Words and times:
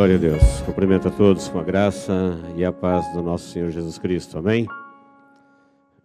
Glória 0.00 0.16
a 0.16 0.18
Deus. 0.18 0.62
Cumprimento 0.64 1.08
a 1.08 1.10
todos 1.10 1.46
com 1.48 1.58
a 1.58 1.62
graça 1.62 2.40
e 2.56 2.64
a 2.64 2.72
paz 2.72 3.12
do 3.12 3.22
nosso 3.22 3.50
Senhor 3.50 3.68
Jesus 3.68 3.98
Cristo. 3.98 4.38
Amém? 4.38 4.66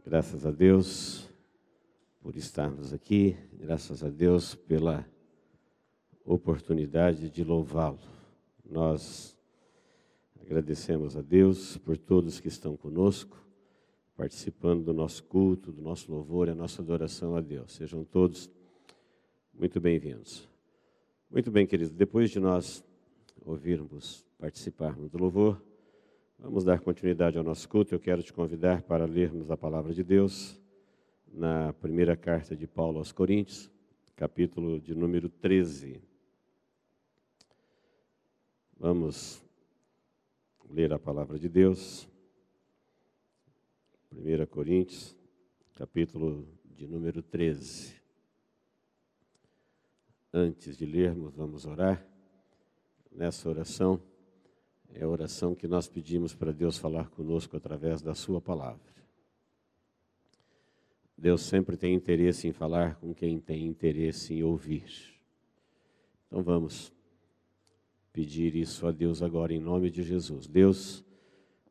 Graças 0.05 0.45
a 0.45 0.51
Deus 0.51 1.29
por 2.21 2.35
estarmos 2.35 2.91
aqui. 2.91 3.37
Graças 3.53 4.03
a 4.03 4.09
Deus 4.09 4.53
pela 4.53 5.07
oportunidade 6.25 7.29
de 7.29 7.41
louvá-lo. 7.41 8.01
Nós 8.69 9.33
agradecemos 10.41 11.15
a 11.15 11.21
Deus 11.21 11.77
por 11.77 11.97
todos 11.97 12.41
que 12.41 12.49
estão 12.49 12.75
conosco, 12.75 13.41
participando 14.17 14.83
do 14.83 14.93
nosso 14.93 15.23
culto, 15.23 15.71
do 15.71 15.81
nosso 15.81 16.11
louvor 16.11 16.49
e 16.49 16.51
a 16.51 16.55
nossa 16.55 16.81
adoração 16.81 17.33
a 17.33 17.39
Deus. 17.39 17.71
Sejam 17.71 18.03
todos 18.03 18.51
muito 19.57 19.79
bem-vindos. 19.79 20.49
Muito 21.31 21.49
bem, 21.49 21.65
queridos, 21.65 21.93
depois 21.93 22.29
de 22.29 22.41
nós 22.41 22.83
ouvirmos, 23.45 24.25
participarmos 24.39 25.09
do 25.11 25.19
louvor, 25.19 25.61
vamos 26.39 26.63
dar 26.63 26.79
continuidade 26.79 27.37
ao 27.37 27.43
nosso 27.43 27.69
culto. 27.69 27.93
Eu 27.93 27.99
quero 27.99 28.23
te 28.23 28.33
convidar 28.33 28.81
para 28.81 29.05
lermos 29.05 29.51
a 29.51 29.55
palavra 29.55 29.93
de 29.93 30.03
Deus 30.03 30.59
na 31.31 31.71
primeira 31.73 32.17
carta 32.17 32.55
de 32.55 32.65
Paulo 32.65 32.97
aos 32.97 33.11
Coríntios, 33.11 33.69
capítulo 34.15 34.79
de 34.79 34.95
número 34.95 35.29
13. 35.29 36.01
Vamos 38.79 39.43
ler 40.67 40.91
a 40.91 40.99
palavra 40.99 41.37
de 41.37 41.47
Deus. 41.47 42.07
1 44.11 44.47
Coríntios, 44.47 45.15
capítulo 45.75 46.47
de 46.63 46.87
número 46.87 47.21
13. 47.21 47.93
Antes 50.33 50.77
de 50.77 50.85
lermos, 50.85 51.35
vamos 51.35 51.65
orar 51.65 52.14
nessa 53.15 53.49
oração 53.49 54.01
é 54.93 55.03
a 55.03 55.07
oração 55.07 55.55
que 55.55 55.67
nós 55.67 55.87
pedimos 55.87 56.33
para 56.33 56.51
Deus 56.51 56.77
falar 56.77 57.09
conosco 57.09 57.57
através 57.57 58.01
da 58.01 58.13
Sua 58.13 58.39
palavra. 58.39 58.95
Deus 61.17 61.41
sempre 61.41 61.77
tem 61.77 61.93
interesse 61.93 62.47
em 62.47 62.51
falar 62.51 62.95
com 62.95 63.13
quem 63.13 63.39
tem 63.39 63.65
interesse 63.65 64.33
em 64.33 64.43
ouvir. 64.43 64.85
Então 66.27 66.43
vamos 66.43 66.93
pedir 68.11 68.55
isso 68.55 68.85
a 68.85 68.91
Deus 68.91 69.21
agora 69.21 69.53
em 69.53 69.59
nome 69.59 69.89
de 69.89 70.03
Jesus. 70.03 70.47
Deus, 70.47 71.03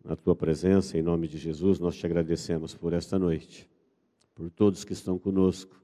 na 0.03 0.17
tua 0.17 0.35
presença, 0.35 0.99
em 0.99 1.03
nome 1.03 1.29
de 1.29 1.39
Jesus, 1.39 1.79
nós 1.79 1.97
te 1.97 2.07
agradecemos 2.07 2.75
por 2.75 2.93
esta 2.93 3.19
noite, 3.19 3.69
por 4.35 4.51
todos 4.51 4.85
que 4.85 4.93
estão 4.93 5.19
conosco, 5.19 5.81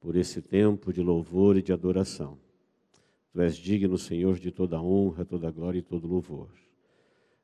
por 0.00 0.16
esse 0.16 0.40
tempo 0.40 0.92
de 0.92 1.02
louvor 1.02 1.56
e 1.56 1.62
de 1.62 1.72
adoração. 1.72 2.38
Tu 3.36 3.42
és 3.42 3.54
digno, 3.54 3.98
Senhor, 3.98 4.38
de 4.38 4.50
toda 4.50 4.80
honra, 4.80 5.22
toda 5.22 5.50
glória 5.50 5.78
e 5.78 5.82
todo 5.82 6.08
louvor. 6.08 6.48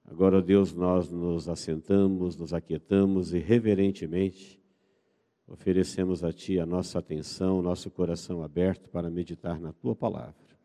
Agora, 0.06 0.40
Deus, 0.40 0.72
nós 0.72 1.10
nos 1.10 1.50
assentamos, 1.50 2.34
nos 2.34 2.54
aquietamos 2.54 3.34
e 3.34 3.38
reverentemente 3.38 4.58
oferecemos 5.46 6.24
a 6.24 6.32
Ti 6.32 6.58
a 6.58 6.64
nossa 6.64 6.98
atenção, 6.98 7.60
nosso 7.60 7.90
coração 7.90 8.42
aberto 8.42 8.88
para 8.88 9.10
meditar 9.10 9.60
na 9.60 9.70
Tua 9.70 9.94
palavra. 9.94 10.56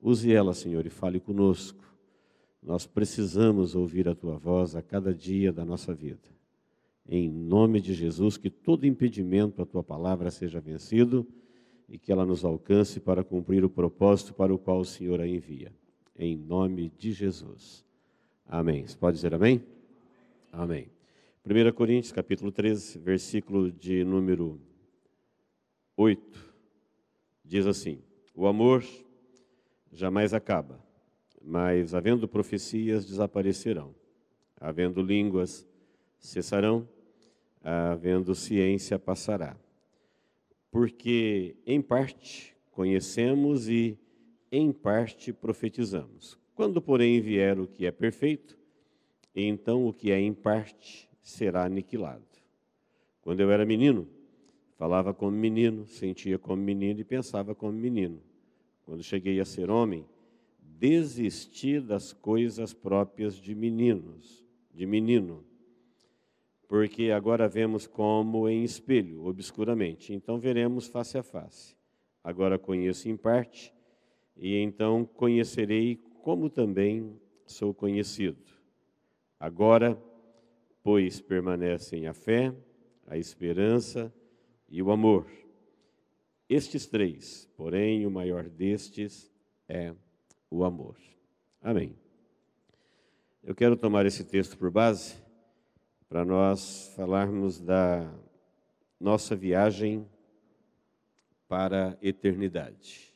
Use 0.00 0.32
ela, 0.32 0.54
Senhor, 0.54 0.86
e 0.86 0.90
fale 0.90 1.20
conosco. 1.20 1.84
Nós 2.62 2.86
precisamos 2.86 3.74
ouvir 3.74 4.08
a 4.08 4.14
Tua 4.14 4.38
voz 4.38 4.74
a 4.74 4.80
cada 4.80 5.12
dia 5.12 5.52
da 5.52 5.66
nossa 5.66 5.92
vida. 5.92 6.30
Em 7.06 7.30
nome 7.30 7.78
de 7.78 7.92
Jesus, 7.92 8.38
que 8.38 8.48
todo 8.48 8.86
impedimento 8.86 9.60
à 9.60 9.66
Tua 9.66 9.84
palavra 9.84 10.30
seja 10.30 10.62
vencido 10.62 11.28
e 11.88 11.98
que 11.98 12.10
ela 12.10 12.26
nos 12.26 12.44
alcance 12.44 12.98
para 12.98 13.22
cumprir 13.22 13.64
o 13.64 13.70
propósito 13.70 14.34
para 14.34 14.52
o 14.52 14.58
qual 14.58 14.80
o 14.80 14.84
Senhor 14.84 15.20
a 15.20 15.26
envia. 15.26 15.72
Em 16.18 16.36
nome 16.36 16.90
de 16.96 17.12
Jesus. 17.12 17.84
Amém. 18.46 18.86
Você 18.86 18.96
pode 18.96 19.16
dizer 19.16 19.34
amém? 19.34 19.64
Amém. 20.52 20.88
1 21.44 21.72
Coríntios, 21.72 22.12
capítulo 22.12 22.50
13, 22.50 22.98
versículo 22.98 23.70
de 23.70 24.02
número 24.02 24.60
8, 25.96 26.54
diz 27.44 27.66
assim: 27.66 28.00
O 28.34 28.46
amor 28.46 28.84
jamais 29.92 30.34
acaba, 30.34 30.80
mas 31.40 31.94
havendo 31.94 32.26
profecias 32.26 33.06
desaparecerão, 33.06 33.94
havendo 34.60 35.00
línguas 35.00 35.64
cessarão, 36.18 36.88
havendo 37.62 38.34
ciência 38.34 38.98
passará 38.98 39.56
porque 40.70 41.56
em 41.66 41.80
parte 41.80 42.56
conhecemos 42.70 43.68
e 43.68 43.98
em 44.50 44.72
parte 44.72 45.32
profetizamos. 45.32 46.38
Quando, 46.54 46.80
porém, 46.80 47.20
vier 47.20 47.58
o 47.58 47.66
que 47.66 47.86
é 47.86 47.90
perfeito, 47.90 48.58
então 49.34 49.86
o 49.86 49.92
que 49.92 50.10
é 50.10 50.18
em 50.18 50.32
parte 50.32 51.08
será 51.22 51.64
aniquilado. 51.64 52.24
Quando 53.20 53.40
eu 53.40 53.50
era 53.50 53.66
menino, 53.66 54.08
falava 54.76 55.12
como 55.12 55.36
menino, 55.36 55.86
sentia 55.86 56.38
como 56.38 56.62
menino 56.62 57.00
e 57.00 57.04
pensava 57.04 57.54
como 57.54 57.72
menino. 57.72 58.22
Quando 58.84 59.02
cheguei 59.02 59.40
a 59.40 59.44
ser 59.44 59.70
homem, 59.70 60.06
desisti 60.60 61.80
das 61.80 62.12
coisas 62.12 62.72
próprias 62.72 63.34
de 63.36 63.54
meninos, 63.54 64.44
de 64.72 64.86
menino 64.86 65.44
porque 66.68 67.10
agora 67.10 67.48
vemos 67.48 67.86
como 67.86 68.48
em 68.48 68.64
espelho, 68.64 69.24
obscuramente. 69.24 70.12
Então 70.12 70.38
veremos 70.38 70.86
face 70.86 71.16
a 71.16 71.22
face. 71.22 71.76
Agora 72.22 72.58
conheço 72.58 73.08
em 73.08 73.16
parte, 73.16 73.72
e 74.36 74.56
então 74.56 75.04
conhecerei 75.04 75.96
como 76.22 76.50
também 76.50 77.18
sou 77.46 77.72
conhecido. 77.72 78.42
Agora, 79.38 79.96
pois 80.82 81.20
permanecem 81.20 82.06
a 82.06 82.12
fé, 82.12 82.52
a 83.06 83.16
esperança 83.16 84.12
e 84.68 84.82
o 84.82 84.90
amor. 84.90 85.26
Estes 86.48 86.86
três, 86.86 87.48
porém, 87.56 88.04
o 88.06 88.10
maior 88.10 88.48
destes 88.48 89.30
é 89.68 89.94
o 90.50 90.64
amor. 90.64 90.96
Amém. 91.60 91.96
Eu 93.42 93.54
quero 93.54 93.76
tomar 93.76 94.06
esse 94.06 94.24
texto 94.24 94.58
por 94.58 94.70
base 94.70 95.25
para 96.08 96.24
nós 96.24 96.92
falarmos 96.94 97.60
da 97.60 98.12
nossa 98.98 99.34
viagem 99.34 100.08
para 101.48 101.90
a 101.90 101.96
eternidade. 102.00 103.14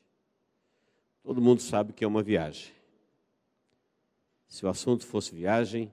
Todo 1.23 1.41
mundo 1.41 1.61
sabe 1.63 1.93
que 1.93 2.05
é 2.05 2.07
uma 2.07 2.23
viagem. 2.23 2.73
Se 4.49 4.67
o 4.67 4.69
assunto 4.69 5.07
fosse 5.07 5.35
viagem, 5.35 5.93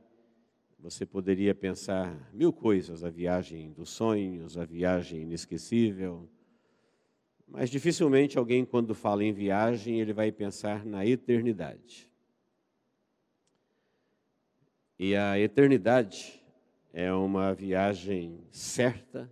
você 0.80 1.06
poderia 1.06 1.54
pensar 1.54 2.32
mil 2.34 2.52
coisas: 2.52 3.04
a 3.04 3.10
viagem 3.10 3.72
dos 3.72 3.90
sonhos, 3.90 4.58
a 4.58 4.66
viagem 4.66 5.22
inesquecível. 5.22 6.28
Mas 7.48 7.70
dificilmente 7.70 8.38
alguém, 8.38 8.66
quando 8.66 8.94
fala 8.94 9.24
em 9.24 9.32
viagem, 9.32 10.02
ele 10.02 10.12
vai 10.12 10.32
pensar 10.32 10.86
na 10.86 11.06
eternidade. 11.06 12.12
E 15.00 15.16
a 15.16 15.40
eternidade 15.40 16.37
é 17.00 17.14
uma 17.14 17.54
viagem 17.54 18.44
certa 18.50 19.32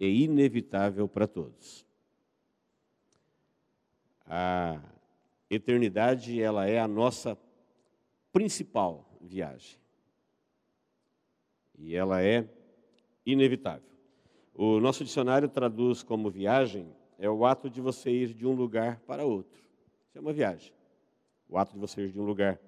e 0.00 0.24
inevitável 0.24 1.06
para 1.06 1.26
todos. 1.26 1.86
A 4.24 4.80
eternidade, 5.50 6.40
ela 6.40 6.66
é 6.66 6.80
a 6.80 6.88
nossa 6.88 7.36
principal 8.32 9.06
viagem. 9.20 9.78
E 11.78 11.94
ela 11.94 12.22
é 12.22 12.48
inevitável. 13.26 13.90
O 14.54 14.80
nosso 14.80 15.04
dicionário 15.04 15.50
traduz 15.50 16.02
como 16.02 16.30
viagem 16.30 16.90
é 17.18 17.28
o 17.28 17.44
ato 17.44 17.68
de 17.68 17.82
você 17.82 18.10
ir 18.10 18.32
de 18.32 18.46
um 18.46 18.54
lugar 18.54 19.00
para 19.00 19.22
outro. 19.22 19.60
Isso 20.08 20.16
é 20.16 20.20
uma 20.22 20.32
viagem. 20.32 20.72
O 21.46 21.58
ato 21.58 21.74
de 21.74 21.78
você 21.78 22.06
ir 22.06 22.10
de 22.10 22.18
um 22.18 22.24
lugar 22.24 22.58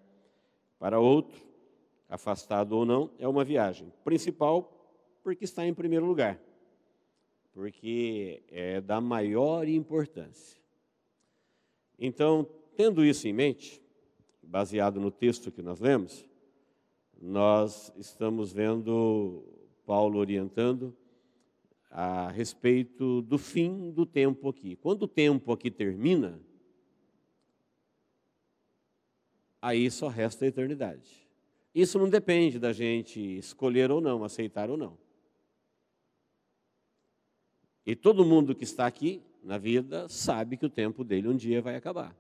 para 0.79 1.01
outro 1.01 1.52
afastado 2.13 2.73
ou 2.73 2.85
não, 2.85 3.11
é 3.19 3.27
uma 3.27 3.43
viagem. 3.43 3.91
Principal, 4.05 4.71
porque 5.23 5.45
está 5.45 5.67
em 5.67 5.73
primeiro 5.73 6.05
lugar, 6.05 6.39
porque 7.55 8.43
é 8.49 8.83
da 8.83 9.01
maior 9.01 9.67
importância. 9.67 10.61
Então, 11.99 12.47
tendo 12.77 13.03
isso 13.03 13.27
em 13.27 13.33
mente, 13.33 13.83
baseado 14.43 15.01
no 15.01 15.11
texto 15.11 15.51
que 15.51 15.63
nós 15.63 15.81
lemos, 15.81 16.29
nós 17.19 17.91
estamos 17.97 18.53
vendo 18.53 19.43
Paulo 19.87 20.19
orientando 20.19 20.95
a 21.91 22.29
respeito 22.29 23.23
do 23.23 23.39
fim 23.39 23.91
do 23.91 24.05
tempo 24.05 24.51
aqui. 24.51 24.77
Quando 24.77 25.05
o 25.05 25.09
tempo 25.09 25.51
aqui 25.51 25.71
termina, 25.71 26.39
aí 29.63 29.91
só 29.91 30.09
resta 30.09 30.45
a 30.45 30.49
eternidade. 30.49 31.22
Isso 31.75 31.99
não 31.99 32.09
depende 32.09 32.59
da 32.59 32.73
gente 32.73 33.21
escolher 33.39 33.91
ou 33.91 34.01
não, 34.01 34.25
aceitar 34.25 34.71
ou 34.71 34.77
não. 34.77 34.99
E 37.85 37.97
todo 37.97 38.25
mundo 38.25 38.55
que 38.55 38.65
está 38.65 38.87
aqui 38.87 39.23
na 39.43 39.59
vida 39.59 40.09
sabe 40.09 40.57
que 40.57 40.67
o 40.67 40.71
tempo 40.71 41.03
dele 41.03 41.29
um 41.29 41.37
dia 41.37 41.61
vai 41.61 41.75
acabar. 41.75 42.17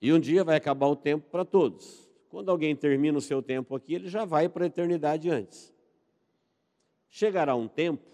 E 0.00 0.12
um 0.12 0.20
dia 0.20 0.42
vai 0.42 0.56
acabar 0.56 0.86
o 0.86 0.96
tempo 0.96 1.28
para 1.28 1.44
todos. 1.44 2.08
Quando 2.28 2.50
alguém 2.50 2.74
termina 2.74 3.18
o 3.18 3.20
seu 3.20 3.42
tempo 3.42 3.74
aqui, 3.74 3.94
ele 3.94 4.08
já 4.08 4.24
vai 4.24 4.48
para 4.48 4.64
a 4.64 4.66
eternidade 4.68 5.28
antes. 5.28 5.74
Chegará 7.10 7.54
um 7.54 7.68
tempo 7.68 8.08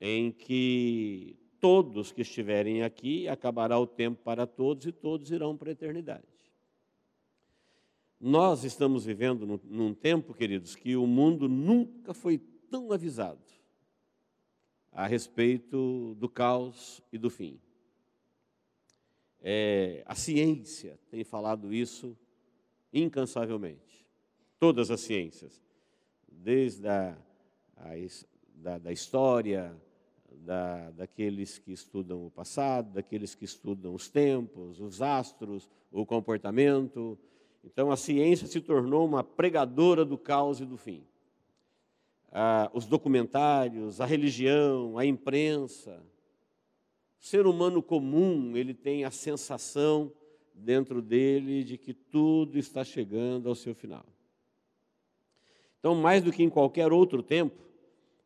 em 0.00 0.30
que 0.30 1.36
todos 1.60 2.10
que 2.10 2.22
estiverem 2.22 2.82
aqui, 2.82 3.28
acabará 3.28 3.78
o 3.78 3.86
tempo 3.86 4.22
para 4.24 4.46
todos 4.46 4.86
e 4.86 4.92
todos 4.92 5.30
irão 5.30 5.56
para 5.56 5.68
a 5.68 5.72
eternidade. 5.72 6.29
Nós 8.20 8.64
estamos 8.64 9.06
vivendo 9.06 9.46
num, 9.64 9.94
tempo, 9.94 10.34
queridos, 10.34 10.76
que 10.76 10.94
o 10.94 11.06
mundo 11.06 11.48
nunca 11.48 12.12
foi 12.12 12.36
tão 12.70 12.92
avisado 12.92 13.40
a 14.92 15.06
respeito 15.06 16.14
do 16.16 16.28
caos 16.28 17.02
e 17.10 17.16
do 17.16 17.30
fim. 17.30 17.58
É, 19.40 20.02
a 20.04 20.14
ciência 20.14 21.00
tem 21.10 21.24
falado 21.24 21.72
isso 21.72 22.14
incansavelmente. 22.92 24.06
Todas 24.58 24.90
as 24.90 25.00
ciências, 25.00 25.62
desde 26.30 26.86
a, 26.86 27.16
a 27.74 27.94
da, 28.54 28.76
da 28.76 28.92
história, 28.92 29.74
da, 30.30 30.90
daqueles 30.90 31.58
que 31.58 31.72
estudam 31.72 32.26
o 32.26 32.30
passado, 32.30 32.92
daqueles 32.92 33.34
que 33.34 33.46
estudam 33.46 33.94
os 33.94 34.10
tempos, 34.10 34.78
os 34.78 35.00
astros, 35.00 35.70
o 35.90 36.04
comportamento. 36.04 37.18
Então 37.64 37.90
a 37.90 37.96
ciência 37.96 38.46
se 38.46 38.60
tornou 38.60 39.06
uma 39.06 39.22
pregadora 39.22 40.04
do 40.04 40.16
caos 40.16 40.60
e 40.60 40.64
do 40.64 40.76
fim. 40.76 41.04
Ah, 42.32 42.70
os 42.72 42.86
documentários, 42.86 44.00
a 44.00 44.06
religião, 44.06 44.96
a 44.96 45.04
imprensa. 45.04 46.02
O 47.20 47.24
ser 47.24 47.46
humano 47.46 47.82
comum, 47.82 48.56
ele 48.56 48.72
tem 48.72 49.04
a 49.04 49.10
sensação 49.10 50.12
dentro 50.54 51.02
dele 51.02 51.64
de 51.64 51.76
que 51.76 51.92
tudo 51.92 52.58
está 52.58 52.84
chegando 52.84 53.48
ao 53.48 53.54
seu 53.54 53.74
final. 53.74 54.04
Então, 55.78 55.94
mais 55.94 56.22
do 56.22 56.32
que 56.32 56.42
em 56.42 56.50
qualquer 56.50 56.92
outro 56.92 57.22
tempo, 57.22 57.62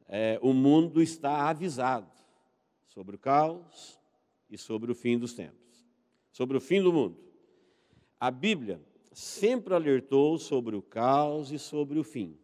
é, 0.08 0.38
o 0.42 0.52
mundo 0.52 1.00
está 1.00 1.48
avisado 1.48 2.10
sobre 2.88 3.16
o 3.16 3.18
caos 3.18 3.98
e 4.50 4.58
sobre 4.58 4.92
o 4.92 4.94
fim 4.94 5.18
dos 5.18 5.34
tempos, 5.34 5.84
sobre 6.30 6.56
o 6.56 6.60
fim 6.60 6.82
do 6.82 6.92
mundo. 6.92 7.16
A 8.20 8.30
Bíblia 8.30 8.80
sempre 9.14 9.74
alertou 9.74 10.36
sobre 10.38 10.74
o 10.74 10.82
caos 10.82 11.52
e 11.52 11.58
sobre 11.58 11.98
o 11.98 12.04
fim. 12.04 12.36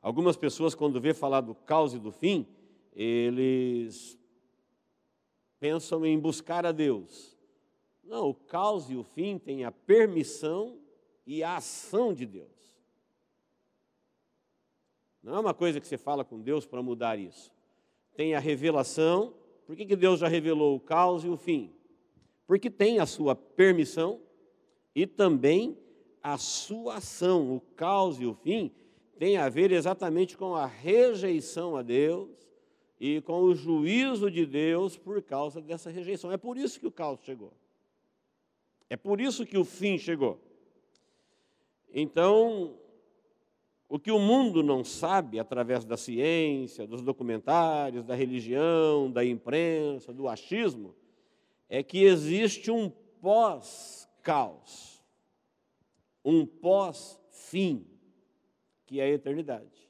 Algumas 0.00 0.36
pessoas, 0.36 0.74
quando 0.74 1.00
vê 1.00 1.12
falar 1.12 1.42
do 1.42 1.54
caos 1.54 1.92
e 1.92 1.98
do 1.98 2.10
fim, 2.10 2.46
eles 2.94 4.18
pensam 5.60 6.06
em 6.06 6.18
buscar 6.18 6.64
a 6.64 6.72
Deus. 6.72 7.36
Não, 8.02 8.30
o 8.30 8.34
caos 8.34 8.90
e 8.90 8.96
o 8.96 9.02
fim 9.02 9.38
têm 9.38 9.64
a 9.64 9.72
permissão 9.72 10.78
e 11.26 11.42
a 11.42 11.56
ação 11.56 12.14
de 12.14 12.24
Deus. 12.24 12.48
Não 15.22 15.34
é 15.34 15.40
uma 15.40 15.52
coisa 15.52 15.78
que 15.78 15.86
você 15.86 15.98
fala 15.98 16.24
com 16.24 16.40
Deus 16.40 16.64
para 16.64 16.82
mudar 16.82 17.18
isso. 17.18 17.52
Tem 18.16 18.34
a 18.34 18.38
revelação. 18.38 19.34
Por 19.66 19.76
que, 19.76 19.84
que 19.84 19.96
Deus 19.96 20.20
já 20.20 20.28
revelou 20.28 20.74
o 20.74 20.80
caos 20.80 21.22
e 21.22 21.28
o 21.28 21.36
fim? 21.36 21.74
Porque 22.46 22.70
tem 22.70 22.98
a 22.98 23.04
sua 23.04 23.34
permissão 23.34 24.22
e 24.94 25.06
também 25.06 25.76
a 26.22 26.36
sua 26.38 26.96
ação. 26.96 27.54
O 27.54 27.60
caos 27.60 28.20
e 28.20 28.26
o 28.26 28.34
fim 28.34 28.70
tem 29.18 29.36
a 29.36 29.48
ver 29.48 29.72
exatamente 29.72 30.36
com 30.36 30.54
a 30.54 30.66
rejeição 30.66 31.76
a 31.76 31.82
Deus 31.82 32.28
e 33.00 33.20
com 33.20 33.42
o 33.42 33.54
juízo 33.54 34.30
de 34.30 34.44
Deus 34.44 34.96
por 34.96 35.22
causa 35.22 35.60
dessa 35.60 35.90
rejeição. 35.90 36.32
É 36.32 36.36
por 36.36 36.56
isso 36.56 36.78
que 36.80 36.86
o 36.86 36.92
caos 36.92 37.20
chegou. 37.22 37.52
É 38.90 38.96
por 38.96 39.20
isso 39.20 39.44
que 39.44 39.58
o 39.58 39.64
fim 39.64 39.98
chegou. 39.98 40.40
Então, 41.92 42.74
o 43.88 43.98
que 43.98 44.10
o 44.10 44.18
mundo 44.18 44.62
não 44.62 44.84
sabe, 44.84 45.38
através 45.38 45.84
da 45.84 45.96
ciência, 45.96 46.86
dos 46.86 47.02
documentários, 47.02 48.04
da 48.04 48.14
religião, 48.14 49.10
da 49.10 49.24
imprensa, 49.24 50.12
do 50.12 50.28
achismo, 50.28 50.94
é 51.68 51.82
que 51.82 52.04
existe 52.04 52.70
um 52.70 52.90
pós-caos, 54.28 55.02
um 56.22 56.44
pós-fim, 56.44 57.86
que 58.86 59.00
é 59.00 59.04
a 59.04 59.08
eternidade. 59.08 59.88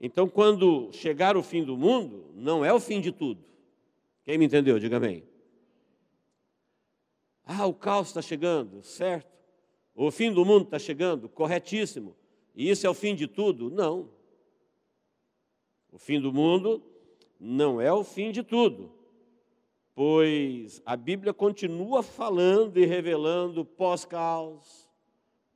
Então, 0.00 0.28
quando 0.28 0.90
chegar 0.92 1.36
o 1.36 1.42
fim 1.42 1.62
do 1.62 1.76
mundo, 1.76 2.30
não 2.34 2.64
é 2.64 2.72
o 2.72 2.80
fim 2.80 3.00
de 3.00 3.12
tudo. 3.12 3.44
Quem 4.24 4.38
me 4.38 4.46
entendeu? 4.46 4.78
Diga 4.78 4.98
bem. 4.98 5.24
Ah, 7.44 7.66
o 7.66 7.74
caos 7.74 8.08
está 8.08 8.22
chegando, 8.22 8.82
certo? 8.82 9.30
O 9.94 10.10
fim 10.10 10.32
do 10.32 10.44
mundo 10.44 10.64
está 10.64 10.78
chegando, 10.78 11.28
corretíssimo. 11.28 12.16
E 12.54 12.70
isso 12.70 12.86
é 12.86 12.90
o 12.90 12.94
fim 12.94 13.14
de 13.14 13.26
tudo? 13.26 13.70
Não. 13.70 14.10
O 15.90 15.98
fim 15.98 16.18
do 16.18 16.32
mundo 16.32 16.82
não 17.38 17.80
é 17.80 17.92
o 17.92 18.02
fim 18.02 18.32
de 18.32 18.42
tudo, 18.42 18.90
pois 19.94 20.80
a 20.84 20.96
Bíblia 20.96 21.34
continua 21.34 22.02
falando 22.02 22.78
e 22.78 22.86
revelando 22.86 23.64
pós-caos, 23.64 24.88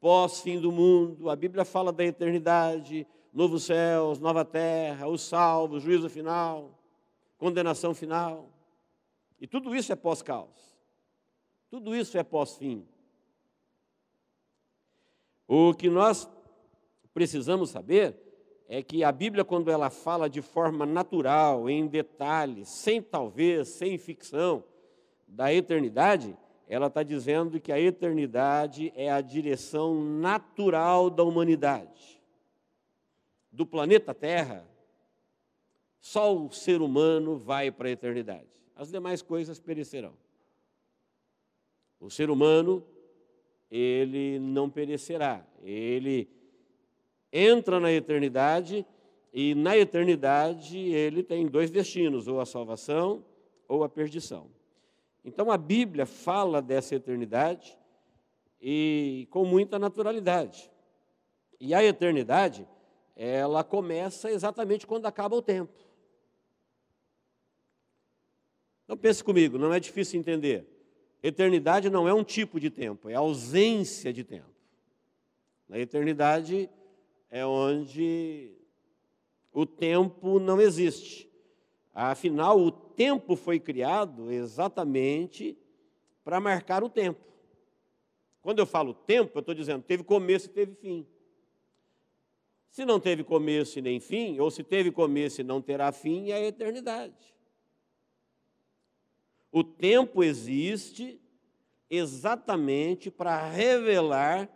pós-fim 0.01 0.61
do 0.61 0.71
mundo. 0.71 1.31
A 1.31 1.37
Bíblia 1.37 1.65
fala 1.65 1.93
da 1.93 2.05
eternidade, 2.05 3.07
novos 3.33 3.65
céus, 3.65 4.19
nova 4.19 4.45
terra, 4.45 5.09
os 5.09 5.23
salvos, 5.23 5.83
juízo 5.83 6.09
final, 6.09 6.79
condenação 7.39 7.95
final. 7.95 8.51
E 9.41 9.47
tudo 9.47 9.75
isso 9.75 9.93
é 9.93 9.97
pós-caos. 9.97 10.77
Tudo 11.69 11.95
isso 11.95 12.17
é 12.17 12.23
pós-fim. 12.23 12.87
O 15.47 15.75
que 15.75 15.89
nós 15.89 16.29
precisamos 17.13 17.71
saber 17.71 18.26
é 18.69 18.83
que 18.83 19.05
a 19.05 19.13
Bíblia, 19.13 19.45
quando 19.45 19.71
ela 19.71 19.91
fala 19.91 20.29
de 20.29 20.43
forma 20.43 20.85
natural, 20.85 21.71
em 21.71 21.87
detalhes, 21.87 22.69
sem 22.69 23.01
talvez, 23.01 23.69
sem 23.69 23.97
ficção, 23.97 24.65
da 25.29 25.53
eternidade, 25.53 26.37
ela 26.69 26.87
está 26.87 27.03
dizendo 27.03 27.61
que 27.61 27.71
a 27.71 27.81
eternidade 27.81 28.93
é 28.97 29.11
a 29.11 29.21
direção 29.21 30.03
natural 30.03 31.11
da 31.11 31.23
humanidade. 31.23 32.21
Do 33.53 33.65
planeta 33.65 34.13
Terra, 34.13 34.69
só 36.01 36.37
o 36.37 36.51
ser 36.53 36.81
humano 36.81 37.37
vai 37.37 37.71
para 37.71 37.89
a 37.89 37.93
eternidade. 37.93 38.49
As 38.75 38.91
demais 38.91 39.23
coisas 39.23 39.61
perecerão. 39.61 40.15
O 42.01 42.11
ser 42.11 42.31
humano, 42.31 42.85
ele 43.71 44.39
não 44.39 44.69
perecerá. 44.69 45.47
Ele 45.63 46.29
entra 47.37 47.79
na 47.79 47.93
eternidade 47.93 48.87
e 49.33 49.55
na 49.55 49.77
eternidade 49.77 50.79
ele 50.79 51.23
tem 51.23 51.47
dois 51.47 51.71
destinos, 51.71 52.27
ou 52.27 52.41
a 52.41 52.47
salvação 52.47 53.23
ou 53.69 53.85
a 53.85 53.89
perdição. 53.89 54.51
Então 55.23 55.51
a 55.51 55.59
Bíblia 55.59 56.07
fala 56.07 56.63
dessa 56.63 56.95
eternidade 56.95 57.77
e 58.61 59.29
com 59.31 59.45
muita 59.45 59.79
naturalidade. 59.79 60.71
E 61.61 61.75
a 61.75 61.85
eternidade, 61.85 62.67
ela 63.15 63.63
começa 63.63 64.31
exatamente 64.31 64.87
quando 64.87 65.05
acaba 65.05 65.37
o 65.37 65.43
tempo. 65.43 65.73
Então 68.85 68.97
pense 68.97 69.23
comigo, 69.23 69.59
não 69.59 69.75
é 69.75 69.81
difícil 69.81 70.19
entender. 70.19 70.67
Eternidade 71.23 71.91
não 71.91 72.09
é 72.09 72.15
um 72.15 72.25
tipo 72.25 72.59
de 72.59 72.71
tempo, 72.71 73.11
é 73.11 73.15
ausência 73.15 74.13
de 74.13 74.25
tempo. 74.25 74.55
Na 75.69 75.79
eternidade, 75.79 76.71
é 77.37 77.45
onde 77.45 78.51
o 79.53 79.67
tempo 79.67 80.39
não 80.39 80.59
existe. 80.59 81.31
Afinal, 81.93 82.59
o 82.59 82.71
tempo 82.71 83.37
foi 83.37 83.61
criado 83.61 84.31
exatamente 84.31 85.55
para 86.25 86.41
marcar 86.41 86.83
o 86.83 86.89
tempo. 86.89 87.21
Quando 88.41 88.61
eu 88.61 88.67
falo 88.67 88.95
tempo, 88.95 89.33
eu 89.37 89.41
estou 89.41 89.55
dizendo 89.55 89.83
teve 89.83 90.03
começo 90.03 90.47
e 90.47 90.51
teve 90.51 90.75
fim. 90.77 91.07
Se 92.71 92.87
não 92.87 92.99
teve 92.99 93.23
começo 93.23 93.79
e 93.79 93.83
nem 93.83 94.01
fim, 94.01 94.41
ou 94.41 94.51
se 94.51 94.65
teve 94.65 94.91
começo 94.91 95.43
e 95.43 95.45
não 95.45 95.61
terá 95.61 95.93
fim, 95.93 96.31
é 96.31 96.37
a 96.37 96.47
eternidade. 96.47 97.35
O 99.53 99.63
tempo 99.63 100.25
existe 100.25 101.21
exatamente 101.91 103.11
para 103.11 103.47
revelar 103.47 104.51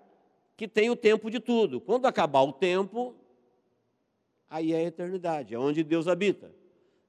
que 0.61 0.69
tem 0.69 0.91
o 0.91 0.95
tempo 0.95 1.31
de 1.31 1.41
tudo. 1.41 1.81
Quando 1.81 2.05
acabar 2.05 2.43
o 2.43 2.53
tempo, 2.53 3.15
aí 4.47 4.75
é 4.75 4.77
a 4.77 4.83
eternidade, 4.83 5.55
é 5.55 5.59
onde 5.59 5.83
Deus 5.83 6.07
habita. 6.07 6.55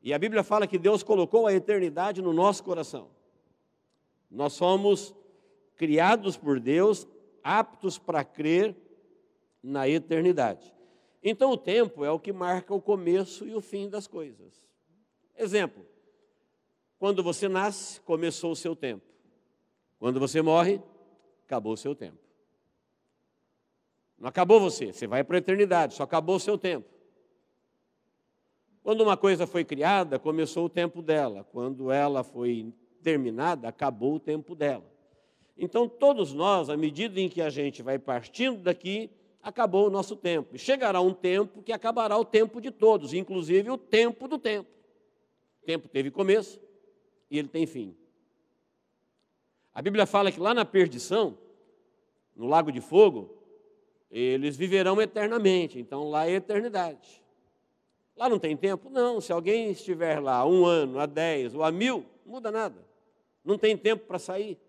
E 0.02 0.14
a 0.14 0.18
Bíblia 0.18 0.42
fala 0.42 0.66
que 0.66 0.78
Deus 0.78 1.04
colocou 1.04 1.46
a 1.46 1.54
eternidade 1.54 2.22
no 2.22 2.32
nosso 2.32 2.64
coração. 2.64 3.10
Nós 4.30 4.54
somos 4.54 5.14
criados 5.76 6.38
por 6.38 6.62
Deus, 6.62 7.06
aptos 7.44 7.98
para 7.98 8.24
crer 8.24 8.74
na 9.62 9.86
eternidade. 9.86 10.74
Então 11.22 11.52
o 11.52 11.58
tempo 11.58 12.06
é 12.06 12.10
o 12.10 12.18
que 12.18 12.32
marca 12.32 12.74
o 12.74 12.82
começo 12.82 13.46
e 13.46 13.54
o 13.54 13.60
fim 13.60 13.90
das 13.90 14.08
coisas. 14.08 14.66
Exemplo: 15.38 15.86
quando 16.98 17.22
você 17.22 17.50
nasce, 17.50 18.00
começou 18.00 18.54
o 18.54 18.56
seu 18.56 18.78
tempo. 18.78 19.04
Quando 20.00 20.22
você 20.22 20.42
morre, 20.42 20.82
acabou 21.44 21.74
o 21.74 21.78
seu 21.78 21.94
tempo. 21.94 22.31
Não 24.22 24.30
acabou 24.30 24.60
você, 24.60 24.94
você 24.94 25.08
vai 25.08 25.24
para 25.24 25.38
a 25.38 25.40
eternidade, 25.40 25.96
só 25.96 26.04
acabou 26.04 26.36
o 26.36 26.40
seu 26.40 26.56
tempo. 26.56 26.88
Quando 28.84 29.02
uma 29.02 29.18
coisa 29.18 29.48
foi 29.48 29.66
criada, 29.66 30.20
começou 30.20 30.66
o 30.66 30.70
tempo 30.70 31.02
dela. 31.02 31.44
Quando 31.52 31.92
ela 31.92 32.24
foi 32.24 32.72
terminada, 33.02 33.68
acabou 33.68 34.14
o 34.14 34.20
tempo 34.20 34.54
dela. 34.54 34.86
Então, 35.58 35.90
todos 35.90 36.34
nós, 36.34 36.70
à 36.70 36.78
medida 36.78 37.20
em 37.20 37.28
que 37.28 37.42
a 37.42 37.50
gente 37.50 37.82
vai 37.82 37.98
partindo 37.98 38.62
daqui, 38.62 39.10
acabou 39.42 39.88
o 39.88 39.90
nosso 39.90 40.16
tempo. 40.16 40.56
E 40.56 40.60
chegará 40.60 41.02
um 41.02 41.16
tempo 41.16 41.64
que 41.64 41.72
acabará 41.72 42.16
o 42.16 42.24
tempo 42.24 42.62
de 42.62 42.70
todos, 42.70 43.16
inclusive 43.16 43.72
o 43.72 43.78
tempo 43.78 44.28
do 44.28 44.38
tempo. 44.38 44.70
O 45.64 45.66
tempo 45.66 45.88
teve 45.88 46.12
começo 46.12 46.62
e 47.28 47.40
ele 47.40 47.48
tem 47.48 47.66
fim. 47.66 47.98
A 49.74 49.82
Bíblia 49.82 50.06
fala 50.06 50.32
que 50.32 50.40
lá 50.40 50.54
na 50.54 50.64
perdição, 50.64 51.36
no 52.36 52.46
lago 52.46 52.72
de 52.72 52.82
fogo, 52.82 53.41
eles 54.12 54.58
viverão 54.58 55.02
eternamente. 55.02 55.80
Então 55.80 56.10
lá 56.10 56.28
é 56.28 56.34
eternidade. 56.34 57.24
Lá 58.16 58.28
não 58.28 58.38
tem 58.38 58.58
tempo? 58.58 58.90
Não. 58.90 59.22
Se 59.22 59.32
alguém 59.32 59.72
estiver 59.72 60.20
lá 60.20 60.46
um 60.46 60.66
ano, 60.66 61.00
a 61.00 61.06
dez 61.06 61.56
ou 61.56 61.64
a 61.64 61.72
mil, 61.72 62.06
não 62.26 62.34
muda 62.34 62.52
nada. 62.52 62.86
Não 63.44 63.58
tem 63.58 63.78
tempo 63.78 64.06
para 64.06 64.20
sair. 64.20 64.60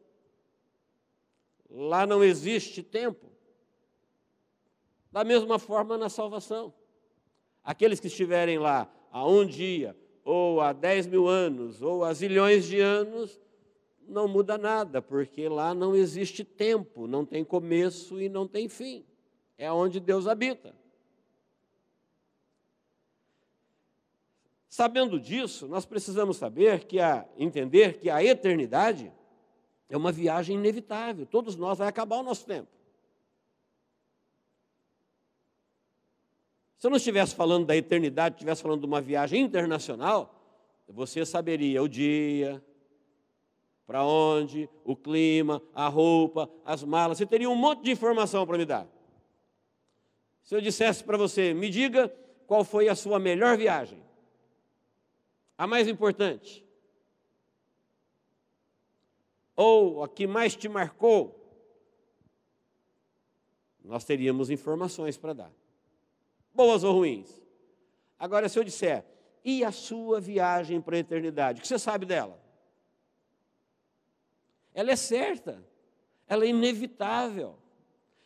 Lá 1.68 2.06
não 2.06 2.22
existe 2.22 2.82
tempo. 2.82 3.26
Da 5.11 5.25
mesma 5.25 5.58
forma 5.58 5.99
na 5.99 6.08
salvação. 6.08 6.72
Aqueles 7.64 8.00
que 8.00 8.06
estiverem 8.06 8.58
lá 8.58 8.90
há 9.11 9.26
um 9.26 9.44
dia, 9.44 9.96
ou 10.25 10.61
há 10.61 10.72
dez 10.72 11.06
mil 11.06 11.28
anos, 11.28 11.82
ou 11.82 12.04
há 12.04 12.12
zilhões 12.14 12.66
de 12.66 12.80
anos, 12.80 13.40
não 14.08 14.26
muda 14.26 14.56
nada, 14.56 15.00
porque 15.00 15.49
lá 15.49 15.75
não 15.75 15.94
existe 15.94 16.44
tempo, 16.44 17.06
não 17.06 17.25
tem 17.25 17.44
começo 17.44 18.20
e 18.20 18.28
não 18.28 18.49
tem 18.49 18.68
fim 18.68 19.04
é 19.56 19.71
onde 19.71 20.00
Deus 20.00 20.26
habita. 20.26 20.75
Sabendo 24.68 25.21
disso, 25.21 25.68
nós 25.68 25.85
precisamos 25.85 26.38
saber 26.38 26.85
que 26.85 26.99
a 26.99 27.26
entender 27.37 27.99
que 27.99 28.09
a 28.09 28.25
eternidade 28.25 29.12
é 29.88 29.97
uma 29.97 30.11
viagem 30.11 30.56
inevitável. 30.56 31.26
Todos 31.26 31.56
nós 31.56 31.76
vai 31.76 31.87
acabar 31.87 32.16
o 32.16 32.23
nosso 32.23 32.47
tempo. 32.47 32.68
Se 36.78 36.87
eu 36.87 36.90
não 36.90 36.97
estivesse 36.97 37.35
falando 37.35 37.66
da 37.66 37.76
eternidade, 37.76 38.37
estivesse 38.37 38.62
falando 38.62 38.80
de 38.80 38.87
uma 38.87 39.00
viagem 39.00 39.42
internacional, 39.42 40.35
você 40.88 41.25
saberia 41.25 41.82
o 41.82 41.88
dia, 41.88 42.64
para 43.87 44.04
onde, 44.04 44.68
o 44.85 44.97
clima, 44.97 45.62
a 45.75 45.87
roupa, 45.87 46.50
as 46.64 46.82
malas, 46.82 47.18
você 47.18 47.26
teria 47.26 47.49
um 47.49 47.54
monte 47.54 47.82
de 47.82 47.90
informação 47.90 48.47
para 48.47 48.56
me 48.56 48.64
dar. 48.64 48.88
Se 50.42 50.54
eu 50.54 50.61
dissesse 50.61 51.04
para 51.04 51.16
você, 51.16 51.54
me 51.54 51.70
diga 51.70 52.08
qual 52.46 52.64
foi 52.64 52.88
a 52.88 52.94
sua 52.94 53.18
melhor 53.18 53.56
viagem, 53.56 54.02
a 55.56 55.66
mais 55.66 55.87
importante, 55.87 56.64
ou 59.54 60.02
a 60.02 60.08
que 60.08 60.26
mais 60.26 60.56
te 60.56 60.68
marcou, 60.68 61.38
nós 63.84 64.04
teríamos 64.04 64.50
informações 64.50 65.16
para 65.16 65.32
dar, 65.32 65.52
boas 66.52 66.84
ou 66.84 66.92
ruins. 66.94 67.42
Agora, 68.18 68.49
se 68.49 68.58
eu 68.58 68.64
disser, 68.64 69.04
e 69.44 69.64
a 69.64 69.72
sua 69.72 70.20
viagem 70.20 70.80
para 70.80 70.96
a 70.96 71.00
eternidade, 71.00 71.58
o 71.58 71.62
que 71.62 71.68
você 71.68 71.78
sabe 71.78 72.06
dela? 72.06 72.40
Ela 74.75 74.92
é 74.92 74.96
certa, 74.96 75.64
ela 76.26 76.44
é 76.44 76.49
inevitável 76.49 77.62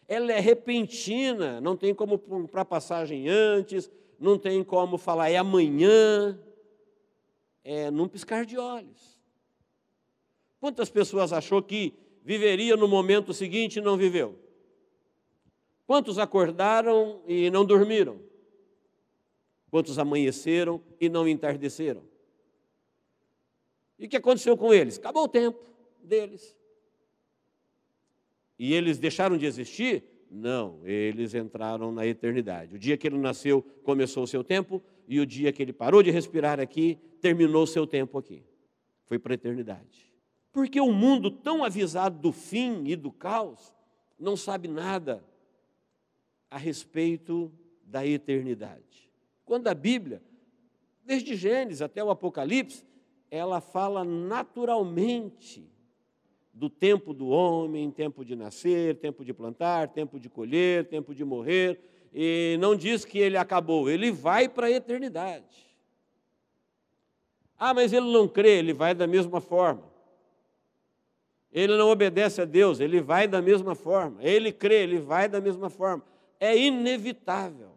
ela 0.08 0.32
é 0.32 0.40
repentina, 0.40 1.60
não 1.60 1.76
tem 1.76 1.94
como 1.94 2.18
para 2.48 2.64
passagem 2.64 3.28
antes, 3.28 3.90
não 4.18 4.38
tem 4.38 4.62
como 4.62 4.96
falar 4.96 5.30
é 5.30 5.36
amanhã, 5.36 6.38
é 7.64 7.90
num 7.90 8.08
piscar 8.08 8.46
de 8.46 8.56
olhos. 8.56 9.20
Quantas 10.60 10.88
pessoas 10.88 11.32
achou 11.32 11.62
que 11.62 11.94
viveria 12.25 12.76
no 12.76 12.88
momento 12.88 13.34
seguinte 13.34 13.78
e 13.78 13.82
não 13.82 13.96
viveu? 13.96 14.38
Quantos 15.86 16.18
acordaram 16.18 17.22
e 17.26 17.50
não 17.50 17.64
dormiram? 17.64 18.20
Quantos 19.70 19.98
amanheceram 19.98 20.82
e 21.00 21.08
não 21.08 21.28
entardeceram? 21.28 22.02
E 23.98 24.06
o 24.06 24.08
que 24.08 24.16
aconteceu 24.16 24.56
com 24.56 24.72
eles? 24.72 24.98
Acabou 24.98 25.25
o 25.25 25.28
tempo 25.28 25.58
deles. 26.02 26.56
E 28.58 28.72
eles 28.72 28.98
deixaram 28.98 29.36
de 29.36 29.46
existir? 29.46 30.04
Não, 30.30 30.80
eles 30.84 31.34
entraram 31.34 31.92
na 31.92 32.06
eternidade. 32.06 32.75
O 32.75 32.78
dia 32.78 32.96
que 32.96 33.06
ele 33.06 33.18
nasceu, 33.18 33.62
começou 33.82 34.25
o 34.25 34.26
seu 34.26 34.42
tempo, 34.42 34.82
e 35.06 35.20
o 35.20 35.26
dia 35.26 35.52
que 35.52 35.62
ele 35.62 35.72
parou 35.72 36.02
de 36.02 36.10
respirar 36.10 36.58
aqui, 36.58 36.98
terminou 37.20 37.62
o 37.62 37.66
seu 37.66 37.86
tempo 37.86 38.18
aqui. 38.18 38.42
Foi 39.04 39.18
para 39.18 39.34
a 39.34 39.36
eternidade. 39.36 40.12
Porque 40.52 40.80
o 40.80 40.92
mundo, 40.92 41.30
tão 41.30 41.62
avisado 41.62 42.18
do 42.18 42.32
fim 42.32 42.84
e 42.86 42.96
do 42.96 43.12
caos, 43.12 43.75
não 44.18 44.36
sabe 44.36 44.68
nada 44.68 45.22
a 46.50 46.58
respeito 46.58 47.52
da 47.84 48.06
eternidade. 48.06 49.10
Quando 49.44 49.68
a 49.68 49.75
Bíblia, 49.75 50.22
desde 51.04 51.36
Gênesis 51.36 51.82
até 51.82 52.02
o 52.02 52.10
Apocalipse, 52.10 52.84
ela 53.30 53.60
fala 53.60 54.04
naturalmente 54.04 55.70
do 56.56 56.70
tempo 56.70 57.12
do 57.12 57.28
homem, 57.28 57.90
tempo 57.90 58.25
de 58.25 58.34
nascer, 58.34 58.96
tempo 58.96 59.22
de 59.22 59.34
plantar, 59.34 59.88
tempo 59.88 60.18
de 60.18 60.30
colher, 60.30 60.88
tempo 60.88 61.14
de 61.14 61.22
morrer, 61.22 61.78
e 62.14 62.56
não 62.58 62.75
diz 62.75 63.04
que 63.04 63.18
ele 63.18 63.36
acabou, 63.36 63.90
ele 63.90 64.10
vai 64.10 64.48
para 64.48 64.68
a 64.68 64.70
eternidade. 64.70 65.66
Ah, 67.58 67.75
mas 67.75 67.92
ele 67.92 68.10
não 68.10 68.26
crê, 68.26 68.58
ele 68.58 68.72
vai 68.72 68.94
da 68.94 69.06
mesma 69.06 69.38
forma. 69.38 69.84
Ele 71.52 71.76
não 71.76 71.90
obedece 71.90 72.40
a 72.40 72.46
Deus, 72.46 72.80
ele 72.80 73.02
vai 73.02 73.28
da 73.28 73.42
mesma 73.42 73.75
forma. 73.75 74.22
Ele 74.22 74.50
crê, 74.50 74.82
ele 74.82 74.98
vai 74.98 75.28
da 75.28 75.40
mesma 75.42 75.68
forma. 75.68 76.02
É 76.40 76.56
inevitável. 76.56 77.72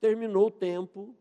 Terminou 0.00 0.46
o 0.46 0.50
tempo, 0.50 1.14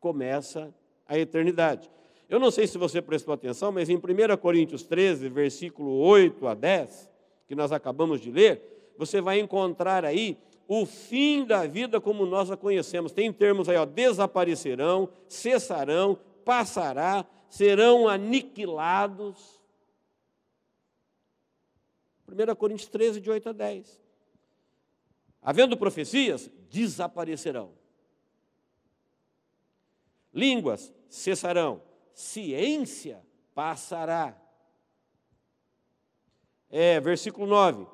começa 0.00 0.74
a 1.06 1.16
eternidade. 1.16 1.88
Eu 2.28 2.38
não 2.38 2.50
sei 2.50 2.66
se 2.66 2.76
você 2.76 3.00
prestou 3.00 3.32
atenção, 3.32 3.72
mas 3.72 3.88
em 3.88 3.96
1 3.96 4.36
Coríntios 4.36 4.82
13, 4.82 5.30
versículo 5.30 5.90
8 5.92 6.46
a 6.46 6.54
10, 6.54 7.10
que 7.46 7.54
nós 7.54 7.72
acabamos 7.72 8.20
de 8.20 8.30
ler, 8.30 8.92
você 8.98 9.20
vai 9.20 9.40
encontrar 9.40 10.04
aí 10.04 10.36
o 10.66 10.84
fim 10.84 11.46
da 11.46 11.66
vida 11.66 11.98
como 11.98 12.26
nós 12.26 12.50
a 12.50 12.56
conhecemos. 12.56 13.12
Tem 13.12 13.32
termos 13.32 13.66
aí, 13.66 13.76
ó, 13.78 13.86
desaparecerão, 13.86 15.08
cessarão, 15.26 16.18
passará, 16.44 17.24
serão 17.48 18.06
aniquilados. 18.06 19.58
1 22.28 22.54
Coríntios 22.56 22.90
13, 22.90 23.22
de 23.22 23.30
8 23.30 23.48
a 23.48 23.52
10. 23.52 23.98
Havendo 25.40 25.78
profecias, 25.78 26.50
desaparecerão. 26.68 27.72
Línguas 30.34 30.92
cessarão 31.08 31.87
ciência 32.18 33.24
passará. 33.54 34.36
É, 36.68 36.98
versículo 36.98 37.46
9. 37.46 37.86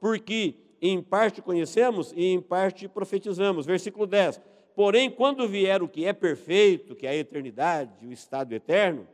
Porque 0.00 0.56
em 0.82 1.00
parte 1.00 1.40
conhecemos 1.40 2.12
e 2.16 2.24
em 2.24 2.40
parte 2.40 2.88
profetizamos. 2.88 3.66
Versículo 3.66 4.08
10. 4.08 4.40
Porém, 4.74 5.08
quando 5.08 5.48
vier 5.48 5.84
o 5.84 5.88
que 5.88 6.04
é 6.04 6.12
perfeito, 6.12 6.96
que 6.96 7.06
é 7.06 7.10
a 7.10 7.16
eternidade, 7.16 8.04
o 8.04 8.12
estado 8.12 8.52
eterno, 8.52 9.06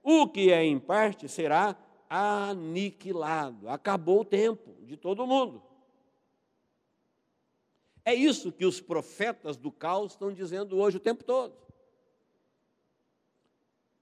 o 0.00 0.28
que 0.28 0.52
é 0.52 0.62
em 0.62 0.78
parte 0.78 1.28
será 1.28 1.76
aniquilado. 2.08 3.68
Acabou 3.68 4.20
o 4.20 4.24
tempo 4.24 4.76
de 4.84 4.96
todo 4.96 5.26
mundo. 5.26 5.60
É 8.04 8.14
isso 8.14 8.52
que 8.52 8.64
os 8.64 8.80
profetas 8.80 9.56
do 9.56 9.72
caos 9.72 10.12
estão 10.12 10.32
dizendo 10.32 10.78
hoje 10.78 10.98
o 10.98 11.00
tempo 11.00 11.24
todo. 11.24 11.63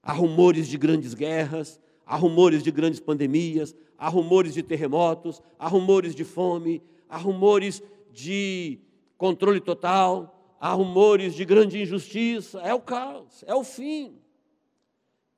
Há 0.03 0.11
rumores 0.11 0.67
de 0.67 0.77
grandes 0.77 1.13
guerras, 1.13 1.79
há 2.05 2.17
rumores 2.17 2.61
de 2.61 2.69
grandes 2.71 2.99
pandemias, 2.99 3.73
há 3.97 4.09
rumores 4.09 4.53
de 4.53 4.61
terremotos, 4.61 5.41
há 5.57 5.65
rumores 5.65 6.13
de 6.13 6.25
fome, 6.25 6.83
há 7.07 7.17
rumores 7.17 7.81
de 8.11 8.79
controle 9.17 9.61
total, 9.61 10.55
há 10.59 10.73
rumores 10.73 11.33
de 11.33 11.45
grande 11.45 11.81
injustiça. 11.81 12.59
É 12.59 12.73
o 12.73 12.81
caos, 12.81 13.45
é 13.47 13.55
o 13.55 13.63
fim. 13.63 14.17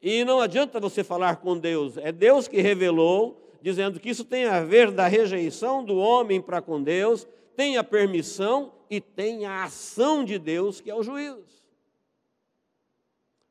E 0.02 0.26
não 0.26 0.40
adianta 0.40 0.80
você 0.80 1.04
falar 1.04 1.38
com 1.38 1.58
Deus, 1.58 1.98
é 1.98 2.12
Deus 2.12 2.48
que 2.48 2.60
revelou, 2.60 3.42
dizendo 3.62 4.00
que 4.00 4.10
isso 4.10 4.26
tem 4.26 4.46
a 4.46 4.64
ver 4.64 4.92
da 4.92 5.08
rejeição 5.08 5.84
do 5.84 5.98
homem 5.98 6.42
para 6.42 6.62
com 6.62 6.82
Deus, 6.82 7.28
tem 7.56 7.78
a 7.78 7.84
permissão 7.84 8.74
e 8.90 9.00
tem 9.00 9.46
a 9.46 9.64
ação 9.64 10.24
de 10.24 10.38
Deus, 10.38 10.82
que 10.82 10.90
é 10.90 10.96
o 10.96 11.04
juízo. 11.04 11.65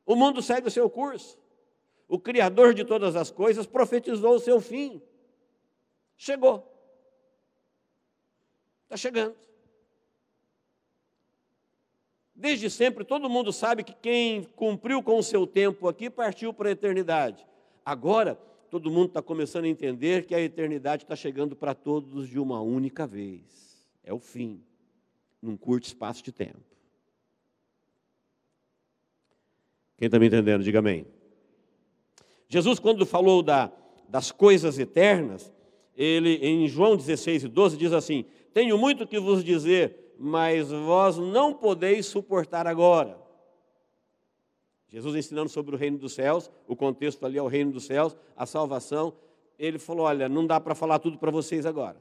O 0.05 0.15
mundo 0.15 0.41
segue 0.41 0.67
o 0.67 0.71
seu 0.71 0.89
curso. 0.89 1.37
o 2.07 2.19
Criador 2.19 2.73
de 2.75 2.85
todas 2.85 3.15
as 3.15 3.31
coisas, 3.31 3.65
profetizou 3.65 4.35
o 4.35 4.39
seu 4.39 4.61
fim. 4.61 5.01
Chegou. 6.15 6.71
Está 8.83 8.95
chegando. 8.95 9.35
Desde 12.35 12.69
sempre, 12.69 13.03
todo 13.03 13.29
mundo 13.29 13.51
sabe 13.51 13.83
que 13.83 13.93
quem 13.93 14.43
cumpriu 14.43 15.01
com 15.01 15.17
o 15.17 15.23
seu 15.23 15.47
tempo 15.47 15.87
aqui 15.87 16.09
partiu 16.09 16.53
para 16.53 16.69
a 16.69 16.73
eternidade. 16.73 17.43
Agora, 17.83 18.35
todo 18.69 18.91
mundo 18.91 19.07
está 19.07 19.21
começando 19.21 19.65
a 19.65 19.69
entender 19.69 20.25
que 20.25 20.35
a 20.35 20.41
eternidade 20.41 21.03
está 21.03 21.15
chegando 21.15 21.55
para 21.55 21.73
todos 21.73 22.27
de 22.27 22.37
uma 22.37 22.61
única 22.61 23.07
vez. 23.07 23.87
É 24.03 24.13
o 24.13 24.19
fim, 24.19 24.61
num 25.41 25.55
curto 25.55 25.85
espaço 25.85 26.21
de 26.21 26.31
tempo. 26.31 26.74
Quem 29.97 30.07
está 30.07 30.19
me 30.19 30.27
entendendo, 30.27 30.63
diga 30.63 30.79
amém. 30.79 31.05
Jesus, 32.47 32.79
quando 32.79 33.05
falou 33.05 33.41
da, 33.41 33.71
das 34.09 34.31
coisas 34.31 34.77
eternas, 34.77 35.53
ele 35.95 36.35
em 36.35 36.67
João 36.67 36.95
16 36.95 37.45
e 37.45 37.47
12 37.47 37.77
diz 37.77 37.93
assim: 37.93 38.25
Tenho 38.53 38.77
muito 38.77 39.07
que 39.07 39.19
vos 39.19 39.43
dizer, 39.43 40.13
mas 40.19 40.69
vós 40.69 41.17
não 41.17 41.53
podeis 41.53 42.05
suportar 42.05 42.67
agora. 42.67 43.17
Jesus 44.87 45.15
ensinando 45.15 45.49
sobre 45.49 45.75
o 45.75 45.77
reino 45.77 45.97
dos 45.97 46.13
céus, 46.13 46.51
o 46.67 46.75
contexto 46.75 47.25
ali 47.25 47.37
é 47.37 47.41
o 47.41 47.47
reino 47.47 47.71
dos 47.71 47.85
céus, 47.85 48.15
a 48.35 48.45
salvação. 48.45 49.13
Ele 49.57 49.79
falou: 49.79 50.05
Olha, 50.05 50.29
não 50.29 50.45
dá 50.45 50.59
para 50.59 50.75
falar 50.75 50.99
tudo 50.99 51.17
para 51.17 51.31
vocês 51.31 51.65
agora. 51.65 51.97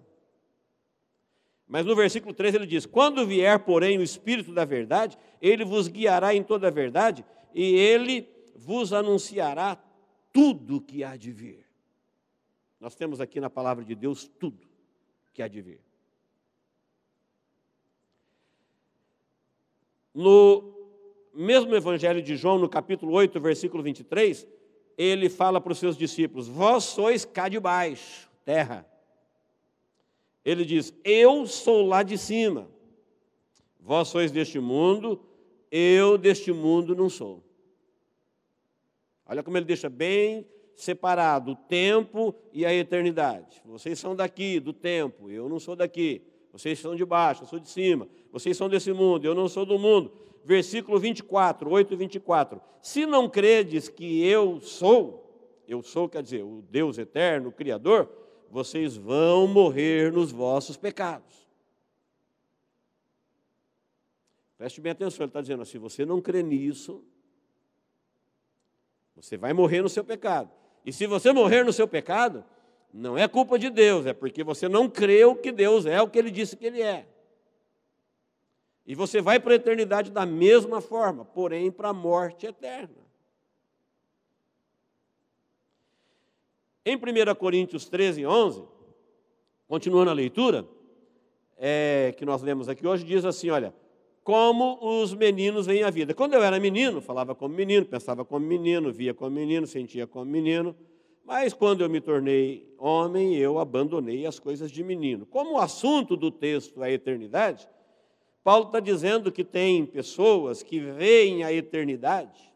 Mas 1.67 1.87
no 1.87 1.97
versículo 1.97 2.35
3 2.35 2.55
ele 2.55 2.67
diz: 2.67 2.87
Quando 2.87 3.27
vier, 3.27 3.59
porém, 3.61 3.99
o 3.99 4.03
Espírito 4.03 4.53
da 4.53 4.65
verdade, 4.65 5.17
ele 5.41 5.65
vos 5.65 5.89
guiará 5.89 6.35
em 6.35 6.43
toda 6.43 6.69
a 6.69 6.71
verdade, 6.71 7.25
e 7.55 7.75
ele 7.75 8.29
vos 8.57 8.93
anunciará 8.93 9.83
tudo 10.33 10.81
que 10.81 11.05
há 11.05 11.17
de 11.17 11.31
vir. 11.31 11.65
Nós 12.81 12.97
temos 12.97 13.21
aqui 13.21 13.41
na 13.41 13.49
palavra 13.49 13.85
de 13.85 13.95
Deus 13.95 14.27
tudo 14.27 14.67
que 15.33 15.43
há 15.43 15.49
de 15.49 15.63
vir. 15.63 15.81
No 20.13 20.75
mesmo 21.33 21.75
Evangelho 21.75 22.23
de 22.23 22.37
João, 22.37 22.59
no 22.59 22.69
capítulo 22.69 23.13
8, 23.13 23.41
versículo 23.41 23.83
23, 23.83 24.47
ele 24.97 25.29
fala 25.29 25.61
para 25.61 25.73
os 25.73 25.79
seus 25.79 25.97
discípulos: 25.97 26.49
Vós 26.49 26.85
sois 26.85 27.25
cá 27.25 27.49
de 27.49 27.61
baixo, 27.61 28.29
terra. 28.45 28.87
Ele 30.45 30.65
diz: 30.65 30.95
Eu 31.05 31.47
sou 31.47 31.87
lá 31.87 32.03
de 32.03 32.17
cima. 32.19 32.69
Vós 33.81 34.09
sois 34.09 34.33
deste 34.33 34.59
mundo, 34.59 35.21
eu 35.71 36.17
deste 36.17 36.53
mundo 36.53 36.95
não 36.95 37.11
sou. 37.11 37.44
Olha 39.27 39.43
como 39.43 39.57
ele 39.57 39.65
deixa 39.65 39.89
bem 39.89 40.47
separado 40.75 41.53
o 41.53 41.57
tempo 41.57 42.35
e 42.53 42.67
a 42.67 42.75
eternidade. 42.75 43.63
Vocês 43.65 43.99
são 43.99 44.15
daqui, 44.15 44.59
do 44.61 44.73
tempo, 44.73 45.31
eu 45.31 45.49
não 45.49 45.59
sou 45.59 45.77
daqui. 45.77 46.23
Vocês 46.53 46.79
são 46.79 46.95
de 46.95 47.05
baixo, 47.05 47.43
eu 47.43 47.47
sou 47.47 47.59
de 47.59 47.69
cima. 47.69 48.09
Vocês 48.33 48.57
são 48.57 48.69
desse 48.69 48.93
mundo, 48.93 49.25
eu 49.25 49.35
não 49.35 49.49
sou 49.49 49.65
do 49.65 49.79
mundo. 49.79 50.13
Versículo 50.45 50.99
24, 50.99 51.71
8 51.71 51.95
e 51.95 51.97
24. 51.97 52.61
Se 52.81 53.07
não 53.07 53.29
credes 53.29 53.89
que 53.89 54.25
eu 54.25 54.61
sou, 54.61 55.63
eu 55.67 55.83
sou 55.83 56.09
quer 56.09 56.23
dizer, 56.23 56.43
o 56.43 56.63
Deus 56.71 56.99
eterno, 56.99 57.49
o 57.49 57.53
Criador, 57.53 58.09
vocês 58.51 58.97
vão 58.97 59.49
morrer 59.49 60.13
nos 60.13 60.31
vossos 60.31 60.77
pecados. 60.77 61.45
Preste 64.57 64.81
bem 64.81 64.93
atenção, 64.93 65.25
ele 65.25 65.31
está 65.31 65.41
dizendo 65.41 65.63
assim: 65.63 65.73
se 65.73 65.79
você 65.79 66.07
não 66.07 66.21
crê 66.21 66.43
nisso, 66.43 67.05
você 69.15 69.37
vai 69.37 69.53
morrer 69.53 69.83
no 69.83 69.89
seu 69.89 70.05
pecado. 70.05 70.51
E 70.85 70.93
se 70.93 71.07
você 71.07 71.33
morrer 71.33 71.65
no 71.65 71.73
seu 71.73 71.89
pecado, 71.89 72.45
não 72.93 73.17
é 73.17 73.27
culpa 73.27 73.59
de 73.59 73.71
Deus, 73.71 74.07
é 74.07 74.13
porque 74.13 74.45
você 74.45 74.69
não 74.69 74.89
creu 74.89 75.35
que 75.35 75.51
Deus 75.51 75.87
é 75.87 76.01
o 76.01 76.09
que 76.09 76.19
ele 76.19 76.31
disse 76.31 76.57
que 76.57 76.67
ele 76.67 76.83
é. 76.83 77.07
E 78.87 78.95
você 78.95 79.21
vai 79.21 79.41
para 79.41 79.53
a 79.53 79.57
eternidade 79.57 80.11
da 80.11 80.27
mesma 80.27 80.81
forma, 80.81 81.25
porém 81.25 81.71
para 81.71 81.89
a 81.89 81.95
morte 81.95 82.47
eterna. 82.47 83.05
Em 86.85 86.97
1 86.97 87.35
Coríntios 87.37 87.89
13, 87.89 88.27
11, 88.27 88.63
continuando 89.67 90.11
a 90.11 90.15
leitura, 90.15 90.69
é, 91.57 92.15
que 92.19 92.27
nós 92.27 92.43
lemos 92.43 92.69
aqui 92.69 92.87
hoje, 92.87 93.05
diz 93.05 93.25
assim: 93.25 93.49
olha, 93.49 93.75
como 94.25 94.79
os 94.81 95.15
meninos 95.15 95.67
veem 95.67 95.83
a 95.83 95.91
vida. 95.91 96.15
Quando 96.15 96.33
eu 96.33 96.43
era 96.43 96.59
menino, 96.59 97.03
falava 97.03 97.35
como 97.35 97.55
menino, 97.55 97.85
pensava 97.85 98.25
como 98.25 98.45
menino, 98.45 98.91
via 98.91 99.13
como 99.13 99.31
menino, 99.31 99.67
sentia 99.67 100.07
como 100.07 100.25
menino. 100.25 100.75
Mas 101.23 101.53
quando 101.53 101.83
eu 101.83 101.91
me 101.91 102.01
tornei 102.01 102.75
homem, 102.79 103.37
eu 103.37 103.59
abandonei 103.59 104.25
as 104.27 104.39
coisas 104.39 104.71
de 104.71 104.83
menino. 104.83 105.27
Como 105.27 105.53
o 105.53 105.59
assunto 105.59 106.17
do 106.17 106.31
texto 106.31 106.83
é 106.83 106.87
a 106.87 106.91
eternidade, 106.91 107.69
Paulo 108.43 108.67
está 108.67 108.81
dizendo 108.81 109.31
que 109.31 109.45
tem 109.45 109.85
pessoas 109.85 110.63
que 110.63 110.81
veem 110.81 111.45
a 111.45 111.53
eternidade 111.53 112.55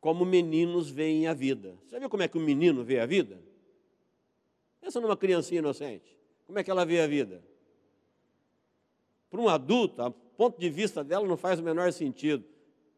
como 0.00 0.24
meninos 0.24 0.90
veem 0.90 1.26
a 1.26 1.34
vida. 1.34 1.76
Você 1.86 1.98
viu 1.98 2.08
como 2.08 2.22
é 2.22 2.28
que 2.28 2.38
o 2.38 2.40
menino 2.40 2.84
vê 2.84 3.00
a 3.00 3.06
vida? 3.06 3.40
Pensa 4.80 5.00
numa 5.00 5.16
criancinha 5.16 5.58
inocente. 5.58 6.16
Como 6.46 6.58
é 6.58 6.64
que 6.64 6.70
ela 6.70 6.84
vê 6.84 7.00
a 7.00 7.06
vida? 7.06 7.42
Para 9.30 9.40
um 9.40 9.48
adulto, 9.48 10.02
a 10.02 10.10
ponto 10.10 10.58
de 10.58 10.70
vista 10.70 11.02
dela 11.02 11.26
não 11.26 11.36
faz 11.36 11.60
o 11.60 11.62
menor 11.62 11.92
sentido. 11.92 12.44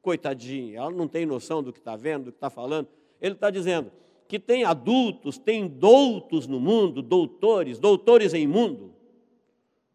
Coitadinha, 0.02 0.78
ela 0.78 0.90
não 0.90 1.08
tem 1.08 1.26
noção 1.26 1.62
do 1.62 1.72
que 1.72 1.78
está 1.78 1.96
vendo, 1.96 2.24
do 2.24 2.32
que 2.32 2.36
está 2.36 2.50
falando. 2.50 2.88
Ele 3.20 3.34
está 3.34 3.50
dizendo 3.50 3.90
que 4.28 4.38
tem 4.38 4.64
adultos, 4.64 5.38
tem 5.38 5.66
doutos 5.66 6.46
no 6.46 6.60
mundo, 6.60 7.02
doutores, 7.02 7.78
doutores 7.78 8.32
em 8.32 8.46
mundo, 8.46 8.94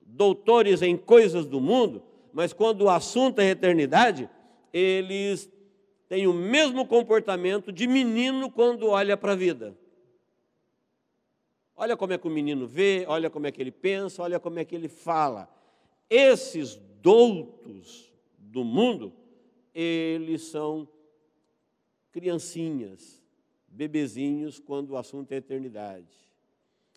doutores 0.01 0.81
em 0.81 0.97
coisas 0.97 1.45
do 1.45 1.61
mundo, 1.61 2.03
mas 2.33 2.51
quando 2.51 2.81
o 2.81 2.89
assunto 2.89 3.39
é 3.39 3.49
eternidade, 3.49 4.29
eles 4.73 5.49
têm 6.09 6.27
o 6.27 6.33
mesmo 6.33 6.85
comportamento 6.85 7.71
de 7.71 7.87
menino 7.87 8.51
quando 8.51 8.89
olha 8.89 9.15
para 9.15 9.31
a 9.31 9.35
vida. 9.35 9.73
Olha 11.77 11.95
como 11.95 12.11
é 12.11 12.17
que 12.17 12.27
o 12.27 12.31
menino 12.31 12.67
vê, 12.67 13.05
olha 13.07 13.29
como 13.29 13.47
é 13.47 13.51
que 13.51 13.61
ele 13.61 13.71
pensa, 13.71 14.21
olha 14.21 14.39
como 14.39 14.59
é 14.59 14.65
que 14.65 14.75
ele 14.75 14.89
fala. 14.89 15.49
Esses 16.09 16.75
doutos 17.01 18.13
do 18.37 18.63
mundo, 18.63 19.13
eles 19.73 20.43
são 20.43 20.87
criancinhas, 22.11 23.23
bebezinhos, 23.67 24.59
quando 24.59 24.91
o 24.91 24.97
assunto 24.97 25.31
é 25.31 25.35
eternidade. 25.35 26.07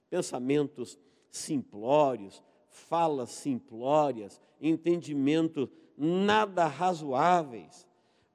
Pensamentos 0.08 0.98
simplórios, 1.30 2.42
falas 2.68 3.30
simplórias, 3.30 4.40
entendimento 4.60 5.70
nada 5.96 6.66
razoáveis. 6.66 7.86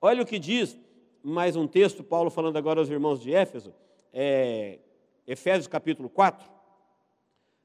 Olha 0.02 0.24
o 0.24 0.26
que 0.26 0.38
diz 0.38 0.78
mais 1.24 1.56
um 1.56 1.66
texto, 1.66 2.04
Paulo 2.04 2.30
falando 2.30 2.58
agora 2.58 2.82
aos 2.82 2.90
irmãos 2.90 3.22
de 3.22 3.34
Éfeso, 3.34 3.74
é, 4.12 4.80
Efésios 5.26 5.68
capítulo 5.68 6.10
4, 6.10 6.46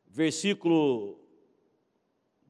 versículo 0.06 1.18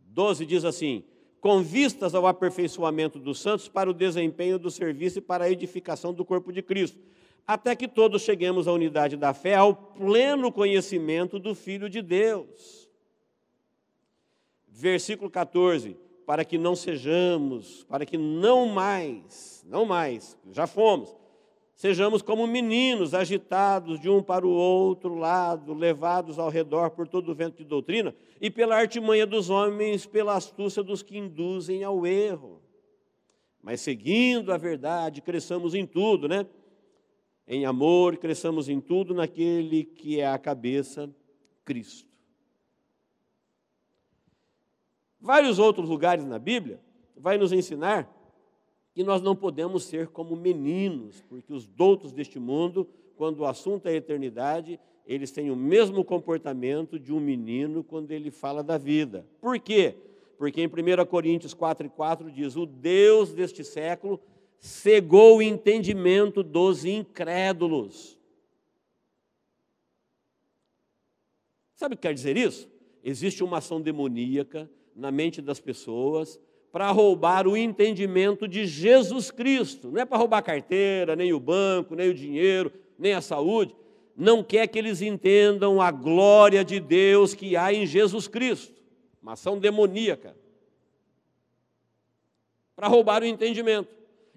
12 0.09 0.47
diz 0.47 0.64
assim: 0.64 1.05
com 1.40 1.62
vistas 1.62 2.14
ao 2.14 2.27
aperfeiçoamento 2.27 3.18
dos 3.18 3.40
santos 3.40 3.68
para 3.68 3.88
o 3.88 3.94
desempenho 3.94 4.59
do 4.59 4.71
serviço 4.71 5.18
e 5.18 5.23
para 5.23 5.44
a 5.44 5.51
edificação 5.51 6.12
do 6.12 6.25
corpo 6.25 6.53
de 6.53 6.62
Cristo, 6.62 6.99
até 7.47 7.75
que 7.77 7.88
todos 7.88 8.23
cheguemos 8.23 8.66
à 8.66 8.73
unidade 8.73 9.16
da 9.16 9.33
fé, 9.33 9.55
ao 9.55 9.75
pleno 9.75 10.53
conhecimento 10.53 11.38
do 11.38 11.55
Filho 11.55 11.88
de 11.88 12.03
Deus. 12.03 12.88
Versículo 14.66 15.31
14: 15.31 15.97
para 16.27 16.44
que 16.44 16.59
não 16.59 16.77
sejamos, 16.77 17.85
para 17.85 18.05
que 18.05 18.18
não 18.18 18.66
mais, 18.66 19.64
não 19.66 19.87
mais, 19.87 20.37
já 20.53 20.66
fomos, 20.66 21.16
Sejamos 21.79 22.23
como 22.23 22.45
meninos 22.45 23.14
agitados 23.14 24.01
de 24.01 24.11
um 24.11 24.21
para 24.21 24.45
o 24.45 24.51
outro 24.51 25.14
lado, 25.14 25.73
levados 25.73 26.37
ao 26.37 26.51
redor 26.51 26.91
por 26.91 27.07
todo 27.07 27.31
o 27.31 27.35
vento 27.37 27.59
de 27.59 27.64
doutrina 27.64 28.12
e 28.41 28.51
pela 28.51 28.75
artimanha 28.75 29.25
dos 29.25 29.49
homens, 29.49 30.05
pela 30.05 30.35
astúcia 30.35 30.83
dos 30.83 31.05
que 31.05 31.17
induzem 31.17 31.85
ao 31.85 32.05
erro. 32.05 32.61
Mas 33.62 33.81
seguindo 33.81 34.53
a 34.53 34.57
verdade, 34.57 35.23
cresçamos 35.23 35.73
em 35.73 35.87
tudo, 35.87 36.27
né? 36.27 36.49
Em 37.47 37.64
amor, 37.64 38.17
cresçamos 38.17 38.69
em 38.69 38.81
tudo 38.81 39.14
naquele 39.14 39.85
que 39.85 40.19
é 40.19 40.27
a 40.27 40.37
cabeça, 40.37 41.09
Cristo. 41.64 42.09
Vários 45.21 45.61
outros 45.61 45.88
lugares 45.88 46.25
na 46.25 46.41
Bíblia 46.41 46.81
vai 47.17 47.38
nos 47.38 47.53
ensinar 47.53 48.17
que 48.94 49.05
nós 49.05 49.22
não 49.22 49.37
podemos 49.37 49.85
ser 49.85 50.09
como 50.09 50.35
meninos, 50.35 51.22
porque 51.29 51.53
os 51.53 51.66
doutos 51.66 52.12
deste 52.12 52.38
mundo, 52.38 52.88
quando 53.16 53.40
o 53.40 53.46
assunto 53.46 53.87
é 53.87 53.90
a 53.90 53.96
eternidade, 53.96 54.81
eles 55.07 55.31
têm 55.31 55.51
o 55.51 55.57
mesmo 55.57 56.05
comportamento 56.05 56.98
de 56.98 57.12
um 57.12 57.20
menino 57.20 57.83
quando 57.83 58.11
ele 58.11 58.31
fala 58.31 58.62
da 58.62 58.77
vida. 58.77 59.27
Por 59.40 59.59
quê? 59.59 59.94
Porque 60.37 60.61
em 60.61 60.66
1 60.66 61.07
Coríntios 61.07 61.55
4 61.55 61.87
e 61.87 61.90
4 61.90 62.31
diz: 62.31 62.57
O 62.57 62.66
Deus 62.66 63.33
deste 63.33 63.64
século 63.64 64.20
cegou 64.59 65.38
o 65.38 65.42
entendimento 65.42 66.42
dos 66.42 66.85
incrédulos. 66.85 68.18
Sabe 71.74 71.94
o 71.94 71.96
que 71.96 72.03
quer 72.03 72.14
dizer 72.14 72.37
isso? 72.37 72.68
Existe 73.03 73.42
uma 73.42 73.59
ação 73.59 73.81
demoníaca 73.81 74.70
na 74.94 75.11
mente 75.11 75.40
das 75.40 75.61
pessoas 75.61 76.40
para 76.72 76.90
roubar 76.90 77.46
o 77.46 77.57
entendimento 77.57 78.46
de 78.46 78.66
Jesus 78.66 79.31
Cristo. 79.31 79.90
Não 79.90 80.00
é 80.00 80.04
para 80.04 80.18
roubar 80.18 80.38
a 80.38 80.42
carteira, 80.42 81.16
nem 81.16 81.33
o 81.33 81.40
banco, 81.40 81.94
nem 81.94 82.11
o 82.11 82.14
dinheiro, 82.14 82.72
nem 82.98 83.14
a 83.14 83.20
saúde. 83.20 83.74
Não 84.16 84.42
quer 84.42 84.66
que 84.66 84.78
eles 84.78 85.00
entendam 85.00 85.81
a 85.81 85.90
glória 85.90 86.64
de 86.64 86.78
Deus 86.78 87.35
que 87.35 87.57
há 87.57 87.72
em 87.72 87.87
Jesus 87.87 88.28
Cristo. 88.28 88.74
Uma 89.22 89.33
ação 89.33 89.59
demoníaca. 89.59 90.37
Para 92.76 92.88
roubar 92.88 93.22
o 93.22 93.26
entendimento. 93.26 93.88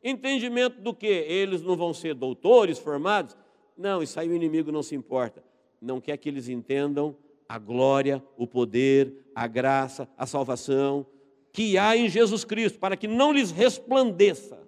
Entendimento 0.03 0.81
do 0.81 0.93
que? 0.93 1.07
Eles 1.07 1.61
não 1.61 1.75
vão 1.75 1.93
ser 1.93 2.15
doutores 2.15 2.79
formados? 2.79 3.35
Não, 3.77 4.01
isso 4.01 4.19
aí 4.19 4.29
o 4.29 4.35
inimigo 4.35 4.71
não 4.71 4.81
se 4.81 4.95
importa. 4.95 5.43
Não 5.81 5.99
quer 5.99 6.17
que 6.17 6.29
eles 6.29 6.47
entendam 6.47 7.15
a 7.47 7.59
glória, 7.59 8.23
o 8.37 8.47
poder, 8.47 9.13
a 9.35 9.45
graça, 9.45 10.07
a 10.17 10.25
salvação 10.25 11.05
que 11.51 11.77
há 11.77 11.95
em 11.95 12.07
Jesus 12.07 12.43
Cristo, 12.43 12.79
para 12.79 12.95
que 12.95 13.07
não 13.07 13.31
lhes 13.31 13.51
resplandeça, 13.51 14.59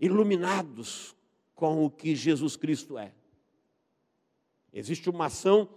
iluminados 0.00 1.14
com 1.54 1.84
o 1.84 1.90
que 1.90 2.14
Jesus 2.14 2.56
Cristo 2.56 2.98
é. 2.98 3.12
Existe 4.72 5.08
uma 5.08 5.26
ação 5.26 5.68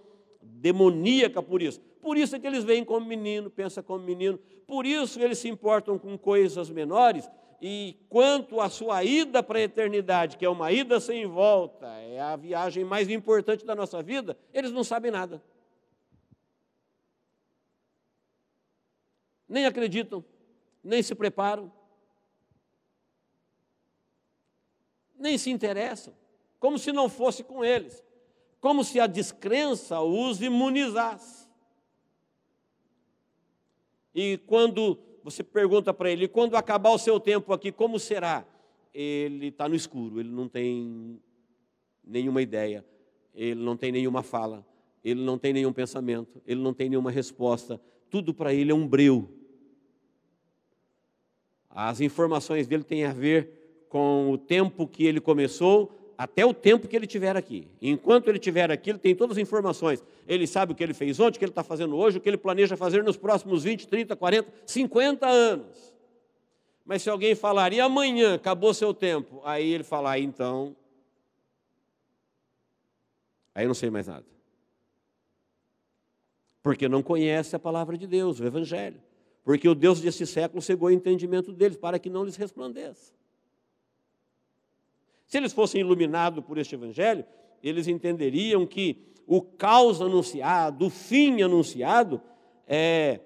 demoníaca 0.42 1.42
por 1.42 1.62
isso. 1.62 1.80
Por 2.02 2.18
isso 2.18 2.36
é 2.36 2.40
que 2.40 2.48
eles 2.48 2.64
veem 2.64 2.84
como 2.84 3.06
menino, 3.06 3.50
pensam 3.50 3.84
como 3.84 4.04
menino. 4.04 4.40
Por 4.66 4.86
isso 4.86 5.20
eles 5.22 5.38
se 5.38 5.48
importam 5.48 6.00
com 6.00 6.18
coisas 6.18 6.70
menores. 6.70 7.30
E 7.62 7.96
quanto 8.10 8.62
à 8.62 8.70
sua 8.70 9.04
ida 9.04 9.42
para 9.42 9.60
a 9.60 9.64
eternidade, 9.64 10.38
que 10.38 10.46
é 10.46 10.50
uma 10.50 10.72
ida 10.72 11.00
sem 11.00 11.26
volta, 11.26 11.88
é 11.88 12.20
a 12.20 12.36
viagem 12.36 12.84
mais 12.84 13.10
importante 13.10 13.66
da 13.66 13.76
nossa 13.76 14.02
vida, 14.02 14.38
eles 14.54 14.72
não 14.72 14.84
sabem 14.84 15.12
nada. 15.12 15.42
Nem 19.48 19.66
acreditam, 19.66 20.24
nem 20.84 21.02
se 21.02 21.16
preparam, 21.16 21.72
nem 25.18 25.38
se 25.38 25.50
interessam, 25.50 26.14
como 26.60 26.78
se 26.78 26.92
não 26.92 27.10
fosse 27.10 27.44
com 27.44 27.64
eles, 27.64 28.04
como 28.60 28.84
se 28.84 29.00
a 29.00 29.08
descrença 29.08 30.02
os 30.02 30.42
imunizasse. 30.42 31.48
E 34.14 34.38
quando 34.46 34.98
você 35.24 35.44
pergunta 35.44 35.94
para 35.94 36.10
ele, 36.10 36.28
quando 36.28 36.56
acabar 36.56 36.92
o 36.92 36.98
seu 36.98 37.20
tempo 37.20 37.54
aqui, 37.54 37.72
como 37.72 38.00
será? 38.00 38.46
Ele 38.94 39.48
está 39.48 39.70
no 39.70 39.76
escuro, 39.76 40.20
ele 40.20 40.30
não 40.30 40.48
tem 40.48 41.22
nenhuma 42.04 42.42
ideia, 42.42 42.86
ele 43.36 43.62
não 43.62 43.78
tem 43.78 43.92
nenhuma 43.92 44.24
fala, 44.24 44.66
ele 45.04 45.22
não 45.22 45.38
tem 45.38 45.54
nenhum 45.54 45.72
pensamento, 45.72 46.42
ele 46.48 46.62
não 46.62 46.74
tem 46.74 46.90
nenhuma 46.90 47.12
resposta, 47.12 47.80
tudo 48.10 48.34
para 48.34 48.54
ele 48.54 48.72
é 48.72 48.76
um 48.76 48.88
breu. 48.88 49.37
As 51.80 52.02
informações 52.02 52.66
dele 52.66 52.84
têm 52.84 53.06
a 53.06 53.14
ver 53.14 53.86
com 53.88 54.32
o 54.32 54.38
tempo 54.38 54.88
que 54.88 55.06
ele 55.06 55.22
começou 55.22 55.96
até 56.18 56.44
o 56.44 56.52
tempo 56.52 56.88
que 56.88 56.96
ele 56.96 57.06
tiver 57.06 57.38
aqui. 57.38 57.68
Enquanto 57.80 58.28
ele 58.30 58.40
estiver 58.40 58.72
aqui, 58.72 58.90
ele 58.90 58.98
tem 58.98 59.16
todas 59.16 59.38
as 59.38 59.44
informações. 59.44 60.04
Ele 60.28 60.48
sabe 60.48 60.72
o 60.72 60.76
que 60.76 60.82
ele 60.82 60.96
fez 60.96 61.20
ontem, 61.20 61.36
o 61.36 61.40
que 61.40 61.46
ele 61.46 61.52
está 61.52 61.64
fazendo 61.64 61.96
hoje, 61.96 62.18
o 62.18 62.20
que 62.20 62.28
ele 62.28 62.38
planeja 62.38 62.76
fazer 62.76 63.04
nos 63.04 63.16
próximos 63.16 63.64
20, 63.64 63.88
30, 63.88 64.16
40, 64.16 64.52
50 64.66 65.28
anos. 65.28 65.94
Mas 66.84 67.04
se 67.04 67.12
alguém 67.12 67.36
falar, 67.36 67.72
e 67.72 67.80
amanhã 67.80 68.34
acabou 68.34 68.74
seu 68.74 68.92
tempo, 68.92 69.40
aí 69.46 69.72
ele 69.72 69.84
falar, 69.84 70.14
ah, 70.14 70.20
então. 70.20 70.76
Aí 73.54 73.66
eu 73.66 73.68
não 73.68 73.76
sei 73.76 73.92
mais 73.92 74.08
nada. 74.08 74.26
Porque 76.64 76.90
não 76.90 77.04
conhece 77.04 77.56
a 77.56 77.60
palavra 77.60 77.96
de 77.96 78.08
Deus, 78.08 78.40
o 78.40 78.46
Evangelho. 78.48 79.00
Porque 79.48 79.70
o 79.70 79.74
Deus 79.74 80.02
desse 80.02 80.28
século 80.28 80.62
cegou 80.62 80.90
o 80.90 80.92
entendimento 80.92 81.54
deles 81.54 81.78
para 81.78 81.98
que 81.98 82.10
não 82.10 82.26
lhes 82.26 82.36
resplandeça. 82.36 83.14
Se 85.26 85.38
eles 85.38 85.54
fossem 85.54 85.80
iluminados 85.80 86.44
por 86.44 86.58
este 86.58 86.76
evangelho, 86.76 87.26
eles 87.64 87.88
entenderiam 87.88 88.68
que 88.68 89.02
o 89.26 89.42
caos 89.42 90.02
anunciado, 90.02 90.88
o 90.88 90.90
fim 90.90 91.42
anunciado, 91.42 92.22
é 92.68 93.22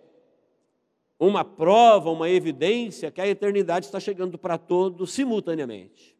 uma 1.17 1.43
prova, 1.43 2.11
uma 2.11 2.29
evidência 2.29 3.09
que 3.09 3.19
a 3.19 3.27
eternidade 3.27 3.87
está 3.87 3.99
chegando 3.99 4.37
para 4.37 4.59
todos 4.59 5.11
simultaneamente. 5.11 6.15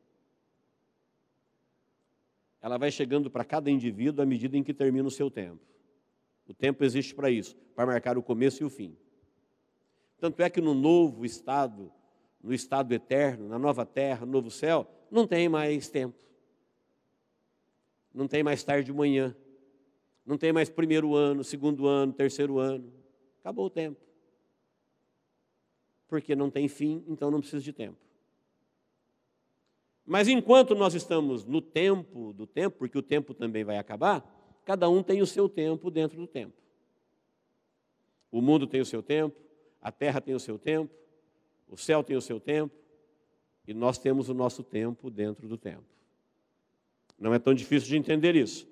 Ela 2.60 2.80
vai 2.80 2.90
chegando 2.90 3.30
para 3.30 3.46
cada 3.46 3.70
indivíduo 3.70 4.24
à 4.24 4.26
medida 4.26 4.58
em 4.58 4.64
que 4.64 4.74
termina 4.74 5.08
o 5.08 5.12
seu 5.12 5.30
tempo. 5.30 5.62
O 6.48 6.56
tempo 6.56 6.84
existe 6.84 7.14
para 7.14 7.30
isso, 7.30 7.56
para 7.76 7.86
marcar 7.86 8.18
o 8.18 8.24
começo 8.24 8.64
e 8.64 8.66
o 8.66 8.70
fim. 8.72 8.98
Tanto 10.22 10.40
é 10.44 10.52
que 10.52 10.62
no 10.62 10.76
novo 10.76 11.26
estado, 11.26 11.92
no 12.44 12.54
estado 12.54 12.94
eterno, 12.94 13.50
na 13.50 13.58
nova 13.58 13.88
terra, 13.88 14.24
no 14.24 14.32
novo 14.32 14.52
céu, 14.52 14.88
não 15.10 15.26
tem 15.26 15.50
mais 15.50 15.90
tempo. 15.90 16.16
Não 18.14 18.28
tem 18.28 18.44
mais 18.44 18.64
tarde 18.64 18.86
de 18.86 18.94
manhã. 18.94 19.36
Não 20.24 20.38
tem 20.38 20.54
mais 20.54 20.70
primeiro 20.70 21.16
ano, 21.16 21.44
segundo 21.44 21.88
ano, 21.88 22.14
terceiro 22.14 22.60
ano. 22.60 22.94
Acabou 23.40 23.66
o 23.66 23.70
tempo. 23.72 24.00
Porque 26.08 26.36
não 26.36 26.52
tem 26.52 26.68
fim, 26.68 27.04
então 27.08 27.32
não 27.32 27.40
precisa 27.40 27.64
de 27.64 27.74
tempo. 27.74 27.98
Mas 30.06 30.28
enquanto 30.28 30.76
nós 30.76 30.94
estamos 30.94 31.46
no 31.46 31.64
tempo 31.64 32.32
do 32.32 32.46
tempo, 32.46 32.78
porque 32.78 32.98
o 32.98 33.02
tempo 33.02 33.34
também 33.34 33.64
vai 33.64 33.78
acabar, 33.80 34.24
cada 34.66 34.88
um 34.88 35.02
tem 35.02 35.20
o 35.20 35.26
seu 35.26 35.50
tempo 35.50 35.90
dentro 35.90 36.16
do 36.16 36.28
tempo. 36.28 36.54
O 38.32 38.40
mundo 38.40 38.68
tem 38.68 38.82
o 38.82 38.86
seu 38.86 39.02
tempo, 39.02 39.51
a 39.82 39.92
terra 39.92 40.22
tem 40.22 40.36
o 40.36 40.40
seu 40.40 40.60
tempo, 40.60 40.94
o 41.68 41.78
céu 41.78 42.04
tem 42.04 42.16
o 42.16 42.22
seu 42.22 42.40
tempo, 42.40 42.76
e 43.68 43.74
nós 43.74 43.98
temos 43.98 44.30
o 44.30 44.34
nosso 44.34 44.64
tempo 44.64 45.10
dentro 45.10 45.48
do 45.48 45.58
tempo. 45.58 45.84
Não 47.18 47.34
é 47.34 47.40
tão 47.40 47.54
difícil 47.54 47.90
de 47.90 47.98
entender 47.98 48.36
isso. 48.36 48.68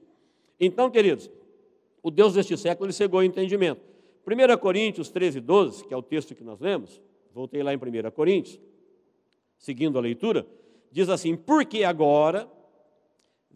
Então, 0.60 0.89
queridos, 0.89 1.30
o 2.02 2.12
Deus 2.12 2.34
deste 2.34 2.58
século 2.58 2.88
ele 2.88 2.93
cegou 2.93 3.19
o 3.19 3.24
entendimento. 3.24 3.82
1 4.26 4.58
Coríntios 4.58 5.10
13, 5.10 5.39
12, 5.39 5.86
que 5.86 5.93
é 5.93 5.98
o 5.98 6.02
texto 6.02 6.36
que 6.36 6.43
nós 6.43 6.60
lemos, 6.60 7.02
voltei 7.34 7.63
lá 7.63 7.74
em 7.74 7.78
1 7.78 8.12
Coríntios, 8.12 8.60
seguindo 9.58 9.98
a 9.98 10.02
leitura, 10.02 10.45
diz 10.91 11.10
assim: 11.10 11.36
Porque 11.36 11.84
agora 11.84 12.50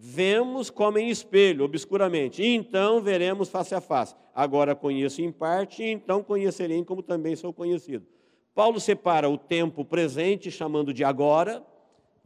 vemos 0.06 0.70
como 0.70 0.98
em 0.98 1.08
espelho, 1.08 1.64
obscuramente, 1.64 2.44
e 2.44 2.48
então 2.48 3.02
veremos 3.02 3.48
face 3.48 3.74
a 3.74 3.80
face. 3.80 4.14
Agora 4.36 4.76
conheço 4.76 5.22
em 5.22 5.32
parte, 5.32 5.82
e 5.82 5.92
então 5.92 6.22
conhecerei 6.22 6.84
como 6.84 7.02
também 7.02 7.38
sou 7.38 7.54
conhecido. 7.54 8.06
Paulo 8.54 8.82
separa 8.82 9.30
o 9.30 9.38
tempo 9.38 9.86
presente, 9.86 10.52
chamando 10.52 10.94
de 10.94 11.06
agora, 11.06 11.66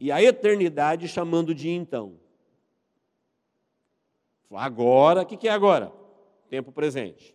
e 0.00 0.10
a 0.10 0.20
eternidade, 0.20 1.06
chamando 1.06 1.54
de 1.54 1.70
então. 1.70 2.18
Agora, 4.50 5.22
o 5.22 5.26
que 5.26 5.46
é 5.46 5.52
agora? 5.52 5.92
Tempo 6.50 6.72
presente. 6.72 7.32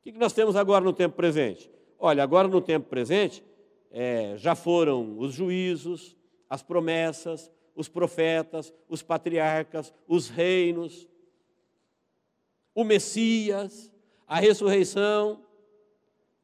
O 0.00 0.02
que 0.02 0.12
nós 0.12 0.34
temos 0.34 0.56
agora 0.56 0.84
no 0.84 0.92
tempo 0.92 1.16
presente? 1.16 1.70
Olha, 1.98 2.22
agora 2.22 2.48
no 2.48 2.60
tempo 2.60 2.86
presente, 2.90 3.42
é, 3.90 4.34
já 4.36 4.54
foram 4.54 5.18
os 5.18 5.32
juízos, 5.32 6.14
as 6.50 6.62
promessas, 6.62 7.50
os 7.74 7.88
profetas, 7.88 8.72
os 8.88 9.02
patriarcas, 9.02 9.92
os 10.06 10.28
reinos, 10.28 11.08
o 12.74 12.84
Messias, 12.84 13.90
a 14.26 14.38
ressurreição, 14.38 15.42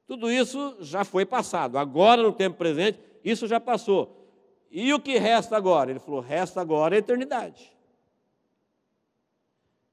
tudo 0.07 0.31
isso 0.31 0.77
já 0.81 1.05
foi 1.05 1.27
passado. 1.27 1.77
Agora, 1.77 2.23
no 2.23 2.33
tempo 2.33 2.57
presente, 2.57 2.99
isso 3.23 3.47
já 3.47 3.61
passou. 3.61 4.27
E 4.71 4.93
o 4.93 5.01
que 5.01 5.19
resta 5.19 5.57
agora? 5.57 5.91
Ele 5.91 6.01
falou: 6.01 6.21
resta 6.21 6.61
agora 6.61 6.95
a 6.95 6.99
eternidade. 6.99 7.77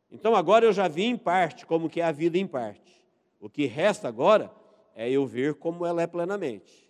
Então 0.10 0.36
agora 0.36 0.66
eu 0.66 0.72
já 0.72 0.88
vi 0.88 1.04
em 1.04 1.18
parte 1.18 1.66
como 1.66 1.90
que 1.90 2.00
é 2.00 2.06
a 2.06 2.12
vida 2.12 2.38
em 2.38 2.48
parte. 2.48 3.04
O 3.40 3.50
que 3.50 3.66
resta 3.66 4.08
agora 4.08 4.50
é 4.96 5.10
eu 5.10 5.26
ver 5.26 5.56
como 5.56 5.86
ela 5.86 6.02
é 6.02 6.08
plenamente. 6.08 6.85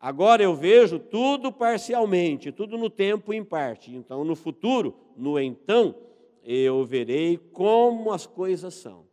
Agora 0.00 0.42
eu 0.42 0.54
vejo 0.54 0.98
tudo 0.98 1.52
parcialmente, 1.52 2.50
tudo 2.50 2.78
no 2.78 2.88
tempo 2.88 3.34
em 3.34 3.44
parte. 3.44 3.94
Então 3.94 4.24
no 4.24 4.34
futuro, 4.34 4.96
no 5.14 5.38
então, 5.38 5.94
eu 6.42 6.84
verei 6.84 7.36
como 7.36 8.10
as 8.10 8.26
coisas 8.26 8.72
são. 8.72 9.04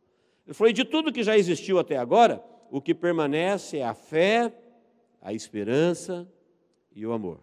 Ele 0.45 0.54
falou: 0.54 0.71
de 0.71 0.86
tudo 0.86 1.12
que 1.12 1.23
já 1.23 1.38
existiu 1.38 1.78
até 1.78 1.97
agora, 1.97 2.41
o 2.71 2.82
que 2.82 2.95
permanece 2.95 3.80
é 3.80 3.84
a 3.84 3.93
fé, 3.93 4.54
a 5.21 5.34
esperança 5.34 6.26
e 6.95 7.06
o 7.06 7.12
amor. 7.12 7.41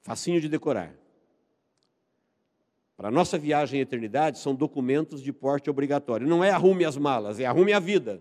Facinho 0.00 0.40
de 0.40 0.48
decorar. 0.48 0.94
Para 2.96 3.08
a 3.08 3.12
nossa 3.12 3.36
viagem 3.36 3.78
à 3.78 3.82
eternidade, 3.82 4.38
são 4.38 4.54
documentos 4.54 5.22
de 5.22 5.32
porte 5.32 5.68
obrigatório. 5.68 6.26
Não 6.26 6.42
é 6.42 6.50
arrume 6.50 6.86
as 6.86 6.96
malas, 6.96 7.38
é 7.38 7.44
arrume 7.44 7.74
a 7.74 7.78
vida. 7.78 8.20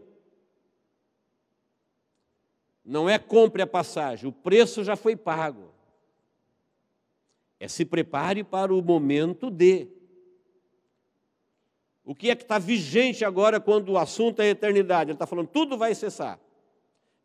Não 2.88 3.10
é 3.10 3.20
compre 3.20 3.62
a 3.62 3.68
passagem, 3.68 4.30
o 4.30 4.32
preço 4.32 4.82
já 4.82 4.96
foi 4.96 5.14
pago. 5.14 5.74
É 7.60 7.68
se 7.68 7.84
prepare 7.84 8.46
para 8.46 8.74
o 8.74 8.82
momento 8.82 9.50
de. 9.52 9.90
O 12.06 12.16
que 12.16 12.30
é 12.30 12.36
que 12.36 12.44
está 12.44 12.58
vigente 12.58 13.26
agora 13.26 13.60
quando 13.60 13.90
o 13.90 13.98
assunto 13.98 14.42
é 14.42 14.48
eternidade? 14.48 15.10
Ele 15.10 15.16
está 15.16 15.28
falando, 15.28 15.50
tudo 15.50 15.78
vai 15.78 15.94
cessar. 15.94 16.40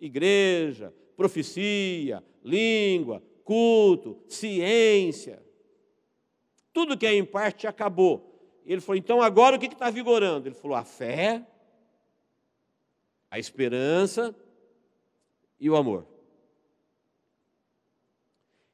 Igreja, 0.01 0.93
profecia, 1.17 2.25
língua, 2.43 3.23
culto, 3.45 4.21
ciência. 4.27 5.41
Tudo 6.73 6.99
que 6.99 7.07
é 7.07 7.15
em 7.15 7.25
parte 7.25 7.69
acabou. 7.69 8.61
Ele 8.67 8.81
falou, 8.81 8.97
então 8.97 9.23
agora 9.23 9.55
o 9.55 9.61
que 9.61 9.67
está 9.67 9.91
vigorando? 9.91 10.49
Ele 10.49 10.57
falou, 10.57 10.77
a 10.77 10.85
fé, 10.85 11.47
a 13.31 13.39
esperança 13.39 14.35
e 15.63 15.71
o 15.71 15.77
amor. 15.77 16.05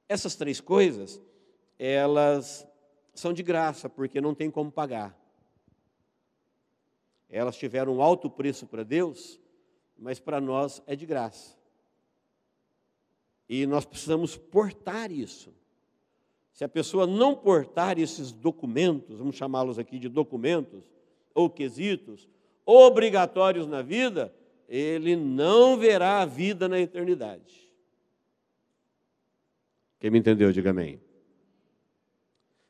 Essas 0.09 0.35
três 0.35 0.59
coisas, 0.59 1.21
elas 1.79 2.67
são 3.13 3.31
de 3.31 3.43
graça, 3.43 3.91
porque 3.91 4.23
não 4.23 4.35
tem 4.35 4.51
como 4.51 4.73
pagar. 4.73 5.15
Elas 7.29 7.59
tiveram 7.59 7.97
um 7.97 8.03
alto 8.03 8.31
preço 8.31 8.67
para 8.67 8.83
Deus, 8.83 9.39
mas 9.99 10.19
para 10.19 10.41
nós 10.41 10.83
é 10.87 10.97
de 10.97 11.05
graça. 11.05 11.59
E 13.47 13.67
nós 13.67 13.85
precisamos 13.85 14.35
portar 14.35 15.13
isso. 15.13 15.53
Se 16.55 16.65
a 16.65 16.69
pessoa 16.71 17.07
não 17.07 17.37
portar 17.37 17.99
esses 17.99 18.33
documentos, 18.33 19.19
vamos 19.19 19.37
chamá-los 19.37 19.79
aqui 19.79 19.99
de 19.99 20.09
documentos, 20.09 20.91
ou 21.35 21.51
quesitos, 21.51 22.27
obrigatórios 22.65 23.67
na 23.67 23.83
vida, 23.83 24.35
ele 24.69 25.17
não 25.17 25.79
verá 25.79 26.21
a 26.21 26.27
vida 26.27 26.69
na 26.69 26.79
eternidade. 26.79 27.73
Quem 29.99 30.11
me 30.11 30.19
entendeu, 30.19 30.53
diga 30.53 30.71
amém. 30.71 31.01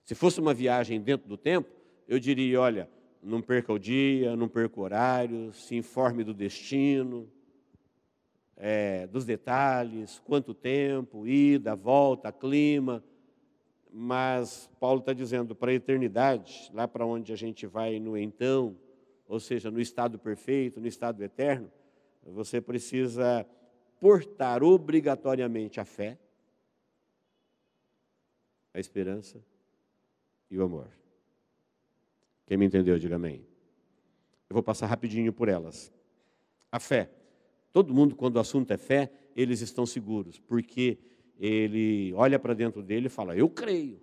Se 0.05 0.15
fosse 0.15 0.41
uma 0.41 0.55
viagem 0.55 1.01
dentro 1.01 1.29
do 1.29 1.37
tempo, 1.37 1.69
eu 2.07 2.19
diria: 2.19 2.61
olha, 2.61 2.89
não 3.23 3.43
perca 3.43 3.73
o 3.73 3.79
dia, 3.79 4.37
não 4.37 4.49
perca 4.49 4.79
o 4.79 4.83
horário, 4.83 5.53
se 5.53 5.77
informe 5.77 6.23
do 6.23 6.33
destino, 6.33 7.29
é, 8.57 9.07
dos 9.09 9.25
detalhes, 9.25 10.21
quanto 10.25 10.55
tempo, 10.55 11.27
ida, 11.27 11.75
volta, 11.75 12.33
clima. 12.33 13.05
Mas 13.93 14.71
Paulo 14.79 15.01
está 15.01 15.13
dizendo 15.13 15.55
para 15.55 15.71
a 15.71 15.75
eternidade, 15.75 16.71
lá 16.73 16.87
para 16.87 17.05
onde 17.05 17.33
a 17.33 17.37
gente 17.37 17.67
vai 17.67 17.99
no 17.99 18.17
então, 18.17 18.77
ou 19.27 19.41
seja, 19.41 19.71
no 19.71 19.81
estado 19.81 20.19
perfeito, 20.19 20.81
no 20.81 20.87
estado 20.87 21.23
eterno, 21.23 21.71
você 22.33 22.61
precisa 22.61 23.47
portar 24.01 24.62
obrigatoriamente 24.62 25.81
a 25.81 25.85
fé, 25.85 26.19
a 28.73 28.79
esperança 28.79 29.43
e 30.51 30.59
o 30.59 30.62
amor. 30.62 30.88
Quem 32.47 32.57
me 32.57 32.67
entendeu, 32.67 32.99
diga 32.99 33.17
amém. 33.17 33.45
Eu 34.49 34.55
vou 34.55 34.62
passar 34.62 34.87
rapidinho 34.87 35.33
por 35.33 35.49
elas. 35.49 35.93
A 36.73 36.81
fé. 36.81 37.11
Todo 37.73 37.93
mundo, 37.93 38.17
quando 38.17 38.37
o 38.37 38.41
assunto 38.41 38.73
é 38.73 38.79
fé, 38.79 39.12
eles 39.37 39.61
estão 39.61 39.85
seguros, 39.85 40.38
porque 40.38 40.99
ele 41.38 42.12
olha 42.14 42.38
para 42.38 42.55
dentro 42.55 42.83
dele 42.83 43.07
e 43.07 43.11
fala: 43.11 43.37
Eu 43.37 43.49
creio. 43.49 44.01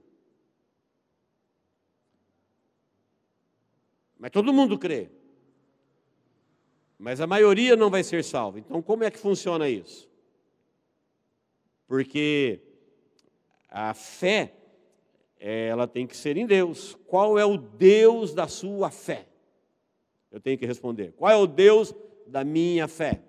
Mas 4.17 4.31
todo 4.31 4.53
mundo 4.53 4.77
crê. 4.77 5.09
Mas 6.97 7.19
a 7.19 7.27
maioria 7.27 7.75
não 7.75 7.89
vai 7.89 8.03
ser 8.03 8.23
salva. 8.23 8.59
Então, 8.59 8.81
como 8.81 9.03
é 9.03 9.11
que 9.11 9.19
funciona 9.19 9.69
isso? 9.69 10.09
Porque 11.87 12.61
a 13.69 13.93
fé, 13.93 14.53
ela 15.39 15.87
tem 15.87 16.07
que 16.07 16.15
ser 16.15 16.37
em 16.37 16.45
Deus. 16.45 16.95
Qual 17.05 17.37
é 17.37 17.45
o 17.45 17.57
Deus 17.57 18.33
da 18.33 18.47
sua 18.47 18.89
fé? 18.89 19.27
Eu 20.31 20.39
tenho 20.39 20.57
que 20.57 20.65
responder. 20.65 21.13
Qual 21.13 21.31
é 21.31 21.35
o 21.35 21.47
Deus 21.47 21.93
da 22.25 22.43
minha 22.43 22.87
fé? 22.87 23.21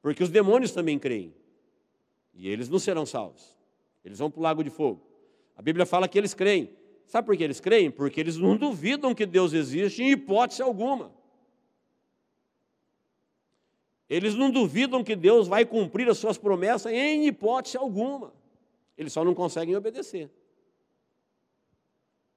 Porque 0.00 0.22
os 0.22 0.30
demônios 0.30 0.70
também 0.70 0.98
creem. 0.98 1.34
E 2.32 2.48
eles 2.48 2.68
não 2.68 2.78
serão 2.78 3.04
salvos. 3.04 3.56
Eles 4.04 4.18
vão 4.18 4.30
para 4.30 4.38
o 4.38 4.42
lago 4.42 4.62
de 4.62 4.70
fogo. 4.70 5.04
A 5.56 5.62
Bíblia 5.62 5.84
fala 5.84 6.06
que 6.06 6.16
eles 6.16 6.32
creem. 6.32 6.76
Sabe 7.06 7.26
por 7.26 7.36
que 7.36 7.44
eles 7.44 7.60
creem? 7.60 7.90
Porque 7.90 8.20
eles 8.20 8.36
não 8.36 8.56
duvidam 8.56 9.14
que 9.14 9.24
Deus 9.24 9.52
existe 9.52 10.02
em 10.02 10.10
hipótese 10.10 10.62
alguma. 10.62 11.14
Eles 14.08 14.34
não 14.34 14.50
duvidam 14.50 15.02
que 15.02 15.16
Deus 15.16 15.48
vai 15.48 15.64
cumprir 15.64 16.08
as 16.08 16.18
suas 16.18 16.38
promessas 16.38 16.92
em 16.92 17.26
hipótese 17.26 17.76
alguma. 17.76 18.32
Eles 18.96 19.12
só 19.12 19.24
não 19.24 19.34
conseguem 19.34 19.76
obedecer. 19.76 20.30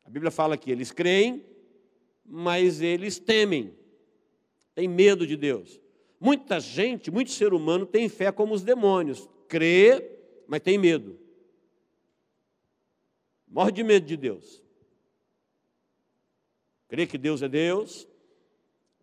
A 0.04 0.10
Bíblia 0.10 0.32
fala 0.32 0.58
que 0.58 0.72
eles 0.72 0.92
creem, 0.92 1.46
mas 2.26 2.82
eles 2.82 3.20
temem, 3.20 3.74
têm 4.74 4.88
medo 4.88 5.26
de 5.26 5.38
Deus. 5.38 5.80
Muita 6.20 6.60
gente, 6.60 7.12
muito 7.12 7.32
ser 7.32 7.54
humano 7.54 7.86
tem 7.86 8.10
fé 8.10 8.32
como 8.32 8.54
os 8.54 8.64
demônios. 8.64 9.30
Crê, 9.48 10.20
mas 10.48 10.62
tem 10.62 10.78
medo. 10.78 11.18
Morre 13.50 13.72
de 13.72 13.84
medo 13.84 14.06
de 14.06 14.16
Deus. 14.16 14.64
Crê 16.88 17.08
que 17.08 17.18
Deus 17.18 17.42
é 17.42 17.50
Deus, 17.50 18.08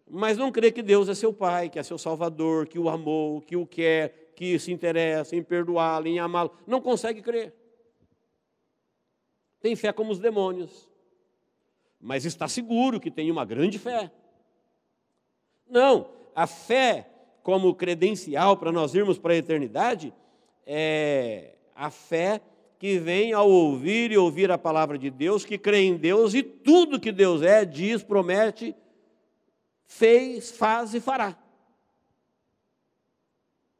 mas 0.08 0.38
não 0.38 0.52
crê 0.52 0.70
que 0.70 0.82
Deus 0.82 1.08
é 1.08 1.14
seu 1.14 1.32
Pai, 1.32 1.68
que 1.68 1.78
é 1.78 1.82
seu 1.82 1.98
Salvador, 1.98 2.66
que 2.66 2.78
o 2.78 2.88
amou, 2.88 3.40
que 3.40 3.56
o 3.56 3.66
quer, 3.66 4.32
que 4.36 4.58
se 4.58 4.72
interessa 4.72 5.34
em 5.34 5.42
perdoá-lo, 5.42 6.06
em 6.06 6.18
amá-lo. 6.18 6.52
Não 6.66 6.80
consegue 6.80 7.22
crer. 7.22 7.54
Tem 9.60 9.74
fé 9.74 9.92
como 9.92 10.12
os 10.12 10.18
demônios, 10.18 10.88
mas 12.00 12.24
está 12.24 12.46
seguro 12.46 13.00
que 13.00 13.10
tem 13.10 13.30
uma 13.30 13.44
grande 13.44 13.78
fé. 13.78 14.12
Não, 15.68 16.10
a 16.34 16.46
fé 16.46 17.10
como 17.42 17.74
credencial 17.74 18.56
para 18.56 18.70
nós 18.70 18.94
irmos 18.94 19.18
para 19.18 19.32
a 19.32 19.36
eternidade 19.36 20.14
é 20.64 21.56
a 21.74 21.90
fé 21.90 22.40
que 22.78 22.98
vem 22.98 23.32
ao 23.32 23.50
ouvir 23.50 24.12
e 24.12 24.18
ouvir 24.18 24.50
a 24.50 24.58
palavra 24.58 24.98
de 24.98 25.10
Deus, 25.10 25.44
que 25.44 25.56
crê 25.56 25.80
em 25.80 25.96
Deus 25.96 26.34
e 26.34 26.42
tudo 26.42 27.00
que 27.00 27.10
Deus 27.10 27.42
é, 27.42 27.64
diz, 27.64 28.02
promete, 28.02 28.74
fez, 29.86 30.50
faz 30.50 30.94
e 30.94 31.00
fará. 31.00 31.36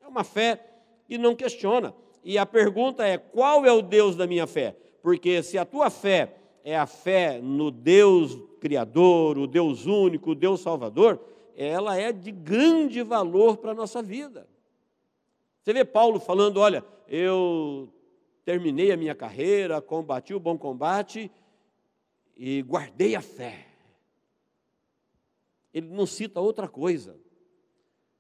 É 0.01 0.07
uma 0.07 0.25
fé 0.25 0.61
que 1.07 1.19
não 1.19 1.35
questiona. 1.35 1.95
E 2.25 2.39
a 2.39 2.47
pergunta 2.47 3.07
é: 3.07 3.19
qual 3.19 3.65
é 3.67 3.73
o 3.73 3.83
Deus 3.83 4.17
da 4.17 4.27
minha 4.27 4.47
fé? 4.47 4.77
Porque 5.03 5.43
se 5.43 5.59
a 5.59 5.65
tua 5.65 5.91
fé 5.91 6.35
é 6.65 6.77
a 6.77 6.87
fé 6.87 7.41
no 7.41 7.71
Deus 7.71 8.39
Criador, 8.61 9.39
o 9.39 9.47
Deus 9.47 9.87
único, 9.87 10.31
o 10.31 10.35
Deus 10.35 10.61
Salvador, 10.61 11.21
ela 11.57 11.97
é 11.97 12.13
de 12.13 12.33
grande 12.33 13.03
valor 13.03 13.59
para 13.59 13.71
a 13.71 13.75
nossa 13.75 14.03
vida. 14.03 14.49
Você 15.63 15.73
vê 15.73 15.85
Paulo 15.85 16.19
falando: 16.19 16.59
olha, 16.59 16.85
eu 17.09 17.89
terminei 18.47 18.93
a 18.93 18.97
minha 18.97 19.15
carreira, 19.15 19.83
combati 19.83 20.33
o 20.33 20.39
bom 20.39 20.57
combate 20.57 21.29
e 22.37 22.63
guardei 22.63 23.17
a 23.17 23.21
fé. 23.21 23.67
Ele 25.75 25.89
não 25.89 26.07
cita 26.07 26.41
outra 26.41 26.69
coisa. 26.69 27.19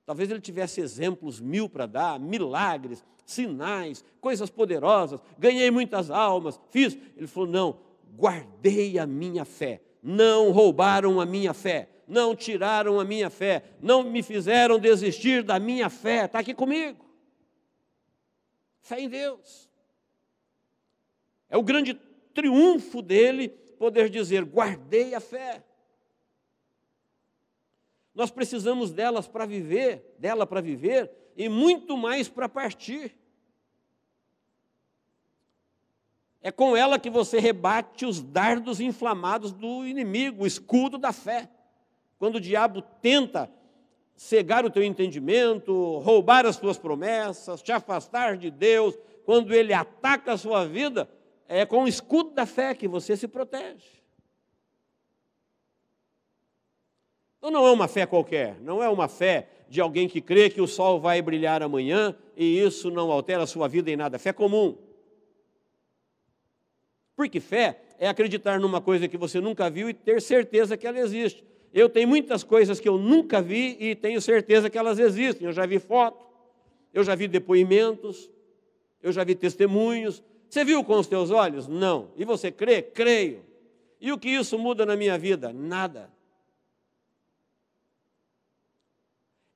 Talvez 0.04 0.28
ele 0.28 0.40
tivesse 0.40 0.80
exemplos 0.80 1.40
mil 1.40 1.68
para 1.68 1.86
dar, 1.86 2.18
milagres, 2.18 3.04
sinais, 3.24 4.04
coisas 4.20 4.50
poderosas, 4.50 5.20
ganhei 5.38 5.70
muitas 5.70 6.10
almas, 6.10 6.60
fiz. 6.70 6.98
Ele 7.16 7.28
falou: 7.28 7.48
não, 7.48 7.78
guardei 8.16 8.98
a 8.98 9.06
minha 9.06 9.44
fé, 9.44 9.80
não 10.02 10.50
roubaram 10.50 11.20
a 11.20 11.24
minha 11.24 11.54
fé, 11.54 11.88
não 12.04 12.34
tiraram 12.34 12.98
a 12.98 13.04
minha 13.04 13.30
fé, 13.30 13.62
não 13.80 14.02
me 14.02 14.24
fizeram 14.24 14.76
desistir 14.76 15.44
da 15.44 15.60
minha 15.60 15.88
fé. 15.88 16.24
Está 16.24 16.40
aqui 16.40 16.52
comigo. 16.52 17.06
Fé 18.80 19.00
em 19.00 19.08
Deus. 19.08 19.65
É 21.48 21.56
o 21.56 21.62
grande 21.62 21.94
triunfo 22.34 23.00
dele 23.00 23.48
poder 23.48 24.10
dizer: 24.10 24.44
guardei 24.44 25.14
a 25.14 25.20
fé. 25.20 25.62
Nós 28.14 28.30
precisamos 28.30 28.92
delas 28.92 29.28
para 29.28 29.44
viver, 29.44 30.16
dela 30.18 30.46
para 30.46 30.60
viver 30.60 31.10
e 31.36 31.48
muito 31.48 31.96
mais 31.96 32.28
para 32.28 32.48
partir. 32.48 33.14
É 36.40 36.50
com 36.50 36.76
ela 36.76 36.98
que 36.98 37.10
você 37.10 37.38
rebate 37.38 38.06
os 38.06 38.22
dardos 38.22 38.80
inflamados 38.80 39.52
do 39.52 39.84
inimigo, 39.84 40.44
o 40.44 40.46
escudo 40.46 40.96
da 40.96 41.12
fé. 41.12 41.50
Quando 42.18 42.36
o 42.36 42.40
diabo 42.40 42.80
tenta 43.02 43.50
cegar 44.14 44.64
o 44.64 44.70
teu 44.70 44.82
entendimento, 44.82 45.98
roubar 45.98 46.46
as 46.46 46.56
tuas 46.56 46.78
promessas, 46.78 47.60
te 47.60 47.72
afastar 47.72 48.38
de 48.38 48.50
Deus, 48.50 48.96
quando 49.24 49.52
ele 49.52 49.74
ataca 49.74 50.32
a 50.32 50.38
sua 50.38 50.64
vida, 50.64 51.10
é 51.48 51.64
com 51.64 51.84
o 51.84 51.88
escudo 51.88 52.30
da 52.30 52.46
fé 52.46 52.74
que 52.74 52.88
você 52.88 53.16
se 53.16 53.28
protege. 53.28 53.96
Então 57.38 57.50
não 57.50 57.66
é 57.66 57.70
uma 57.70 57.86
fé 57.86 58.06
qualquer, 58.06 58.60
não 58.60 58.82
é 58.82 58.88
uma 58.88 59.08
fé 59.08 59.48
de 59.68 59.80
alguém 59.80 60.08
que 60.08 60.20
crê 60.20 60.50
que 60.50 60.60
o 60.60 60.66
sol 60.66 61.00
vai 61.00 61.20
brilhar 61.22 61.62
amanhã 61.62 62.16
e 62.36 62.58
isso 62.58 62.90
não 62.90 63.10
altera 63.10 63.42
a 63.42 63.46
sua 63.46 63.68
vida 63.68 63.90
em 63.90 63.96
nada. 63.96 64.18
Fé 64.18 64.32
comum. 64.32 64.76
Porque 67.14 67.40
fé 67.40 67.80
é 67.98 68.08
acreditar 68.08 68.60
numa 68.60 68.80
coisa 68.80 69.08
que 69.08 69.16
você 69.16 69.40
nunca 69.40 69.70
viu 69.70 69.88
e 69.88 69.94
ter 69.94 70.20
certeza 70.20 70.76
que 70.76 70.86
ela 70.86 70.98
existe. 70.98 71.44
Eu 71.72 71.88
tenho 71.88 72.08
muitas 72.08 72.42
coisas 72.42 72.80
que 72.80 72.88
eu 72.88 72.98
nunca 72.98 73.40
vi 73.40 73.76
e 73.78 73.94
tenho 73.94 74.20
certeza 74.20 74.70
que 74.70 74.78
elas 74.78 74.98
existem. 74.98 75.46
Eu 75.46 75.52
já 75.52 75.66
vi 75.66 75.78
foto, 75.78 76.26
eu 76.92 77.04
já 77.04 77.14
vi 77.14 77.28
depoimentos, 77.28 78.30
eu 79.02 79.12
já 79.12 79.24
vi 79.24 79.34
testemunhos. 79.34 80.22
Você 80.48 80.64
viu 80.64 80.82
com 80.84 80.98
os 80.98 81.06
teus 81.06 81.30
olhos? 81.30 81.66
Não. 81.66 82.10
E 82.16 82.24
você 82.24 82.50
crê? 82.50 82.82
Creio. 82.82 83.44
E 84.00 84.12
o 84.12 84.18
que 84.18 84.28
isso 84.28 84.58
muda 84.58 84.86
na 84.86 84.96
minha 84.96 85.18
vida? 85.18 85.52
Nada. 85.52 86.10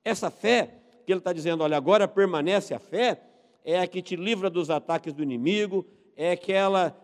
Essa 0.03 0.31
fé, 0.31 0.73
que 1.05 1.11
ele 1.11 1.19
está 1.19 1.31
dizendo, 1.31 1.63
olha, 1.63 1.77
agora 1.77 2.07
permanece 2.07 2.73
a 2.73 2.79
fé, 2.79 3.21
é 3.63 3.79
a 3.79 3.87
que 3.87 4.01
te 4.01 4.15
livra 4.15 4.49
dos 4.49 4.69
ataques 4.69 5.13
do 5.13 5.21
inimigo, 5.21 5.85
é 6.15 6.35
que 6.35 6.51
ela 6.51 6.97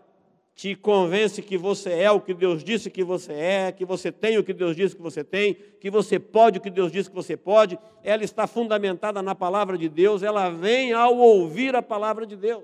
te 0.56 0.73
convence 0.73 1.39
que 1.39 1.56
você 1.56 1.91
é 1.91 2.10
o 2.10 2.19
que 2.19 2.34
Deus 2.34 2.63
disse 2.63 2.89
que 2.89 3.04
você 3.04 3.32
é, 3.32 3.71
que 3.71 3.86
você 3.86 4.12
tem 4.12 4.39
o 4.39 4.43
que 4.43 4.54
Deus 4.54 4.76
disse 4.76 4.95
que 4.95 5.02
você 5.02 5.23
tem, 5.23 5.54
que 5.80 5.91
você 5.91 6.17
pode 6.17 6.58
o 6.58 6.62
que 6.62 6.71
Deus 6.71 6.91
disse 6.91 7.08
que 7.08 7.15
você 7.15 7.38
pode, 7.38 7.78
ela 8.04 8.23
está 8.23 8.47
fundamentada 8.47 9.21
na 9.21 9.36
palavra 9.36 9.78
de 9.78 9.88
Deus, 9.88 10.23
ela 10.23 10.50
vem 10.50 10.93
ao 10.93 11.15
ouvir 11.15 11.76
a 11.76 11.82
palavra 11.84 12.26
de 12.26 12.36
Deus. 12.36 12.63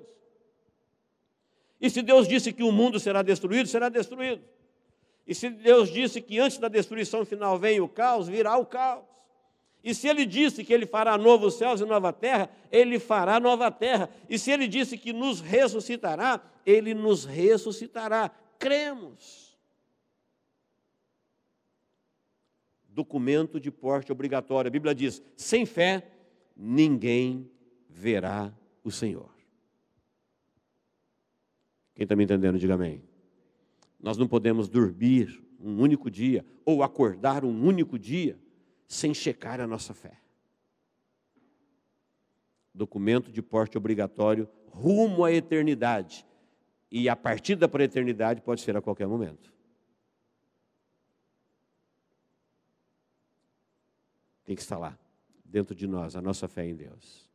E 1.83 1.89
se 1.89 2.01
Deus 2.01 2.29
disse 2.29 2.53
que 2.53 2.63
o 2.63 2.71
mundo 2.71 2.97
será 2.97 3.21
destruído, 3.21 3.67
será 3.67 3.89
destruído. 3.89 4.41
E 5.27 5.35
se 5.35 5.49
Deus 5.49 5.89
disse 5.89 6.21
que 6.21 6.39
antes 6.39 6.57
da 6.57 6.69
destruição 6.69 7.25
final 7.25 7.59
vem 7.59 7.81
o 7.81 7.89
caos, 7.89 8.25
virá 8.25 8.55
o 8.55 8.65
caos. 8.65 9.03
E 9.83 9.93
se 9.93 10.07
ele 10.07 10.25
disse 10.25 10.63
que 10.63 10.73
ele 10.73 10.85
fará 10.85 11.17
novos 11.17 11.55
céus 11.55 11.81
e 11.81 11.85
nova 11.85 12.13
terra, 12.13 12.49
ele 12.71 12.99
fará 12.99 13.37
nova 13.37 13.69
terra. 13.69 14.09
E 14.29 14.39
se 14.39 14.49
ele 14.49 14.65
disse 14.65 14.97
que 14.97 15.11
nos 15.11 15.41
ressuscitará, 15.41 16.41
ele 16.65 16.93
nos 16.93 17.25
ressuscitará. 17.25 18.31
Cremos. 18.57 19.57
Documento 22.87 23.59
de 23.59 23.69
porte 23.69 24.09
obrigatório. 24.09 24.69
A 24.69 24.71
Bíblia 24.71 24.95
diz: 24.95 25.21
sem 25.35 25.65
fé, 25.65 26.07
ninguém 26.55 27.51
verá 27.89 28.53
o 28.85 28.89
Senhor. 28.89 29.32
Quem 31.95 32.03
está 32.03 32.15
me 32.15 32.23
entendendo, 32.23 32.57
diga 32.57 32.73
amém. 32.73 33.03
Nós 33.99 34.17
não 34.17 34.27
podemos 34.27 34.67
dormir 34.67 35.43
um 35.59 35.79
único 35.79 36.09
dia 36.09 36.45
ou 36.65 36.83
acordar 36.83 37.45
um 37.45 37.63
único 37.63 37.97
dia 37.97 38.37
sem 38.87 39.13
checar 39.13 39.61
a 39.61 39.67
nossa 39.67 39.93
fé. 39.93 40.19
Documento 42.73 43.31
de 43.31 43.41
porte 43.41 43.77
obrigatório 43.77 44.49
rumo 44.67 45.23
à 45.23 45.31
eternidade. 45.31 46.25
E 46.91 47.07
a 47.07 47.15
partida 47.15 47.67
para 47.67 47.83
a 47.83 47.85
eternidade 47.85 48.41
pode 48.41 48.61
ser 48.61 48.75
a 48.75 48.81
qualquer 48.81 49.07
momento. 49.07 49.53
Tem 54.43 54.55
que 54.55 54.61
estar 54.61 54.77
lá, 54.77 54.97
dentro 55.45 55.73
de 55.73 55.87
nós, 55.87 56.15
a 56.15 56.21
nossa 56.21 56.47
fé 56.47 56.65
em 56.65 56.75
Deus. 56.75 57.29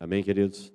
Amém, 0.00 0.22
queridos? 0.22 0.72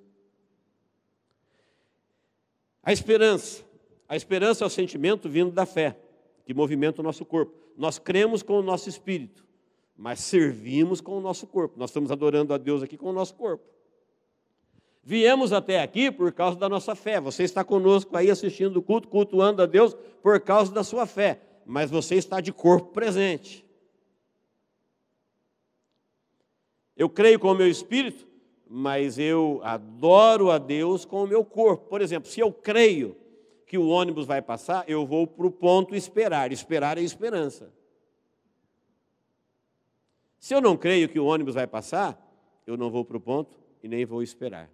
A 2.90 2.92
esperança. 2.92 3.64
A 4.08 4.16
esperança 4.16 4.64
é 4.64 4.66
o 4.66 4.70
sentimento 4.70 5.28
vindo 5.28 5.52
da 5.52 5.64
fé, 5.64 5.96
que 6.44 6.52
movimenta 6.52 7.00
o 7.00 7.04
nosso 7.04 7.24
corpo. 7.24 7.54
Nós 7.76 7.98
cremos 7.98 8.42
com 8.42 8.58
o 8.58 8.62
nosso 8.62 8.88
espírito 8.88 9.48
mas 10.00 10.20
servimos 10.20 10.98
com 10.98 11.18
o 11.18 11.20
nosso 11.20 11.46
corpo. 11.46 11.78
Nós 11.78 11.90
estamos 11.90 12.10
adorando 12.10 12.54
a 12.54 12.56
Deus 12.56 12.82
aqui 12.82 12.96
com 12.96 13.10
o 13.10 13.12
nosso 13.12 13.34
corpo. 13.34 13.62
Viemos 15.02 15.52
até 15.52 15.82
aqui 15.82 16.10
por 16.10 16.32
causa 16.32 16.58
da 16.58 16.70
nossa 16.70 16.94
fé. 16.94 17.20
Você 17.20 17.42
está 17.42 17.62
conosco 17.62 18.16
aí 18.16 18.30
assistindo 18.30 18.78
o 18.78 18.82
culto, 18.82 19.08
cultuando 19.08 19.60
a 19.60 19.66
Deus 19.66 19.94
por 20.22 20.40
causa 20.40 20.72
da 20.72 20.82
sua 20.82 21.04
fé, 21.04 21.42
mas 21.66 21.90
você 21.90 22.14
está 22.14 22.40
de 22.40 22.50
corpo 22.50 22.92
presente. 22.92 23.62
Eu 26.96 27.10
creio 27.10 27.38
com 27.38 27.52
o 27.52 27.54
meu 27.54 27.68
espírito, 27.68 28.26
mas 28.72 29.18
eu 29.18 29.60
adoro 29.64 30.48
a 30.48 30.56
Deus 30.56 31.04
com 31.04 31.24
o 31.24 31.26
meu 31.26 31.44
corpo. 31.44 31.88
Por 31.88 32.00
exemplo, 32.00 32.30
se 32.30 32.38
eu 32.38 32.52
creio 32.52 33.16
que 33.66 33.76
o 33.76 33.88
ônibus 33.88 34.26
vai 34.26 34.40
passar, 34.40 34.88
eu 34.88 35.04
vou 35.04 35.26
para 35.26 35.44
o 35.44 35.50
ponto 35.50 35.92
esperar. 35.92 36.52
Esperar 36.52 36.96
é 36.96 37.02
esperança. 37.02 37.72
Se 40.38 40.54
eu 40.54 40.60
não 40.60 40.76
creio 40.76 41.08
que 41.08 41.18
o 41.18 41.24
ônibus 41.26 41.56
vai 41.56 41.66
passar, 41.66 42.16
eu 42.64 42.76
não 42.76 42.92
vou 42.92 43.04
para 43.04 43.16
o 43.16 43.20
ponto 43.20 43.58
e 43.82 43.88
nem 43.88 44.06
vou 44.06 44.22
esperar. 44.22 44.70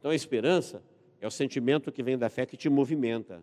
Então 0.00 0.10
a 0.10 0.16
esperança 0.16 0.82
é 1.20 1.28
o 1.28 1.30
sentimento 1.30 1.92
que 1.92 2.02
vem 2.02 2.18
da 2.18 2.28
fé 2.28 2.44
que 2.44 2.56
te 2.56 2.68
movimenta. 2.68 3.40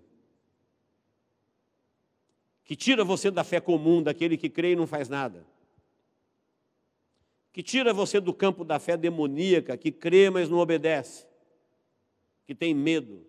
Que 2.65 2.75
tira 2.75 3.05
você 3.05 3.32
da 3.32 3.45
fé 3.45 3.62
comum, 3.62 4.03
daquele 4.03 4.36
que 4.36 4.49
crê 4.49 4.73
e 4.73 4.75
não 4.75 4.86
faz 4.86 5.08
nada. 5.08 5.45
Que 7.59 7.63
tira 7.63 7.91
você 7.91 8.21
do 8.21 8.33
campo 8.33 8.63
da 8.63 8.79
fé 8.79 8.95
demoníaca, 8.95 9.75
que 9.75 9.91
crê, 9.91 10.29
mas 10.29 10.47
não 10.47 10.59
obedece. 10.59 11.27
Que 12.47 12.55
tem 12.55 12.73
medo. 12.73 13.27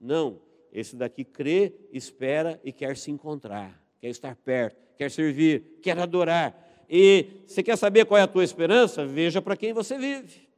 Não, 0.00 0.42
esse 0.72 0.96
daqui 0.96 1.22
crê, 1.22 1.72
espera 1.92 2.60
e 2.64 2.72
quer 2.72 2.96
se 2.96 3.12
encontrar, 3.12 3.80
quer 4.00 4.08
estar 4.08 4.34
perto 4.34 4.88
quer 4.96 5.08
servir, 5.08 5.78
quer 5.80 5.96
adorar. 5.96 6.52
E 6.90 7.44
você 7.46 7.62
quer 7.62 7.78
saber 7.78 8.06
qual 8.06 8.18
é 8.18 8.22
a 8.22 8.26
tua 8.26 8.42
esperança? 8.42 9.06
Veja 9.06 9.40
para 9.40 9.56
quem 9.56 9.72
você 9.72 9.96
vive. 9.96 10.48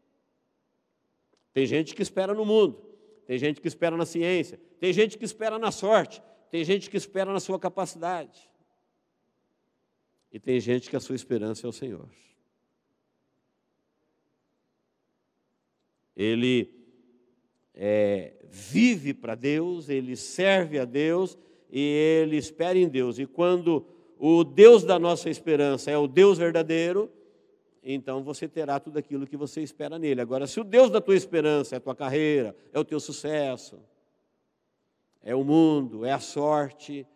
Tem 1.52 1.66
gente 1.66 1.94
que 1.94 2.00
espera 2.00 2.32
no 2.32 2.46
mundo, 2.46 2.82
tem 3.26 3.36
gente 3.36 3.60
que 3.60 3.68
espera 3.68 3.94
na 3.94 4.06
ciência, 4.06 4.58
tem 4.78 4.90
gente 4.90 5.18
que 5.18 5.26
espera 5.26 5.58
na 5.58 5.70
sorte, 5.70 6.22
tem 6.50 6.64
gente 6.64 6.88
que 6.88 6.96
espera 6.96 7.30
na 7.30 7.40
sua 7.40 7.60
capacidade. 7.60 8.48
E 10.32 10.40
tem 10.40 10.58
gente 10.58 10.88
que 10.88 10.96
a 10.96 11.00
sua 11.00 11.14
esperança 11.14 11.66
é 11.66 11.68
o 11.68 11.72
Senhor. 11.72 12.08
Ele 16.20 16.70
é, 17.74 18.34
vive 18.50 19.14
para 19.14 19.34
Deus, 19.34 19.88
ele 19.88 20.14
serve 20.16 20.78
a 20.78 20.84
Deus 20.84 21.38
e 21.70 21.80
ele 21.80 22.36
espera 22.36 22.78
em 22.78 22.86
Deus. 22.86 23.18
E 23.18 23.24
quando 23.24 23.86
o 24.18 24.44
Deus 24.44 24.84
da 24.84 24.98
nossa 24.98 25.30
esperança 25.30 25.90
é 25.90 25.96
o 25.96 26.06
Deus 26.06 26.36
verdadeiro, 26.36 27.10
então 27.82 28.22
você 28.22 28.46
terá 28.46 28.78
tudo 28.78 28.98
aquilo 28.98 29.26
que 29.26 29.34
você 29.34 29.62
espera 29.62 29.98
nele. 29.98 30.20
Agora, 30.20 30.46
se 30.46 30.60
o 30.60 30.64
Deus 30.64 30.90
da 30.90 31.00
tua 31.00 31.16
esperança 31.16 31.74
é 31.74 31.78
a 31.78 31.80
tua 31.80 31.96
carreira, 31.96 32.54
é 32.70 32.78
o 32.78 32.84
teu 32.84 33.00
sucesso, 33.00 33.80
é 35.22 35.34
o 35.34 35.42
mundo, 35.42 36.04
é 36.04 36.12
a 36.12 36.20
sorte, 36.20 37.06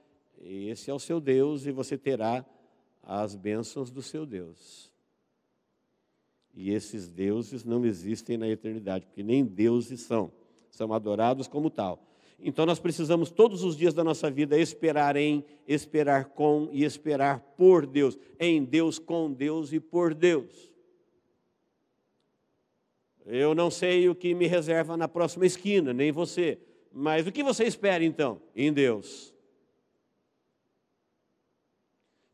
esse 0.41 0.91
é 0.91 0.95
o 0.95 0.99
seu 0.99 1.21
Deus 1.21 1.67
e 1.67 1.73
você 1.73 1.99
terá 1.99 2.43
as 3.03 3.35
bênçãos 3.35 3.91
do 3.91 4.01
seu 4.01 4.25
Deus. 4.25 4.94
E 6.57 6.71
esses 6.71 7.09
deuses 7.09 7.65
não 7.65 7.85
existem 7.85 8.37
na 8.37 8.49
eternidade, 8.49 9.07
porque 9.07 9.23
nem 9.23 9.45
deuses 9.45 10.01
são, 10.03 10.31
são 10.71 10.93
adorados 10.93 11.49
como 11.49 11.69
tal. 11.69 12.01
Então 12.39 12.67
nós 12.67 12.79
precisamos 12.79 13.31
todos 13.31 13.65
os 13.65 13.77
dias 13.77 13.95
da 13.95 14.05
nossa 14.05 14.31
vida 14.31 14.59
esperar 14.59 15.17
em, 15.17 15.45
esperar 15.67 16.27
com 16.27 16.69
e 16.73 16.85
esperar 16.85 17.41
por 17.57 17.87
Deus, 17.87 18.19
em 18.39 18.63
Deus, 18.65 18.99
com 18.99 19.33
Deus 19.33 19.73
e 19.73 19.81
por 19.81 20.15
Deus. 20.15 20.73
Eu 23.27 23.55
não 23.55 23.71
sei 23.71 24.09
o 24.09 24.15
que 24.15 24.35
me 24.35 24.47
reserva 24.47 24.97
na 24.97 25.09
próxima 25.09 25.47
esquina, 25.47 25.93
nem 25.93 26.13
você, 26.13 26.59
mas 26.93 27.27
o 27.27 27.33
que 27.33 27.43
você 27.43 27.65
espera 27.65 28.05
então? 28.05 28.41
Em 28.55 28.73
Deus. 28.73 29.33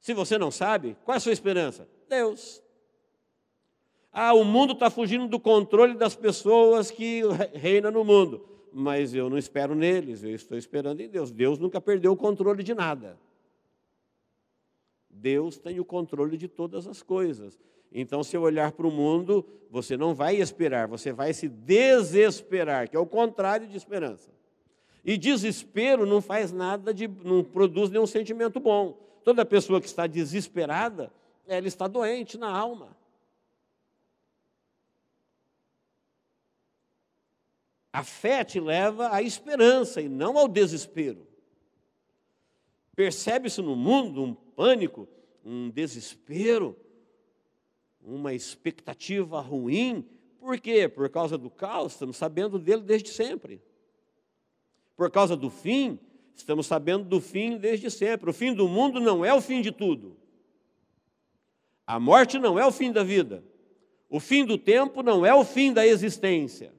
Se 0.01 0.13
você 0.13 0.37
não 0.37 0.51
sabe, 0.51 0.97
qual 1.05 1.15
é 1.15 1.19
a 1.19 1.21
sua 1.21 1.33
esperança? 1.33 1.89
Deus. 2.09 2.63
Ah, 4.13 4.35
o 4.35 4.45
mundo 4.45 4.73
está 4.73 4.91
fugindo 4.91 5.29
do 5.29 5.39
controle 5.39 5.95
das 5.95 6.17
pessoas 6.17 6.91
que 6.91 7.23
reinam 7.55 7.91
no 7.93 8.05
mundo 8.05 8.51
mas 8.73 9.15
eu 9.15 9.29
não 9.29 9.39
espero 9.39 9.75
neles, 9.75 10.23
eu 10.23 10.35
estou 10.35 10.57
esperando 10.57 11.01
em 11.01 11.09
Deus. 11.09 11.31
Deus 11.31 11.59
nunca 11.59 11.81
perdeu 11.81 12.13
o 12.13 12.17
controle 12.17 12.63
de 12.63 12.75
nada. 12.75 13.19
Deus 15.09 15.59
tem 15.59 15.81
o 15.81 15.85
controle 15.85 16.37
de 16.37 16.49
todas 16.49 16.87
as 16.87 17.03
coisas. 17.03 17.59
Então, 17.93 18.23
se 18.23 18.37
eu 18.37 18.43
olhar 18.43 18.73
para 18.73 18.87
o 18.87 18.91
mundo, 18.91 19.45
você 19.69 19.97
não 19.97 20.15
vai 20.15 20.37
esperar, 20.37 20.87
você 20.87 21.13
vai 21.13 21.33
se 21.33 21.49
desesperar, 21.49 22.89
que 22.89 22.97
é 22.97 23.01
o 23.01 23.07
contrário 23.07 23.67
de 23.67 23.77
esperança. 23.77 24.31
E 25.05 25.17
desespero 25.17 26.07
não 26.07 26.21
faz 26.21 26.53
nada 26.53 26.95
de, 26.95 27.09
não 27.09 27.43
produz 27.43 27.91
nenhum 27.91 28.07
sentimento 28.07 28.61
bom. 28.61 28.97
Toda 29.25 29.45
pessoa 29.45 29.81
que 29.81 29.87
está 29.87 30.07
desesperada, 30.07 31.13
ela 31.47 31.67
está 31.67 31.89
doente 31.89 32.39
na 32.39 32.51
alma. 32.51 32.97
A 37.93 38.05
fé 38.05 38.45
te 38.45 38.61
leva 38.61 39.13
à 39.13 39.23
esperança 39.23 40.01
e 40.01 40.09
não 40.09 40.39
ao 40.39 40.47
desespero. 40.47 41.27
Percebe-se 42.95 43.61
no 43.61 43.75
mundo 43.75 44.23
um 44.23 44.35
pânico, 44.35 45.09
um 45.45 45.71
desespero, 45.71 46.77
uma 48.01 48.33
expectativa 48.33 49.41
ruim. 49.41 50.07
Por 50.39 50.59
quê? 50.61 50.89
Por 50.89 51.09
causa 51.09 51.37
do 51.37 51.51
caos, 51.51 51.93
estamos 51.93 52.17
sabendo 52.17 52.59
dele 52.59 52.83
desde 52.83 53.11
sempre. 53.11 53.61
Por 54.97 55.11
causa 55.11 55.37
do 55.37 55.51
fim, 55.51 55.99
estamos 56.35 56.67
sabendo 56.67 57.05
do 57.05 57.21
fim 57.21 57.57
desde 57.57 57.91
sempre. 57.91 58.31
O 58.31 58.33
fim 58.33 58.55
do 58.55 58.69
mundo 58.69 59.01
não 59.01 59.25
é 59.25 59.35
o 59.35 59.41
fim 59.41 59.61
de 59.63 59.73
tudo. 59.73 60.17
A 61.87 61.99
morte 61.99 62.39
não 62.39 62.59
é 62.59 62.65
o 62.65 62.71
fim 62.71 62.93
da 62.93 63.03
vida. 63.03 63.43
O 64.09 64.21
fim 64.21 64.45
do 64.45 64.57
tempo 64.57 65.03
não 65.03 65.25
é 65.25 65.35
o 65.35 65.45
fim 65.45 65.73
da 65.73 65.87
existência. 65.87 66.73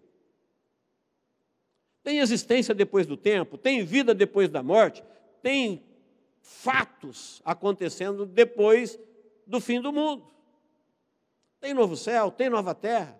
Tem 2.04 2.20
existência 2.20 2.74
depois 2.74 3.06
do 3.06 3.16
tempo, 3.16 3.58
tem 3.58 3.84
vida 3.84 4.14
depois 4.14 4.50
da 4.50 4.64
morte, 4.64 5.04
tem 5.42 5.84
fatos 6.42 7.42
acontecendo 7.46 8.26
depois 8.26 9.00
do 9.46 9.62
fim 9.62 9.80
do 9.80 9.94
mundo. 9.94 10.26
Tem 11.60 11.74
novo 11.74 11.96
céu, 11.96 12.32
tem 12.32 12.50
nova 12.50 12.74
terra. 12.74 13.20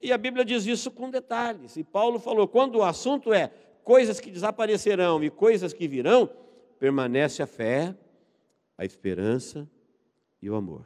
E 0.00 0.12
a 0.12 0.18
Bíblia 0.18 0.44
diz 0.44 0.66
isso 0.66 0.90
com 0.90 1.10
detalhes. 1.10 1.76
E 1.76 1.82
Paulo 1.82 2.18
falou: 2.18 2.46
quando 2.46 2.76
o 2.76 2.84
assunto 2.84 3.32
é 3.32 3.48
coisas 3.82 4.20
que 4.20 4.30
desaparecerão 4.30 5.24
e 5.24 5.30
coisas 5.30 5.72
que 5.72 5.88
virão, 5.88 6.30
permanece 6.78 7.42
a 7.42 7.46
fé, 7.46 7.96
a 8.76 8.84
esperança 8.84 9.68
e 10.40 10.48
o 10.48 10.54
amor. 10.54 10.84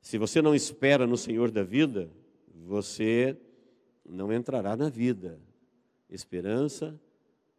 Se 0.00 0.18
você 0.18 0.40
não 0.40 0.54
espera 0.54 1.06
no 1.06 1.16
Senhor 1.16 1.50
da 1.50 1.64
vida, 1.64 2.10
você 2.66 3.38
não 4.04 4.32
entrará 4.32 4.76
na 4.76 4.88
vida. 4.88 5.40
Esperança 6.10 7.00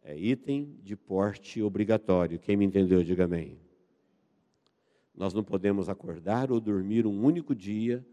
é 0.02 0.16
item 0.16 0.76
de 0.82 0.94
porte 0.94 1.62
obrigatório. 1.62 2.38
Quem 2.38 2.56
me 2.56 2.66
entendeu, 2.66 3.02
diga 3.02 3.24
amém. 3.24 3.58
Nós 5.14 5.32
não 5.32 5.42
podemos 5.42 5.88
acordar 5.88 6.52
ou 6.52 6.60
dormir 6.60 7.06
um 7.06 7.24
único 7.24 7.54
dia 7.54 8.06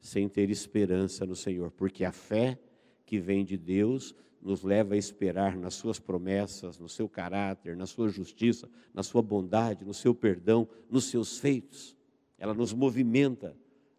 sem 0.00 0.28
ter 0.28 0.48
esperança 0.48 1.26
no 1.26 1.36
Senhor, 1.36 1.70
porque 1.70 2.04
a 2.04 2.12
fé 2.12 2.58
que 3.04 3.18
vem 3.18 3.44
de 3.44 3.56
Deus 3.56 4.14
nos 4.40 4.62
leva 4.62 4.94
a 4.94 4.98
esperar 4.98 5.56
nas 5.56 5.74
suas 5.74 5.98
promessas, 5.98 6.78
no 6.78 6.88
seu 6.88 7.08
caráter, 7.08 7.76
na 7.76 7.86
sua 7.86 8.08
justiça, 8.08 8.68
na 8.94 9.02
sua 9.02 9.20
bondade, 9.20 9.84
no 9.84 9.94
seu 9.94 10.14
perdão, 10.14 10.68
nos 10.88 11.04
seus 11.04 11.38
feitos. 11.38 11.96
Ela 12.38 12.54
nos 12.54 12.72
movimenta 12.72 13.54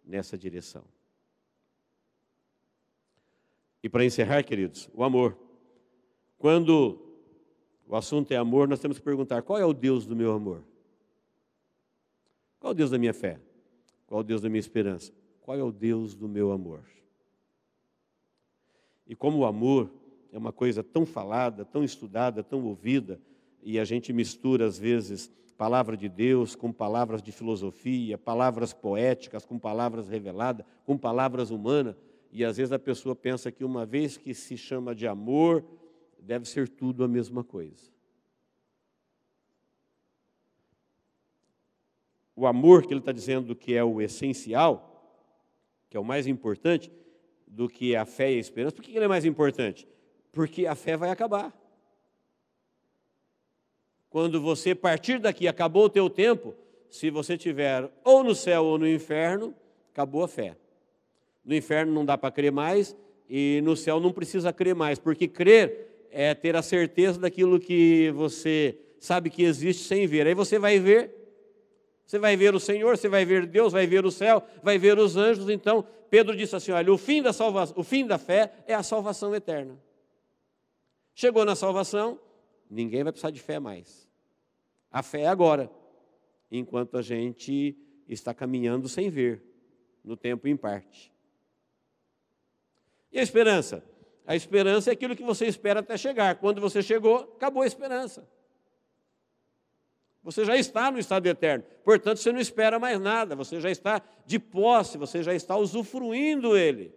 nessa 0.06 0.38
direção. 0.38 0.84
E 3.82 3.90
para 3.90 4.06
encerrar, 4.06 4.44
queridos, 4.44 4.90
o 4.94 5.04
amor. 5.04 5.38
Quando 6.38 7.00
o 7.88 7.96
assunto 7.96 8.32
é 8.32 8.38
amor, 8.38 8.68
nós 8.68 8.80
temos 8.80 8.98
que 8.98 9.04
perguntar: 9.04 9.42
qual 9.42 9.58
é 9.58 9.66
o 9.66 9.74
Deus 9.74 10.06
do 10.06 10.16
meu 10.16 10.32
amor? 10.32 10.64
Qual 12.60 12.72
é 12.72 12.74
o 12.74 12.78
Deus 12.78 12.90
da 12.90 12.98
minha 12.98 13.14
fé? 13.14 13.40
Qual 14.06 14.20
é 14.20 14.24
o 14.24 14.26
Deus 14.26 14.42
da 14.42 14.50
minha 14.50 14.60
esperança? 14.60 15.14
Qual 15.42 15.58
é 15.58 15.64
o 15.64 15.72
Deus 15.72 16.16
do 16.16 16.28
meu 16.28 16.52
amor? 16.52 16.84
E 19.08 19.16
como 19.16 19.40
o 19.40 19.46
amor 19.46 19.90
é 20.32 20.38
uma 20.38 20.52
coisa 20.52 20.84
tão 20.84 21.06
falada, 21.06 21.66
tão 21.66 21.84
estudada, 21.84 22.44
tão 22.44 22.66
ouvida, 22.66 23.20
e 23.64 23.80
a 23.80 23.86
gente 23.86 24.14
mistura 24.14 24.66
às 24.66 24.78
vezes 24.78 25.32
palavra 25.58 25.98
de 25.98 26.08
Deus 26.08 26.56
com 26.56 26.72
palavras 26.72 27.22
de 27.22 27.32
filosofia, 27.32 28.18
palavras 28.18 28.72
poéticas 28.72 29.46
com 29.46 29.60
palavras 29.60 30.08
reveladas, 30.08 30.66
com 30.86 30.98
palavras 30.98 31.50
humanas, 31.50 31.96
e 32.32 32.46
às 32.46 32.58
vezes 32.58 32.72
a 32.72 32.80
pessoa 32.80 33.16
pensa 33.16 33.52
que 33.52 33.64
uma 33.64 33.86
vez 33.86 34.18
que 34.18 34.34
se 34.34 34.58
chama 34.58 34.94
de 34.94 35.08
amor, 35.08 35.66
deve 36.20 36.48
ser 36.48 36.70
tudo 36.70 37.04
a 37.04 37.08
mesma 37.08 37.44
coisa. 37.44 37.92
O 42.36 42.46
amor 42.46 42.86
que 42.86 42.94
ele 42.94 43.00
está 43.00 43.12
dizendo 43.12 43.56
que 43.56 43.74
é 43.74 43.84
o 43.84 44.00
essencial, 44.00 44.86
que 45.90 45.98
é 45.98 46.00
o 46.00 46.06
mais 46.06 46.28
importante, 46.28 46.92
do 47.48 47.68
que 47.68 47.96
a 47.96 48.06
fé 48.06 48.32
e 48.32 48.36
a 48.36 48.40
esperança. 48.40 48.76
Por 48.76 48.84
que 48.84 48.96
ele 48.96 49.06
é 49.06 49.08
mais 49.08 49.26
importante? 49.26 49.88
Porque 50.32 50.68
a 50.68 50.76
fé 50.76 50.96
vai 50.96 51.10
acabar. 51.10 51.54
Quando 54.10 54.40
você 54.40 54.74
partir 54.74 55.20
daqui, 55.20 55.48
acabou 55.48 55.86
o 55.86 55.90
teu 55.90 56.10
tempo, 56.10 56.56
se 56.90 57.10
você 57.10 57.38
tiver 57.38 57.92
ou 58.04 58.24
no 58.24 58.34
céu 58.34 58.66
ou 58.66 58.78
no 58.78 58.88
inferno, 58.88 59.54
acabou 59.92 60.24
a 60.24 60.28
fé. 60.28 60.56
No 61.44 61.56
inferno 61.56 61.94
não 61.94 62.06
dá 62.06 62.18
para 62.18 62.32
crer 62.32 62.52
mais 62.52 62.96
e 63.30 63.62
no 63.64 63.76
céu 63.76 64.00
não 64.00 64.12
precisa 64.12 64.52
crer 64.52 64.76
mais, 64.76 64.98
porque 64.98 65.28
crer 65.28 66.08
é 66.12 66.34
ter 66.34 66.56
a 66.56 66.62
certeza 66.62 67.20
daquilo 67.20 67.60
que 67.60 68.12
você 68.12 68.78
sabe 69.00 69.30
que 69.30 69.44
existe 69.44 69.84
sem 69.84 70.08
ver. 70.08 70.28
Aí 70.28 70.34
você 70.34 70.58
vai 70.58 70.80
ver, 70.80 71.16
você 72.06 72.18
vai 72.18 72.36
ver 72.36 72.56
o 72.56 72.60
Senhor, 72.60 72.98
você 72.98 73.08
vai 73.08 73.24
ver 73.24 73.46
Deus, 73.46 73.72
vai 73.72 73.86
ver 73.86 74.06
o 74.06 74.12
céu, 74.12 74.44
vai 74.64 74.78
ver 74.78 74.98
os 74.98 75.16
anjos. 75.16 75.50
Então, 75.50 75.86
Pedro 76.10 76.36
disse 76.36 76.56
assim: 76.56 76.72
olha, 76.72 76.92
o 76.92 76.98
fim 76.98 77.22
da 77.22 77.32
salvação, 77.32 77.76
o 77.78 77.84
fim 77.84 78.06
da 78.06 78.18
fé 78.18 78.52
é 78.66 78.74
a 78.74 78.84
salvação 78.84 79.34
eterna. 79.36 79.80
Chegou 81.14 81.46
na 81.46 81.56
salvação, 81.56 82.20
ninguém 82.70 83.04
vai 83.04 83.12
precisar 83.12 83.32
de 83.32 83.40
fé 83.40 83.60
mais. 83.60 84.08
A 84.92 85.04
fé 85.04 85.22
é 85.22 85.28
agora, 85.28 85.70
enquanto 86.52 86.98
a 86.98 87.02
gente 87.02 87.78
está 88.08 88.34
caminhando 88.34 88.90
sem 88.90 89.10
ver, 89.10 89.44
no 90.04 90.18
tempo 90.18 90.48
em 90.48 90.58
parte. 90.58 91.12
E 93.12 93.20
a 93.20 93.24
esperança? 93.24 93.84
A 94.26 94.36
esperança 94.36 94.92
é 94.92 94.94
aquilo 94.94 95.16
que 95.16 95.24
você 95.24 95.46
espera 95.48 95.80
até 95.80 95.98
chegar. 95.98 96.36
Quando 96.36 96.62
você 96.62 96.82
chegou, 96.82 97.34
acabou 97.36 97.64
a 97.64 97.68
esperança. 97.68 98.28
Você 100.22 100.46
já 100.46 100.56
está 100.56 100.92
no 100.92 101.00
estado 101.00 101.26
eterno. 101.26 101.64
Portanto, 101.84 102.18
você 102.18 102.32
não 102.32 102.40
espera 102.40 102.78
mais 102.78 103.00
nada. 103.00 103.36
Você 103.36 103.60
já 103.60 103.72
está 103.72 104.02
de 104.26 104.38
posse, 104.38 104.98
você 104.98 105.24
já 105.24 105.34
está 105.34 105.58
usufruindo 105.58 106.56
ele. 106.56 106.94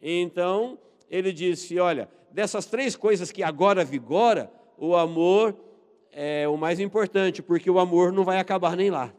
Então, 0.00 0.78
ele 1.08 1.32
disse: 1.32 1.78
Olha, 1.78 2.08
dessas 2.32 2.66
três 2.66 2.96
coisas 2.96 3.30
que 3.30 3.42
agora 3.42 3.84
vigora, 3.84 4.50
o 4.76 4.96
amor 4.96 5.56
é 6.10 6.48
o 6.48 6.56
mais 6.56 6.80
importante, 6.80 7.42
porque 7.42 7.70
o 7.70 7.78
amor 7.78 8.10
não 8.10 8.24
vai 8.24 8.38
acabar 8.38 8.76
nem 8.76 8.90
lá. 8.90 9.14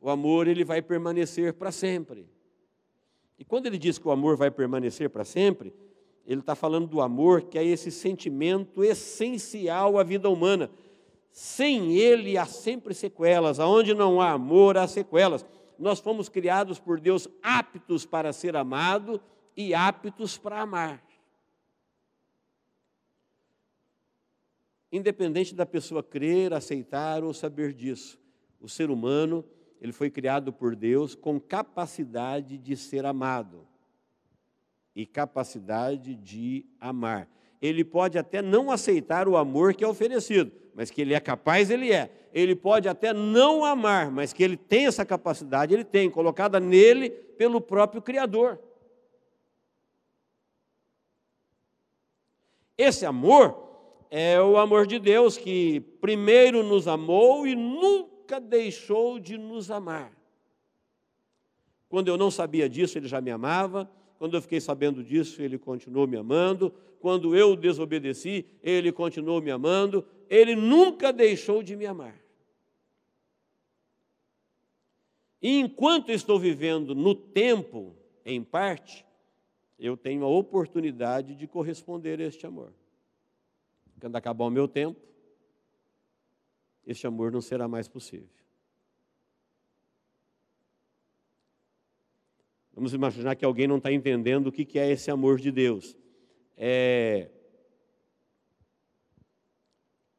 O 0.00 0.10
amor 0.10 0.48
ele 0.48 0.64
vai 0.64 0.82
permanecer 0.82 1.52
para 1.52 1.70
sempre. 1.70 2.31
E 3.38 3.44
quando 3.44 3.66
ele 3.66 3.78
diz 3.78 3.98
que 3.98 4.06
o 4.06 4.10
amor 4.10 4.36
vai 4.36 4.50
permanecer 4.50 5.10
para 5.10 5.24
sempre, 5.24 5.74
ele 6.26 6.40
está 6.40 6.54
falando 6.54 6.86
do 6.86 7.00
amor 7.00 7.42
que 7.42 7.58
é 7.58 7.64
esse 7.64 7.90
sentimento 7.90 8.84
essencial 8.84 9.98
à 9.98 10.02
vida 10.02 10.28
humana. 10.28 10.70
Sem 11.30 11.96
ele 11.96 12.36
há 12.36 12.44
sempre 12.44 12.94
sequelas, 12.94 13.58
aonde 13.58 13.94
não 13.94 14.20
há 14.20 14.32
amor, 14.32 14.76
há 14.76 14.86
sequelas. 14.86 15.44
Nós 15.78 15.98
fomos 15.98 16.28
criados 16.28 16.78
por 16.78 17.00
Deus 17.00 17.26
aptos 17.42 18.04
para 18.04 18.32
ser 18.32 18.54
amado 18.54 19.20
e 19.56 19.74
aptos 19.74 20.36
para 20.38 20.60
amar. 20.60 21.02
Independente 24.92 25.54
da 25.54 25.64
pessoa 25.64 26.02
crer, 26.02 26.52
aceitar 26.52 27.24
ou 27.24 27.32
saber 27.32 27.72
disso, 27.72 28.20
o 28.60 28.68
ser 28.68 28.90
humano 28.90 29.42
ele 29.82 29.90
foi 29.90 30.08
criado 30.08 30.52
por 30.52 30.76
Deus 30.76 31.16
com 31.16 31.40
capacidade 31.40 32.56
de 32.56 32.76
ser 32.76 33.04
amado 33.04 33.66
e 34.94 35.04
capacidade 35.04 36.14
de 36.14 36.64
amar. 36.78 37.28
Ele 37.60 37.82
pode 37.82 38.16
até 38.16 38.40
não 38.40 38.70
aceitar 38.70 39.26
o 39.26 39.36
amor 39.36 39.74
que 39.74 39.82
é 39.82 39.88
oferecido, 39.88 40.52
mas 40.72 40.88
que 40.88 41.00
ele 41.00 41.14
é 41.14 41.18
capaz, 41.18 41.68
ele 41.68 41.92
é. 41.92 42.12
Ele 42.32 42.54
pode 42.54 42.88
até 42.88 43.12
não 43.12 43.64
amar, 43.64 44.08
mas 44.08 44.32
que 44.32 44.44
ele 44.44 44.56
tem 44.56 44.86
essa 44.86 45.04
capacidade, 45.04 45.74
ele 45.74 45.82
tem, 45.82 46.08
colocada 46.08 46.60
nele 46.60 47.10
pelo 47.10 47.60
próprio 47.60 48.00
Criador. 48.00 48.60
Esse 52.78 53.04
amor 53.04 53.68
é 54.12 54.40
o 54.40 54.56
amor 54.58 54.86
de 54.86 55.00
Deus 55.00 55.36
que 55.36 55.80
primeiro 56.00 56.62
nos 56.62 56.86
amou 56.86 57.44
e 57.48 57.56
nunca 57.56 58.11
nunca 58.32 58.40
deixou 58.40 59.18
de 59.18 59.36
nos 59.36 59.70
amar. 59.70 60.10
Quando 61.88 62.08
eu 62.08 62.16
não 62.16 62.30
sabia 62.30 62.68
disso, 62.68 62.96
ele 62.96 63.06
já 63.06 63.20
me 63.20 63.30
amava. 63.30 63.90
Quando 64.18 64.34
eu 64.34 64.42
fiquei 64.42 64.60
sabendo 64.60 65.04
disso, 65.04 65.42
ele 65.42 65.58
continuou 65.58 66.06
me 66.06 66.16
amando. 66.16 66.72
Quando 67.00 67.36
eu 67.36 67.54
desobedeci, 67.54 68.46
ele 68.62 68.90
continuou 68.90 69.42
me 69.42 69.50
amando. 69.50 70.06
Ele 70.30 70.54
nunca 70.56 71.12
deixou 71.12 71.62
de 71.62 71.76
me 71.76 71.84
amar. 71.84 72.18
E 75.42 75.58
enquanto 75.58 76.10
estou 76.10 76.38
vivendo 76.38 76.94
no 76.94 77.14
tempo, 77.14 77.94
em 78.24 78.42
parte, 78.42 79.04
eu 79.78 79.96
tenho 79.96 80.24
a 80.24 80.28
oportunidade 80.28 81.34
de 81.34 81.46
corresponder 81.46 82.20
a 82.20 82.24
este 82.24 82.46
amor. 82.46 82.72
Quando 84.00 84.16
acabar 84.16 84.44
o 84.44 84.50
meu 84.50 84.66
tempo, 84.66 85.11
este 86.86 87.06
amor 87.06 87.32
não 87.32 87.40
será 87.40 87.68
mais 87.68 87.88
possível. 87.88 88.28
Vamos 92.74 92.94
imaginar 92.94 93.36
que 93.36 93.44
alguém 93.44 93.66
não 93.66 93.76
está 93.76 93.92
entendendo 93.92 94.46
o 94.46 94.52
que 94.52 94.78
é 94.78 94.90
esse 94.90 95.10
amor 95.10 95.38
de 95.38 95.50
Deus. 95.52 95.96
É 96.56 97.30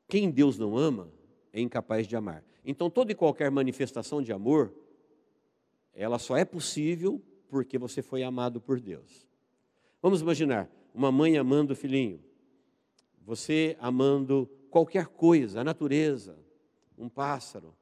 quem 0.08 0.30
Deus 0.30 0.60
não 0.60 0.78
ama 0.78 1.12
é 1.52 1.60
incapaz 1.60 2.08
de 2.08 2.16
amar. 2.16 2.44
Então, 2.64 2.88
toda 2.88 3.12
e 3.12 3.16
qualquer 3.16 3.50
manifestação 3.50 4.22
de 4.22 4.32
amor, 4.32 4.72
ela 5.92 6.20
só 6.20 6.38
é 6.38 6.46
possível 6.46 7.20
porque 7.48 7.80
você 7.80 8.02
foi 8.02 8.22
amado 8.22 8.62
por 8.62 8.80
Deus. 8.80 9.28
Vamos 10.02 10.22
imaginar 10.22 10.70
uma 10.94 11.12
mãe 11.12 11.36
amando 11.36 11.74
o 11.74 11.76
filhinho, 11.76 12.24
você 13.26 13.76
amando 13.80 14.48
qualquer 14.70 15.08
coisa, 15.08 15.62
a 15.62 15.64
natureza, 15.64 16.38
um 16.98 17.10
pássaro, 17.10 17.74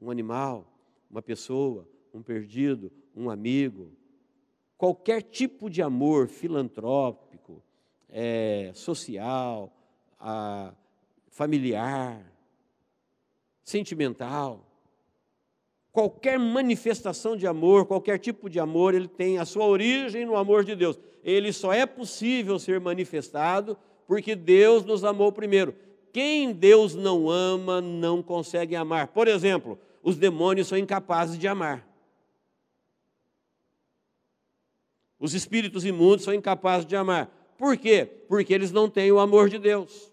um 0.00 0.10
animal, 0.10 0.66
uma 1.10 1.22
pessoa, 1.22 1.88
um 2.12 2.22
perdido, 2.22 2.90
um 3.14 3.30
amigo, 3.30 3.92
qualquer 4.76 5.22
tipo 5.22 5.70
de 5.70 5.82
amor 5.82 6.28
filantrópico, 6.28 7.62
é, 8.08 8.70
social, 8.74 9.72
a, 10.18 10.74
familiar, 11.28 12.24
sentimental, 13.62 14.64
qualquer 15.90 16.38
manifestação 16.38 17.36
de 17.36 17.46
amor, 17.46 17.86
qualquer 17.86 18.18
tipo 18.18 18.50
de 18.50 18.60
amor, 18.60 18.94
ele 18.94 19.08
tem 19.08 19.38
a 19.38 19.44
sua 19.44 19.66
origem 19.66 20.26
no 20.26 20.36
amor 20.36 20.64
de 20.64 20.74
Deus. 20.74 20.98
Ele 21.22 21.52
só 21.52 21.72
é 21.72 21.86
possível 21.86 22.58
ser 22.58 22.80
manifestado 22.80 23.76
porque 24.06 24.34
Deus 24.34 24.84
nos 24.84 25.04
amou 25.04 25.32
primeiro. 25.32 25.74
Quem 26.14 26.52
Deus 26.52 26.94
não 26.94 27.28
ama 27.28 27.80
não 27.80 28.22
consegue 28.22 28.76
amar. 28.76 29.08
Por 29.08 29.26
exemplo, 29.26 29.76
os 30.00 30.16
demônios 30.16 30.68
são 30.68 30.78
incapazes 30.78 31.36
de 31.36 31.48
amar. 31.48 31.84
Os 35.18 35.34
espíritos 35.34 35.84
imundos 35.84 36.24
são 36.24 36.32
incapazes 36.32 36.86
de 36.86 36.94
amar. 36.94 37.26
Por 37.58 37.76
quê? 37.76 38.06
Porque 38.28 38.54
eles 38.54 38.70
não 38.70 38.88
têm 38.88 39.10
o 39.10 39.18
amor 39.18 39.48
de 39.48 39.58
Deus. 39.58 40.12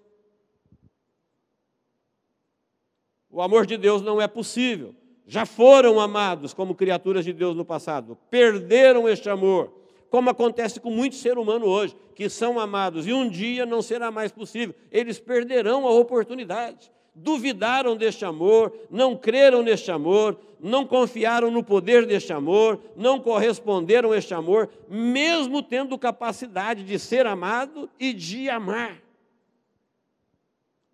O 3.30 3.40
amor 3.40 3.68
de 3.68 3.78
Deus 3.78 4.02
não 4.02 4.20
é 4.20 4.28
possível. 4.28 4.96
Já 5.28 5.46
foram 5.46 6.00
amados 6.00 6.52
como 6.52 6.74
criaturas 6.74 7.24
de 7.24 7.32
Deus 7.32 7.56
no 7.56 7.64
passado, 7.64 8.18
perderam 8.32 9.08
este 9.08 9.30
amor, 9.30 9.72
como 10.12 10.30
acontece 10.30 10.78
com 10.78 10.92
muitos 10.92 11.22
seres 11.22 11.42
humanos 11.42 11.66
hoje, 11.66 11.96
que 12.14 12.30
são 12.30 12.60
amados 12.60 13.08
e 13.08 13.14
um 13.14 13.30
dia 13.30 13.66
não 13.66 13.82
será 13.82 14.12
mais 14.12 14.30
possível. 14.30 14.76
Eles 14.92 15.18
perderão 15.18 15.88
a 15.88 15.92
oportunidade. 15.92 16.92
Duvidaram 17.16 17.96
deste 17.96 18.26
amor, 18.26 18.78
não 18.90 19.16
creram 19.16 19.64
neste 19.64 19.90
amor, 19.90 20.38
não 20.60 20.86
confiaram 20.86 21.50
no 21.50 21.64
poder 21.64 22.06
deste 22.06 22.34
amor, 22.34 22.78
não 22.94 23.22
corresponderam 23.22 24.12
a 24.12 24.18
este 24.18 24.34
amor, 24.34 24.70
mesmo 24.90 25.64
tendo 25.64 25.98
capacidade 25.98 26.84
de 26.84 27.00
ser 27.00 27.26
amado 27.26 27.90
e 27.98 28.12
de 28.12 28.50
amar. 28.50 29.02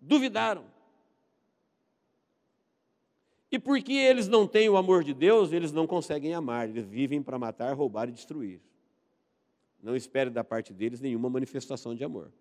Duvidaram. 0.00 0.62
E 3.50 3.58
porque 3.58 3.94
eles 3.94 4.28
não 4.28 4.46
têm 4.46 4.68
o 4.68 4.76
amor 4.76 5.02
de 5.02 5.12
Deus, 5.12 5.50
eles 5.50 5.72
não 5.72 5.88
conseguem 5.88 6.34
amar, 6.34 6.68
eles 6.68 6.86
vivem 6.86 7.20
para 7.20 7.36
matar, 7.36 7.74
roubar 7.74 8.08
e 8.08 8.12
destruir. 8.12 8.67
Não 9.82 9.94
espere 9.94 10.30
da 10.30 10.42
parte 10.42 10.72
deles 10.72 11.00
nenhuma 11.00 11.30
manifestação 11.30 11.94
de 11.94 12.04
amor. 12.04 12.32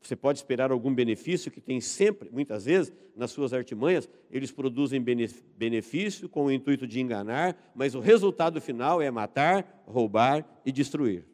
Você 0.00 0.14
pode 0.14 0.38
esperar 0.38 0.70
algum 0.70 0.94
benefício 0.94 1.50
que 1.50 1.62
tem 1.62 1.80
sempre, 1.80 2.28
muitas 2.30 2.66
vezes, 2.66 2.92
nas 3.16 3.30
suas 3.30 3.54
artimanhas, 3.54 4.08
eles 4.30 4.52
produzem 4.52 5.02
benefício 5.02 6.28
com 6.28 6.44
o 6.44 6.52
intuito 6.52 6.86
de 6.86 7.00
enganar, 7.00 7.72
mas 7.74 7.94
o 7.94 8.00
resultado 8.00 8.60
final 8.60 9.00
é 9.00 9.10
matar, 9.10 9.82
roubar 9.86 10.46
e 10.64 10.70
destruir. 10.70 11.24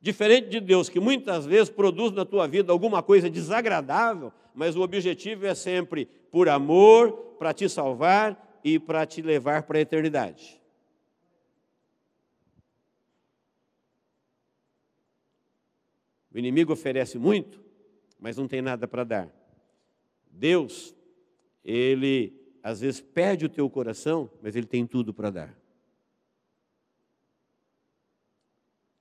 Diferente 0.00 0.48
de 0.48 0.60
Deus, 0.60 0.88
que 0.88 0.98
muitas 0.98 1.44
vezes 1.44 1.68
produz 1.68 2.10
na 2.12 2.24
tua 2.24 2.48
vida 2.48 2.72
alguma 2.72 3.02
coisa 3.02 3.28
desagradável, 3.28 4.32
mas 4.54 4.74
o 4.76 4.80
objetivo 4.80 5.44
é 5.44 5.54
sempre 5.54 6.06
por 6.30 6.48
amor, 6.48 7.12
para 7.38 7.52
te 7.52 7.68
salvar 7.68 8.60
e 8.64 8.78
para 8.78 9.04
te 9.04 9.20
levar 9.20 9.64
para 9.64 9.76
a 9.78 9.82
eternidade. 9.82 10.59
O 16.32 16.38
inimigo 16.38 16.72
oferece 16.72 17.18
muito, 17.18 17.60
mas 18.18 18.36
não 18.36 18.46
tem 18.46 18.62
nada 18.62 18.86
para 18.86 19.04
dar. 19.04 19.28
Deus, 20.30 20.94
ele 21.64 22.32
às 22.62 22.80
vezes 22.80 23.00
perde 23.00 23.46
o 23.46 23.48
teu 23.48 23.68
coração, 23.68 24.30
mas 24.42 24.54
ele 24.54 24.66
tem 24.66 24.86
tudo 24.86 25.12
para 25.12 25.30
dar. 25.30 25.60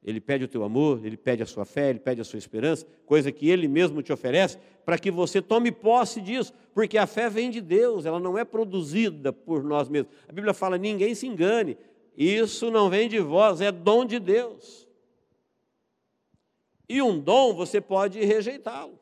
Ele 0.03 0.19
pede 0.19 0.45
o 0.45 0.47
teu 0.47 0.63
amor, 0.63 1.05
ele 1.05 1.17
pede 1.17 1.43
a 1.43 1.45
sua 1.45 1.65
fé, 1.65 1.89
ele 1.89 1.99
pede 1.99 2.21
a 2.21 2.23
sua 2.23 2.39
esperança, 2.39 2.87
coisa 3.05 3.31
que 3.31 3.49
ele 3.49 3.67
mesmo 3.67 4.01
te 4.01 4.11
oferece, 4.11 4.57
para 4.85 4.97
que 4.97 5.11
você 5.11 5.41
tome 5.41 5.71
posse 5.71 6.21
disso, 6.21 6.51
porque 6.73 6.97
a 6.97 7.05
fé 7.05 7.29
vem 7.29 7.51
de 7.51 7.61
Deus, 7.61 8.05
ela 8.05 8.19
não 8.19 8.37
é 8.37 8.45
produzida 8.45 9.31
por 9.31 9.63
nós 9.63 9.87
mesmos. 9.87 10.11
A 10.27 10.31
Bíblia 10.31 10.53
fala: 10.53 10.77
ninguém 10.77 11.13
se 11.13 11.27
engane, 11.27 11.77
isso 12.17 12.71
não 12.71 12.89
vem 12.89 13.07
de 13.07 13.19
vós, 13.19 13.61
é 13.61 13.71
dom 13.71 14.03
de 14.03 14.19
Deus. 14.19 14.88
E 16.89 17.03
um 17.03 17.19
dom 17.19 17.53
você 17.53 17.79
pode 17.79 18.19
rejeitá-lo, 18.25 18.99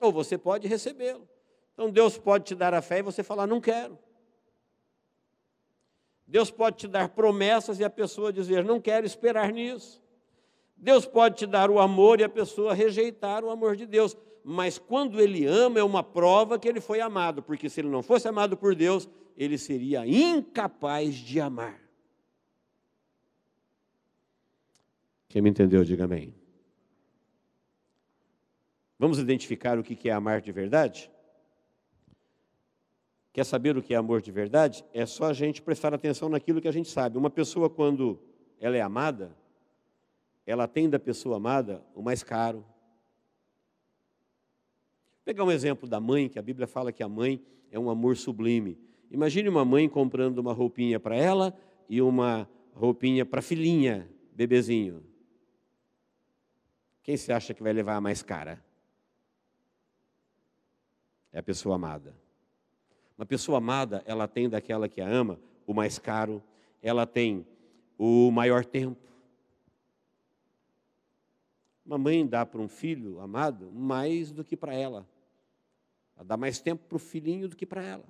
ou 0.00 0.12
você 0.12 0.38
pode 0.38 0.68
recebê-lo. 0.68 1.28
Então 1.74 1.90
Deus 1.90 2.16
pode 2.16 2.44
te 2.44 2.54
dar 2.54 2.72
a 2.72 2.80
fé 2.80 3.00
e 3.00 3.02
você 3.02 3.24
falar: 3.24 3.48
não 3.48 3.60
quero. 3.60 3.98
Deus 6.24 6.48
pode 6.48 6.76
te 6.76 6.86
dar 6.86 7.08
promessas 7.08 7.80
e 7.80 7.84
a 7.84 7.90
pessoa 7.90 8.32
dizer: 8.32 8.64
não 8.64 8.80
quero 8.80 9.04
esperar 9.04 9.52
nisso. 9.52 10.00
Deus 10.76 11.04
pode 11.04 11.38
te 11.38 11.46
dar 11.46 11.70
o 11.70 11.80
amor 11.80 12.20
e 12.20 12.24
a 12.24 12.28
pessoa 12.28 12.72
rejeitar 12.72 13.44
o 13.44 13.50
amor 13.50 13.74
de 13.74 13.84
Deus. 13.84 14.16
Mas 14.44 14.78
quando 14.78 15.20
ele 15.20 15.44
ama, 15.44 15.80
é 15.80 15.82
uma 15.82 16.02
prova 16.02 16.58
que 16.58 16.68
ele 16.68 16.80
foi 16.80 17.00
amado, 17.00 17.42
porque 17.42 17.68
se 17.68 17.80
ele 17.80 17.88
não 17.88 18.02
fosse 18.02 18.28
amado 18.28 18.56
por 18.56 18.74
Deus, 18.74 19.08
ele 19.36 19.58
seria 19.58 20.06
incapaz 20.06 21.14
de 21.14 21.40
amar. 21.40 21.78
Quem 25.28 25.42
me 25.42 25.50
entendeu, 25.50 25.84
diga 25.84 26.04
amém. 26.04 26.39
Vamos 29.00 29.18
identificar 29.18 29.78
o 29.78 29.82
que 29.82 30.10
é 30.10 30.12
amar 30.12 30.42
de 30.42 30.52
verdade? 30.52 31.10
Quer 33.32 33.46
saber 33.46 33.74
o 33.74 33.82
que 33.82 33.94
é 33.94 33.96
amor 33.96 34.20
de 34.20 34.30
verdade? 34.30 34.84
É 34.92 35.06
só 35.06 35.24
a 35.24 35.32
gente 35.32 35.62
prestar 35.62 35.94
atenção 35.94 36.28
naquilo 36.28 36.60
que 36.60 36.68
a 36.68 36.72
gente 36.72 36.90
sabe. 36.90 37.16
Uma 37.16 37.30
pessoa, 37.30 37.70
quando 37.70 38.20
ela 38.60 38.76
é 38.76 38.82
amada, 38.82 39.34
ela 40.44 40.68
tem 40.68 40.86
da 40.86 40.98
pessoa 40.98 41.38
amada 41.38 41.82
o 41.94 42.02
mais 42.02 42.22
caro. 42.22 42.58
Vou 42.58 42.66
pegar 45.24 45.44
um 45.44 45.50
exemplo 45.50 45.88
da 45.88 45.98
mãe, 45.98 46.28
que 46.28 46.38
a 46.38 46.42
Bíblia 46.42 46.66
fala 46.66 46.92
que 46.92 47.02
a 47.02 47.08
mãe 47.08 47.42
é 47.70 47.78
um 47.78 47.88
amor 47.88 48.18
sublime. 48.18 48.78
Imagine 49.10 49.48
uma 49.48 49.64
mãe 49.64 49.88
comprando 49.88 50.40
uma 50.40 50.52
roupinha 50.52 51.00
para 51.00 51.16
ela 51.16 51.58
e 51.88 52.02
uma 52.02 52.46
roupinha 52.74 53.24
para 53.24 53.38
a 53.38 53.42
filhinha, 53.42 54.06
bebezinho. 54.34 55.02
Quem 57.02 57.16
se 57.16 57.32
acha 57.32 57.54
que 57.54 57.62
vai 57.62 57.72
levar 57.72 57.96
a 57.96 58.00
mais 58.02 58.22
cara? 58.22 58.62
É 61.32 61.38
a 61.38 61.42
pessoa 61.42 61.76
amada. 61.76 62.14
Uma 63.16 63.26
pessoa 63.26 63.58
amada, 63.58 64.02
ela 64.06 64.26
tem 64.26 64.48
daquela 64.48 64.88
que 64.88 65.00
a 65.00 65.08
ama 65.08 65.38
o 65.66 65.74
mais 65.74 65.98
caro, 65.98 66.42
ela 66.82 67.06
tem 67.06 67.46
o 67.98 68.30
maior 68.30 68.64
tempo. 68.64 69.08
Uma 71.84 71.98
mãe 71.98 72.26
dá 72.26 72.46
para 72.46 72.60
um 72.60 72.68
filho 72.68 73.20
amado 73.20 73.70
mais 73.72 74.32
do 74.32 74.44
que 74.44 74.56
para 74.56 74.74
ela. 74.74 75.06
Ela 76.16 76.24
dá 76.24 76.36
mais 76.36 76.60
tempo 76.60 76.84
para 76.88 76.96
o 76.96 76.98
filhinho 76.98 77.48
do 77.48 77.56
que 77.56 77.66
para 77.66 77.82
ela. 77.82 78.04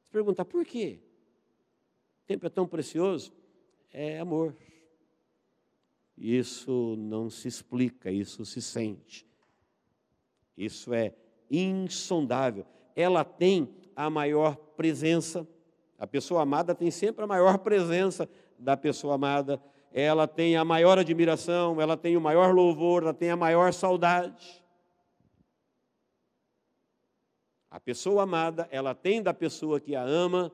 Você 0.00 0.10
pergunta, 0.10 0.44
por 0.44 0.64
quê? 0.64 0.98
O 2.22 2.26
tempo 2.26 2.46
é 2.46 2.50
tão 2.50 2.66
precioso? 2.66 3.32
É 3.92 4.18
amor. 4.18 4.56
Isso 6.16 6.96
não 6.96 7.28
se 7.28 7.48
explica, 7.48 8.10
isso 8.10 8.44
se 8.44 8.62
sente. 8.62 9.26
Isso 10.56 10.94
é 10.94 11.12
insondável 11.50 12.66
ela 12.94 13.24
tem 13.24 13.68
a 13.94 14.08
maior 14.08 14.56
presença. 14.76 15.46
A 15.98 16.06
pessoa 16.06 16.42
amada 16.42 16.74
tem 16.74 16.90
sempre 16.90 17.24
a 17.24 17.26
maior 17.26 17.58
presença 17.58 18.28
da 18.58 18.76
pessoa 18.76 19.14
amada. 19.14 19.60
Ela 19.92 20.26
tem 20.26 20.56
a 20.56 20.64
maior 20.64 20.98
admiração, 20.98 21.80
ela 21.80 21.96
tem 21.96 22.16
o 22.16 22.20
maior 22.20 22.52
louvor, 22.52 23.02
ela 23.02 23.14
tem 23.14 23.30
a 23.30 23.36
maior 23.36 23.72
saudade. 23.72 24.62
A 27.70 27.80
pessoa 27.80 28.22
amada, 28.22 28.68
ela 28.70 28.94
tem 28.94 29.22
da 29.22 29.34
pessoa 29.34 29.80
que 29.80 29.96
a 29.96 30.02
ama 30.02 30.52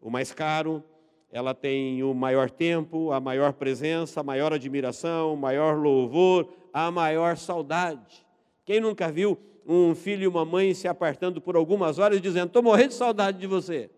o 0.00 0.10
mais 0.10 0.32
caro, 0.32 0.82
ela 1.30 1.54
tem 1.54 2.02
o 2.02 2.12
maior 2.12 2.50
tempo, 2.50 3.12
a 3.12 3.20
maior 3.20 3.52
presença, 3.52 4.20
a 4.20 4.22
maior 4.22 4.52
admiração, 4.52 5.34
o 5.34 5.36
maior 5.36 5.76
louvor, 5.76 6.48
a 6.72 6.90
maior 6.90 7.36
saudade. 7.36 8.21
Quem 8.64 8.80
nunca 8.80 9.10
viu 9.10 9.38
um 9.66 9.94
filho 9.94 10.24
e 10.24 10.26
uma 10.26 10.44
mãe 10.44 10.74
se 10.74 10.86
apartando 10.88 11.40
por 11.40 11.56
algumas 11.56 11.98
horas 11.98 12.20
dizendo: 12.20 12.48
Estou 12.48 12.62
morrendo 12.62 12.88
de 12.88 12.94
saudade 12.94 13.38
de 13.38 13.46
você? 13.46 13.90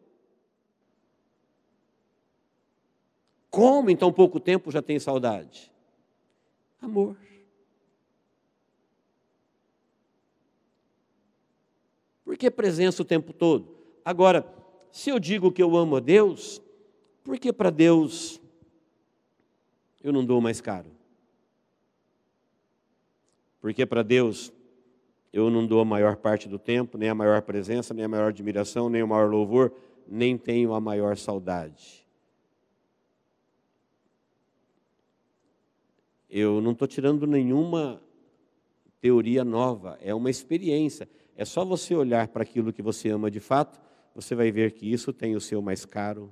Como 3.51 3.89
em 3.89 3.97
tão 3.97 4.13
pouco 4.13 4.41
tempo 4.41 4.71
já 4.71 4.83
tem 4.83 4.99
saudade? 4.99 5.73
Amor. 6.81 7.17
Por 12.25 12.37
que 12.37 12.51
presença 12.51 13.01
o 13.01 13.05
tempo 13.05 13.33
todo? 13.33 13.77
Agora, 14.05 14.45
se 14.91 15.11
eu 15.11 15.19
digo 15.19 15.53
que 15.53 15.63
eu 15.63 15.77
amo 15.77 15.97
a 15.97 16.01
Deus, 16.01 16.61
por 17.23 17.39
que 17.39 17.53
para 17.53 17.71
Deus 17.71 18.41
eu 20.03 20.13
não 20.13 20.25
dou 20.25 20.41
mais 20.41 20.61
caro? 20.61 20.91
Porque 23.65 23.87
para 23.87 24.03
Deus 24.03 24.53
eu 25.33 25.49
não 25.49 25.67
dou 25.67 25.81
a 25.81 25.87
maior 25.87 26.17
parte 26.17 26.47
do 26.47 26.59
tempo, 26.59 26.99
nem 26.99 27.09
a 27.09 27.15
maior 27.15 27.41
presença, 27.41 27.95
nem 27.95 28.05
a 28.05 28.09
maior 28.09 28.29
admiração, 28.29 28.91
nem 28.91 29.03
o 29.03 29.09
maior 29.09 29.31
louvor, 29.31 29.73
nem 30.07 30.37
tenho 30.37 30.75
a 30.75 30.81
maior 30.83 31.17
saudade. 31.17 32.07
Eu 36.29 36.61
não 36.61 36.73
estou 36.73 36.87
tirando 36.87 37.27
nenhuma 37.27 38.03
teoria 39.01 39.43
nova, 39.43 39.99
é 40.03 40.15
uma 40.15 40.29
experiência. 40.29 41.09
É 41.35 41.47
só 41.47 41.65
você 41.65 41.95
olhar 41.95 42.29
para 42.29 42.43
aquilo 42.43 42.71
que 42.71 42.83
você 42.83 43.09
ama 43.09 43.31
de 43.31 43.41
fato, 43.41 43.81
você 44.15 44.35
vai 44.35 44.53
ver 44.53 44.73
que 44.73 44.93
isso 44.93 45.11
tem 45.11 45.35
o 45.35 45.41
seu 45.41 45.63
mais 45.63 45.87
caro, 45.87 46.31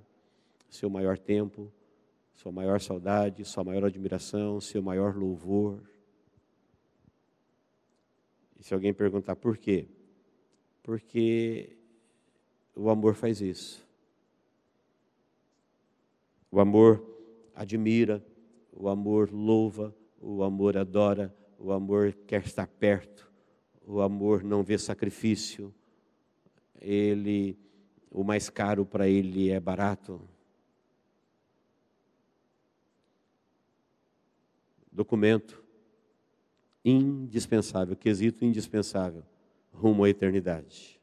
seu 0.68 0.90
maior 0.90 1.16
tempo, 1.16 1.72
sua 2.34 2.52
maior 2.52 2.78
saudade, 2.78 3.42
sua 3.46 3.64
maior 3.64 3.86
admiração, 3.86 4.60
seu 4.60 4.82
maior 4.82 5.16
louvor. 5.16 5.91
E 8.62 8.64
se 8.64 8.72
alguém 8.72 8.94
perguntar 8.94 9.34
por 9.34 9.58
quê? 9.58 9.88
Porque 10.84 11.76
o 12.76 12.90
amor 12.90 13.16
faz 13.16 13.40
isso. 13.40 13.84
O 16.48 16.60
amor 16.60 17.04
admira, 17.56 18.24
o 18.72 18.88
amor 18.88 19.32
louva, 19.32 19.92
o 20.20 20.44
amor 20.44 20.76
adora, 20.76 21.34
o 21.58 21.72
amor 21.72 22.12
quer 22.24 22.44
estar 22.44 22.68
perto, 22.68 23.28
o 23.84 24.00
amor 24.00 24.44
não 24.44 24.62
vê 24.62 24.78
sacrifício, 24.78 25.74
ele, 26.80 27.58
o 28.12 28.22
mais 28.22 28.48
caro 28.48 28.86
para 28.86 29.08
ele 29.08 29.50
é 29.50 29.58
barato. 29.58 30.20
Documento 34.92 35.61
indispensável, 36.84 37.96
quesito 37.96 38.44
indispensável 38.44 39.22
rumo 39.72 40.04
à 40.04 40.10
eternidade. 40.10 41.00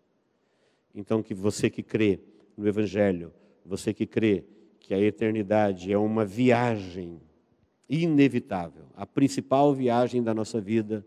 Então, 0.94 1.24
que 1.24 1.34
você 1.34 1.70
que 1.70 1.84
crê 1.84 2.20
no 2.58 2.68
Evangelho, 2.68 3.34
você 3.66 3.94
que 3.94 4.06
crê 4.06 4.44
que 4.80 4.94
a 4.94 5.00
eternidade 5.00 5.92
é 5.92 5.98
uma 5.98 6.26
viagem 6.26 7.22
inevitável, 7.88 8.86
a 8.96 9.06
principal 9.06 9.74
viagem 9.74 10.22
da 10.22 10.34
nossa 10.34 10.62
vida 10.62 11.06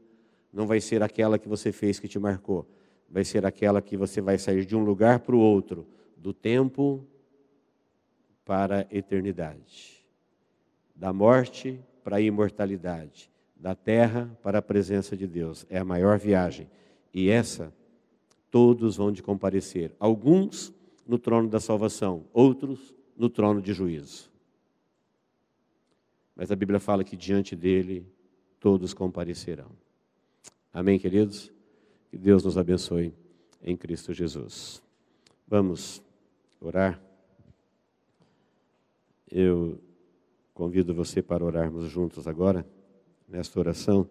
não 0.53 0.67
vai 0.67 0.81
ser 0.81 1.03
aquela 1.03 1.39
que 1.39 1.49
você 1.49 1.73
fez 1.73 1.99
que 1.99 2.09
te 2.09 2.19
marcou, 2.19 2.69
vai 3.09 3.25
ser 3.25 3.47
aquela 3.47 3.81
que 3.81 3.97
você 3.97 4.21
vai 4.21 4.39
sair 4.39 4.65
de 4.65 4.77
um 4.77 4.85
lugar 4.85 5.21
para 5.21 5.35
o 5.35 5.39
outro, 5.39 5.87
do 6.17 6.33
tempo 6.33 7.05
para 8.45 8.81
a 8.81 8.97
eternidade, 8.97 10.05
da 10.95 11.13
morte 11.13 11.81
para 12.05 12.17
a 12.17 12.21
imortalidade, 12.21 13.32
da 13.63 13.77
terra 13.77 14.29
para 14.43 14.59
a 14.59 14.63
presença 14.63 15.17
de 15.17 15.25
Deus. 15.25 15.65
É 15.71 15.79
a 15.79 15.85
maior 15.85 16.19
viagem. 16.19 16.69
E 17.15 17.31
essa, 17.31 17.73
todos 18.51 18.97
vão 18.97 19.13
de 19.13 19.23
comparecer. 19.23 19.95
Alguns 20.01 20.75
no 21.07 21.17
trono 21.17 21.49
da 21.49 21.61
salvação, 21.61 22.25
outros 22.33 22.93
no 23.17 23.31
trono 23.31 23.63
de 23.63 23.73
juízo. 23.73 24.29
Mas 26.35 26.51
a 26.51 26.57
Bíblia 26.57 26.81
fala 26.81 27.05
que 27.05 27.17
diante 27.17 27.55
dele 27.55 28.05
todos 28.59 28.93
comparecerão. 28.93 29.71
Amém, 30.73 30.99
queridos? 30.99 31.53
Que 32.11 32.19
Deus 32.19 32.43
nos 32.43 32.59
abençoe 32.59 33.15
em 33.63 33.77
Cristo 33.77 34.13
Jesus. 34.13 34.83
Vamos 35.47 36.03
orar. 36.61 37.01
Eu 39.31 39.79
convido 40.53 40.93
você 40.93 41.23
para 41.23 41.45
orarmos 41.45 41.89
juntos 41.89 42.27
agora 42.27 42.67
nesta 43.33 43.59
oração. 43.59 44.07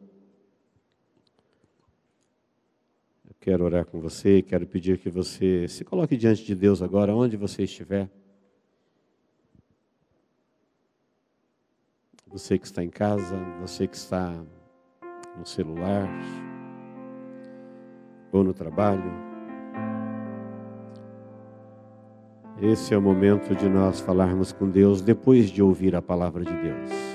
Eu 3.24 3.36
quero 3.40 3.64
orar 3.64 3.86
com 3.86 4.00
você 4.00 4.42
quero 4.42 4.66
pedir 4.66 4.98
que 4.98 5.10
você 5.10 5.68
se 5.68 5.86
coloque 5.86 6.18
diante 6.18 6.44
de 6.44 6.56
Deus 6.56 6.82
agora, 6.82 7.16
onde 7.16 7.38
você 7.38 7.64
estiver. 7.64 8.10
Você 12.26 12.58
que 12.58 12.66
está 12.66 12.84
em 12.84 12.90
casa, 12.90 13.38
você 13.60 13.88
que 13.88 13.96
está 13.96 14.44
no 15.38 15.46
celular 15.46 16.10
ou 18.32 18.44
no 18.44 18.54
trabalho. 18.54 19.12
Esse 22.60 22.94
é 22.94 22.98
o 22.98 23.02
momento 23.02 23.56
de 23.56 23.68
nós 23.68 24.00
falarmos 24.00 24.52
com 24.52 24.70
Deus 24.70 25.02
depois 25.02 25.50
de 25.50 25.62
ouvir 25.62 25.96
a 25.96 26.02
palavra 26.02 26.44
de 26.44 26.54
Deus. 26.54 27.11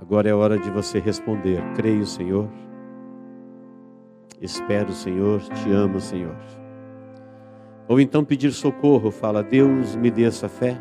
Agora 0.00 0.28
é 0.28 0.34
hora 0.34 0.58
de 0.58 0.70
você 0.70 0.98
responder: 0.98 1.62
Creio, 1.74 2.06
Senhor. 2.06 2.48
Espero, 4.40 4.92
Senhor. 4.92 5.40
Te 5.40 5.70
amo, 5.70 6.00
Senhor. 6.00 6.36
Ou 7.86 8.00
então 8.00 8.24
pedir 8.24 8.52
socorro, 8.52 9.10
fala: 9.10 9.42
Deus, 9.42 9.94
me 9.96 10.10
dê 10.10 10.24
essa 10.24 10.48
fé. 10.48 10.80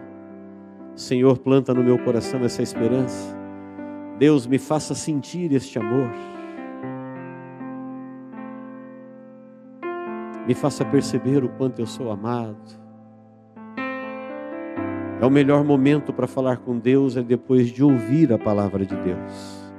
Senhor, 0.96 1.38
planta 1.38 1.74
no 1.74 1.84
meu 1.84 2.00
coração 2.00 2.44
essa 2.46 2.62
esperança. 2.62 3.38
Deus, 4.18 4.48
me 4.48 4.58
faça 4.58 4.96
sentir 4.96 5.52
este 5.54 5.78
amor. 5.78 6.10
Me 10.48 10.54
faça 10.54 10.84
perceber 10.86 11.44
o 11.44 11.50
quanto 11.50 11.80
eu 11.80 11.86
sou 11.86 12.12
amado. 12.12 12.79
É 15.22 15.26
o 15.26 15.30
melhor 15.30 15.66
momento 15.66 16.14
para 16.14 16.28
falar 16.28 16.58
com 16.58 16.80
Deus 16.80 17.18
é 17.18 17.22
depois 17.22 17.68
de 17.68 17.84
ouvir 17.84 18.32
a 18.32 18.38
palavra 18.38 18.86
de 18.86 18.96
Deus. 18.96 19.70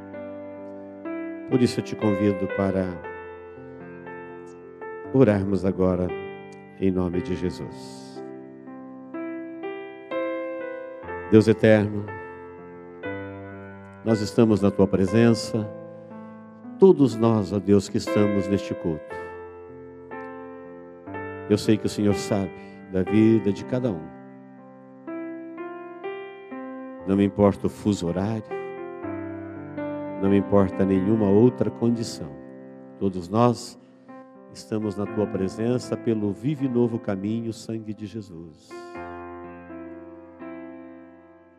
Por 1.48 1.62
isso 1.62 1.80
eu 1.80 1.84
te 1.84 1.96
convido 1.96 2.46
para 2.58 2.86
orarmos 5.14 5.64
agora 5.64 6.08
em 6.78 6.90
nome 6.90 7.22
de 7.22 7.34
Jesus. 7.34 8.22
Deus 11.30 11.48
eterno, 11.48 12.04
nós 14.04 14.20
estamos 14.20 14.60
na 14.60 14.70
tua 14.70 14.86
presença, 14.86 15.66
todos 16.78 17.16
nós, 17.16 17.50
ó 17.50 17.58
Deus, 17.58 17.88
que 17.88 17.96
estamos 17.96 18.46
neste 18.46 18.74
culto. 18.74 19.16
Eu 21.48 21.56
sei 21.56 21.78
que 21.78 21.86
o 21.86 21.90
Senhor 21.90 22.14
sabe 22.14 22.52
da 22.92 23.02
vida 23.02 23.52
de 23.52 23.64
cada 23.64 23.90
um. 23.90 24.19
Não 27.10 27.16
me 27.16 27.24
importa 27.24 27.66
o 27.66 27.68
fuso 27.68 28.06
horário, 28.06 28.44
não 30.22 30.30
me 30.30 30.36
importa 30.38 30.84
nenhuma 30.84 31.28
outra 31.28 31.68
condição. 31.68 32.30
Todos 33.00 33.28
nós 33.28 33.76
estamos 34.54 34.94
na 34.94 35.04
tua 35.04 35.26
presença 35.26 35.96
pelo 35.96 36.30
vivo 36.30 36.64
e 36.64 36.68
novo 36.68 37.00
caminho, 37.00 37.52
sangue 37.52 37.92
de 37.92 38.06
Jesus. 38.06 38.68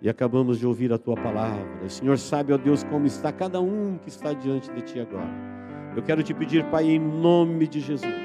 E 0.02 0.08
acabamos 0.08 0.58
de 0.58 0.66
ouvir 0.66 0.94
a 0.94 0.98
tua 0.98 1.16
palavra. 1.18 1.84
O 1.84 1.90
Senhor 1.90 2.18
sabe, 2.18 2.54
ó 2.54 2.58
Deus, 2.58 2.86
como 2.86 3.06
está 3.06 3.30
cada 3.34 3.60
um 3.60 3.98
que 3.98 4.08
está 4.08 4.32
diante 4.32 4.72
de 4.72 4.82
ti 4.84 5.02
agora. 5.02 5.36
Eu 5.98 6.02
quero 6.02 6.24
te 6.24 6.34
pedir, 6.34 6.64
Pai, 6.68 6.86
em 6.86 6.98
nome 6.98 7.68
de 7.68 7.82
Jesus, 7.82 8.16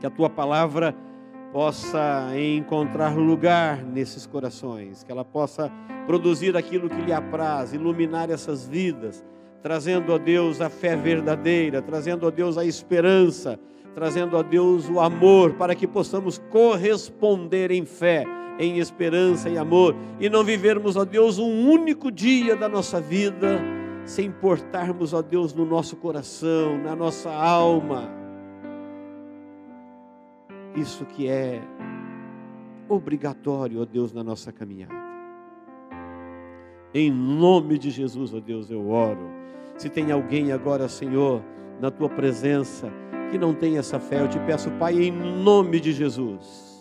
que 0.00 0.04
a 0.04 0.10
tua 0.10 0.28
palavra 0.28 0.94
possa 1.54 2.32
encontrar 2.36 3.16
lugar 3.16 3.80
nesses 3.84 4.26
corações, 4.26 5.04
que 5.04 5.12
ela 5.12 5.24
possa 5.24 5.70
produzir 6.04 6.56
aquilo 6.56 6.90
que 6.90 7.00
lhe 7.00 7.12
apraz, 7.12 7.72
iluminar 7.72 8.28
essas 8.28 8.66
vidas, 8.66 9.24
trazendo 9.62 10.12
a 10.12 10.18
Deus 10.18 10.60
a 10.60 10.68
fé 10.68 10.96
verdadeira, 10.96 11.80
trazendo 11.80 12.26
a 12.26 12.30
Deus 12.30 12.58
a 12.58 12.64
esperança, 12.64 13.56
trazendo 13.94 14.36
a 14.36 14.42
Deus 14.42 14.88
o 14.88 14.98
amor, 14.98 15.54
para 15.54 15.76
que 15.76 15.86
possamos 15.86 16.38
corresponder 16.50 17.70
em 17.70 17.86
fé, 17.86 18.24
em 18.58 18.80
esperança 18.80 19.48
e 19.48 19.56
amor, 19.56 19.94
e 20.18 20.28
não 20.28 20.42
vivermos, 20.42 20.96
ó 20.96 21.04
Deus, 21.04 21.38
um 21.38 21.70
único 21.70 22.10
dia 22.10 22.56
da 22.56 22.68
nossa 22.68 23.00
vida 23.00 23.62
sem 24.04 24.26
importarmos, 24.26 25.14
ó 25.14 25.22
Deus, 25.22 25.54
no 25.54 25.64
nosso 25.64 25.94
coração, 25.94 26.76
na 26.78 26.96
nossa 26.96 27.30
alma 27.30 28.23
isso 30.74 31.04
que 31.04 31.28
é 31.28 31.62
obrigatório, 32.88 33.80
ó 33.80 33.84
Deus, 33.84 34.12
na 34.12 34.22
nossa 34.22 34.52
caminhada. 34.52 34.94
Em 36.92 37.10
nome 37.10 37.78
de 37.78 37.90
Jesus, 37.90 38.32
ó 38.32 38.40
Deus, 38.40 38.70
eu 38.70 38.88
oro. 38.88 39.28
Se 39.76 39.88
tem 39.88 40.12
alguém 40.12 40.52
agora, 40.52 40.88
Senhor, 40.88 41.42
na 41.80 41.90
tua 41.90 42.08
presença, 42.08 42.92
que 43.30 43.38
não 43.38 43.52
tem 43.52 43.78
essa 43.78 43.98
fé, 43.98 44.20
eu 44.20 44.28
te 44.28 44.38
peço, 44.40 44.70
Pai, 44.72 44.94
em 44.94 45.10
nome 45.10 45.80
de 45.80 45.92
Jesus. 45.92 46.72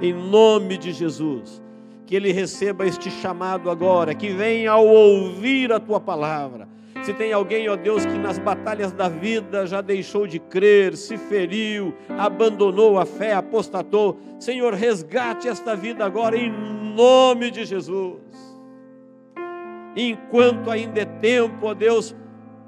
Em 0.00 0.12
nome 0.12 0.78
de 0.78 0.92
Jesus, 0.92 1.62
que 2.06 2.14
ele 2.14 2.32
receba 2.32 2.86
este 2.86 3.10
chamado 3.10 3.70
agora, 3.70 4.14
que 4.14 4.30
venha 4.30 4.72
ao 4.72 4.86
ouvir 4.86 5.72
a 5.72 5.80
tua 5.80 6.00
palavra, 6.00 6.68
Se 7.04 7.12
tem 7.12 7.34
alguém, 7.34 7.68
ó 7.68 7.76
Deus, 7.76 8.06
que 8.06 8.16
nas 8.16 8.38
batalhas 8.38 8.90
da 8.90 9.10
vida 9.10 9.66
já 9.66 9.82
deixou 9.82 10.26
de 10.26 10.38
crer, 10.38 10.96
se 10.96 11.18
feriu, 11.18 11.92
abandonou 12.18 12.98
a 12.98 13.04
fé, 13.04 13.34
apostatou, 13.34 14.18
Senhor, 14.38 14.72
resgate 14.72 15.46
esta 15.46 15.76
vida 15.76 16.02
agora 16.02 16.34
em 16.34 16.50
nome 16.50 17.50
de 17.50 17.66
Jesus. 17.66 18.22
Enquanto 19.94 20.70
ainda 20.70 21.02
é 21.02 21.04
tempo, 21.04 21.66
ó 21.66 21.74
Deus, 21.74 22.16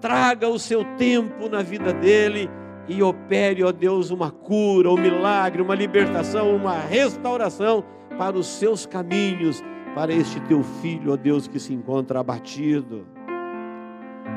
traga 0.03 0.47
o 0.47 0.59
seu 0.59 0.84
tempo 0.99 1.49
na 1.49 1.62
vida 1.62 1.95
dele 1.95 2.51
e 2.87 3.03
opere, 3.03 3.64
ó 3.64 3.72
Deus, 3.72 4.11
uma 4.11 4.30
cura, 4.30 4.91
um 4.91 4.99
milagre, 4.99 5.62
uma 5.62 5.74
libertação, 5.74 6.55
uma 6.55 6.78
restauração 6.78 7.82
para 8.18 8.37
os 8.37 8.47
seus 8.47 8.84
caminhos, 8.84 9.64
para 9.95 10.12
este 10.12 10.39
teu 10.41 10.62
filho, 10.62 11.14
ó 11.14 11.16
Deus, 11.16 11.49
que 11.49 11.59
se 11.59 11.72
encontra 11.72 12.20
abatido, 12.20 13.15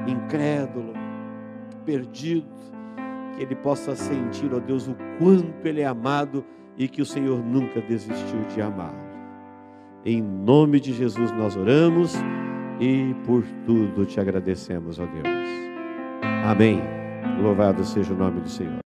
incrédulo, 0.08 0.94
perdido, 1.86 2.48
que 3.36 3.44
ele 3.44 3.56
possa 3.56 3.96
sentir, 3.96 4.54
ó 4.54 4.60
Deus, 4.60 4.88
o 4.88 4.96
quanto 5.18 5.66
ele 5.66 5.82
é 5.82 5.86
amado 5.86 6.44
e 6.78 6.88
que 6.88 7.02
o 7.02 7.06
Senhor 7.06 7.44
nunca 7.44 7.82
desistiu 7.82 8.42
de 8.54 8.62
amá-lo. 8.62 9.10
Em 10.06 10.22
nome 10.22 10.80
de 10.80 10.94
Jesus 10.94 11.32
nós 11.32 11.56
oramos 11.58 12.16
e 12.80 13.14
por 13.26 13.44
tudo 13.66 14.06
te 14.06 14.20
agradecemos, 14.20 15.00
ó 15.00 15.06
Deus. 15.06 15.28
Amém. 16.46 16.82
Louvado 17.42 17.84
seja 17.84 18.14
o 18.14 18.18
nome 18.18 18.42
do 18.42 18.50
Senhor. 18.50 18.74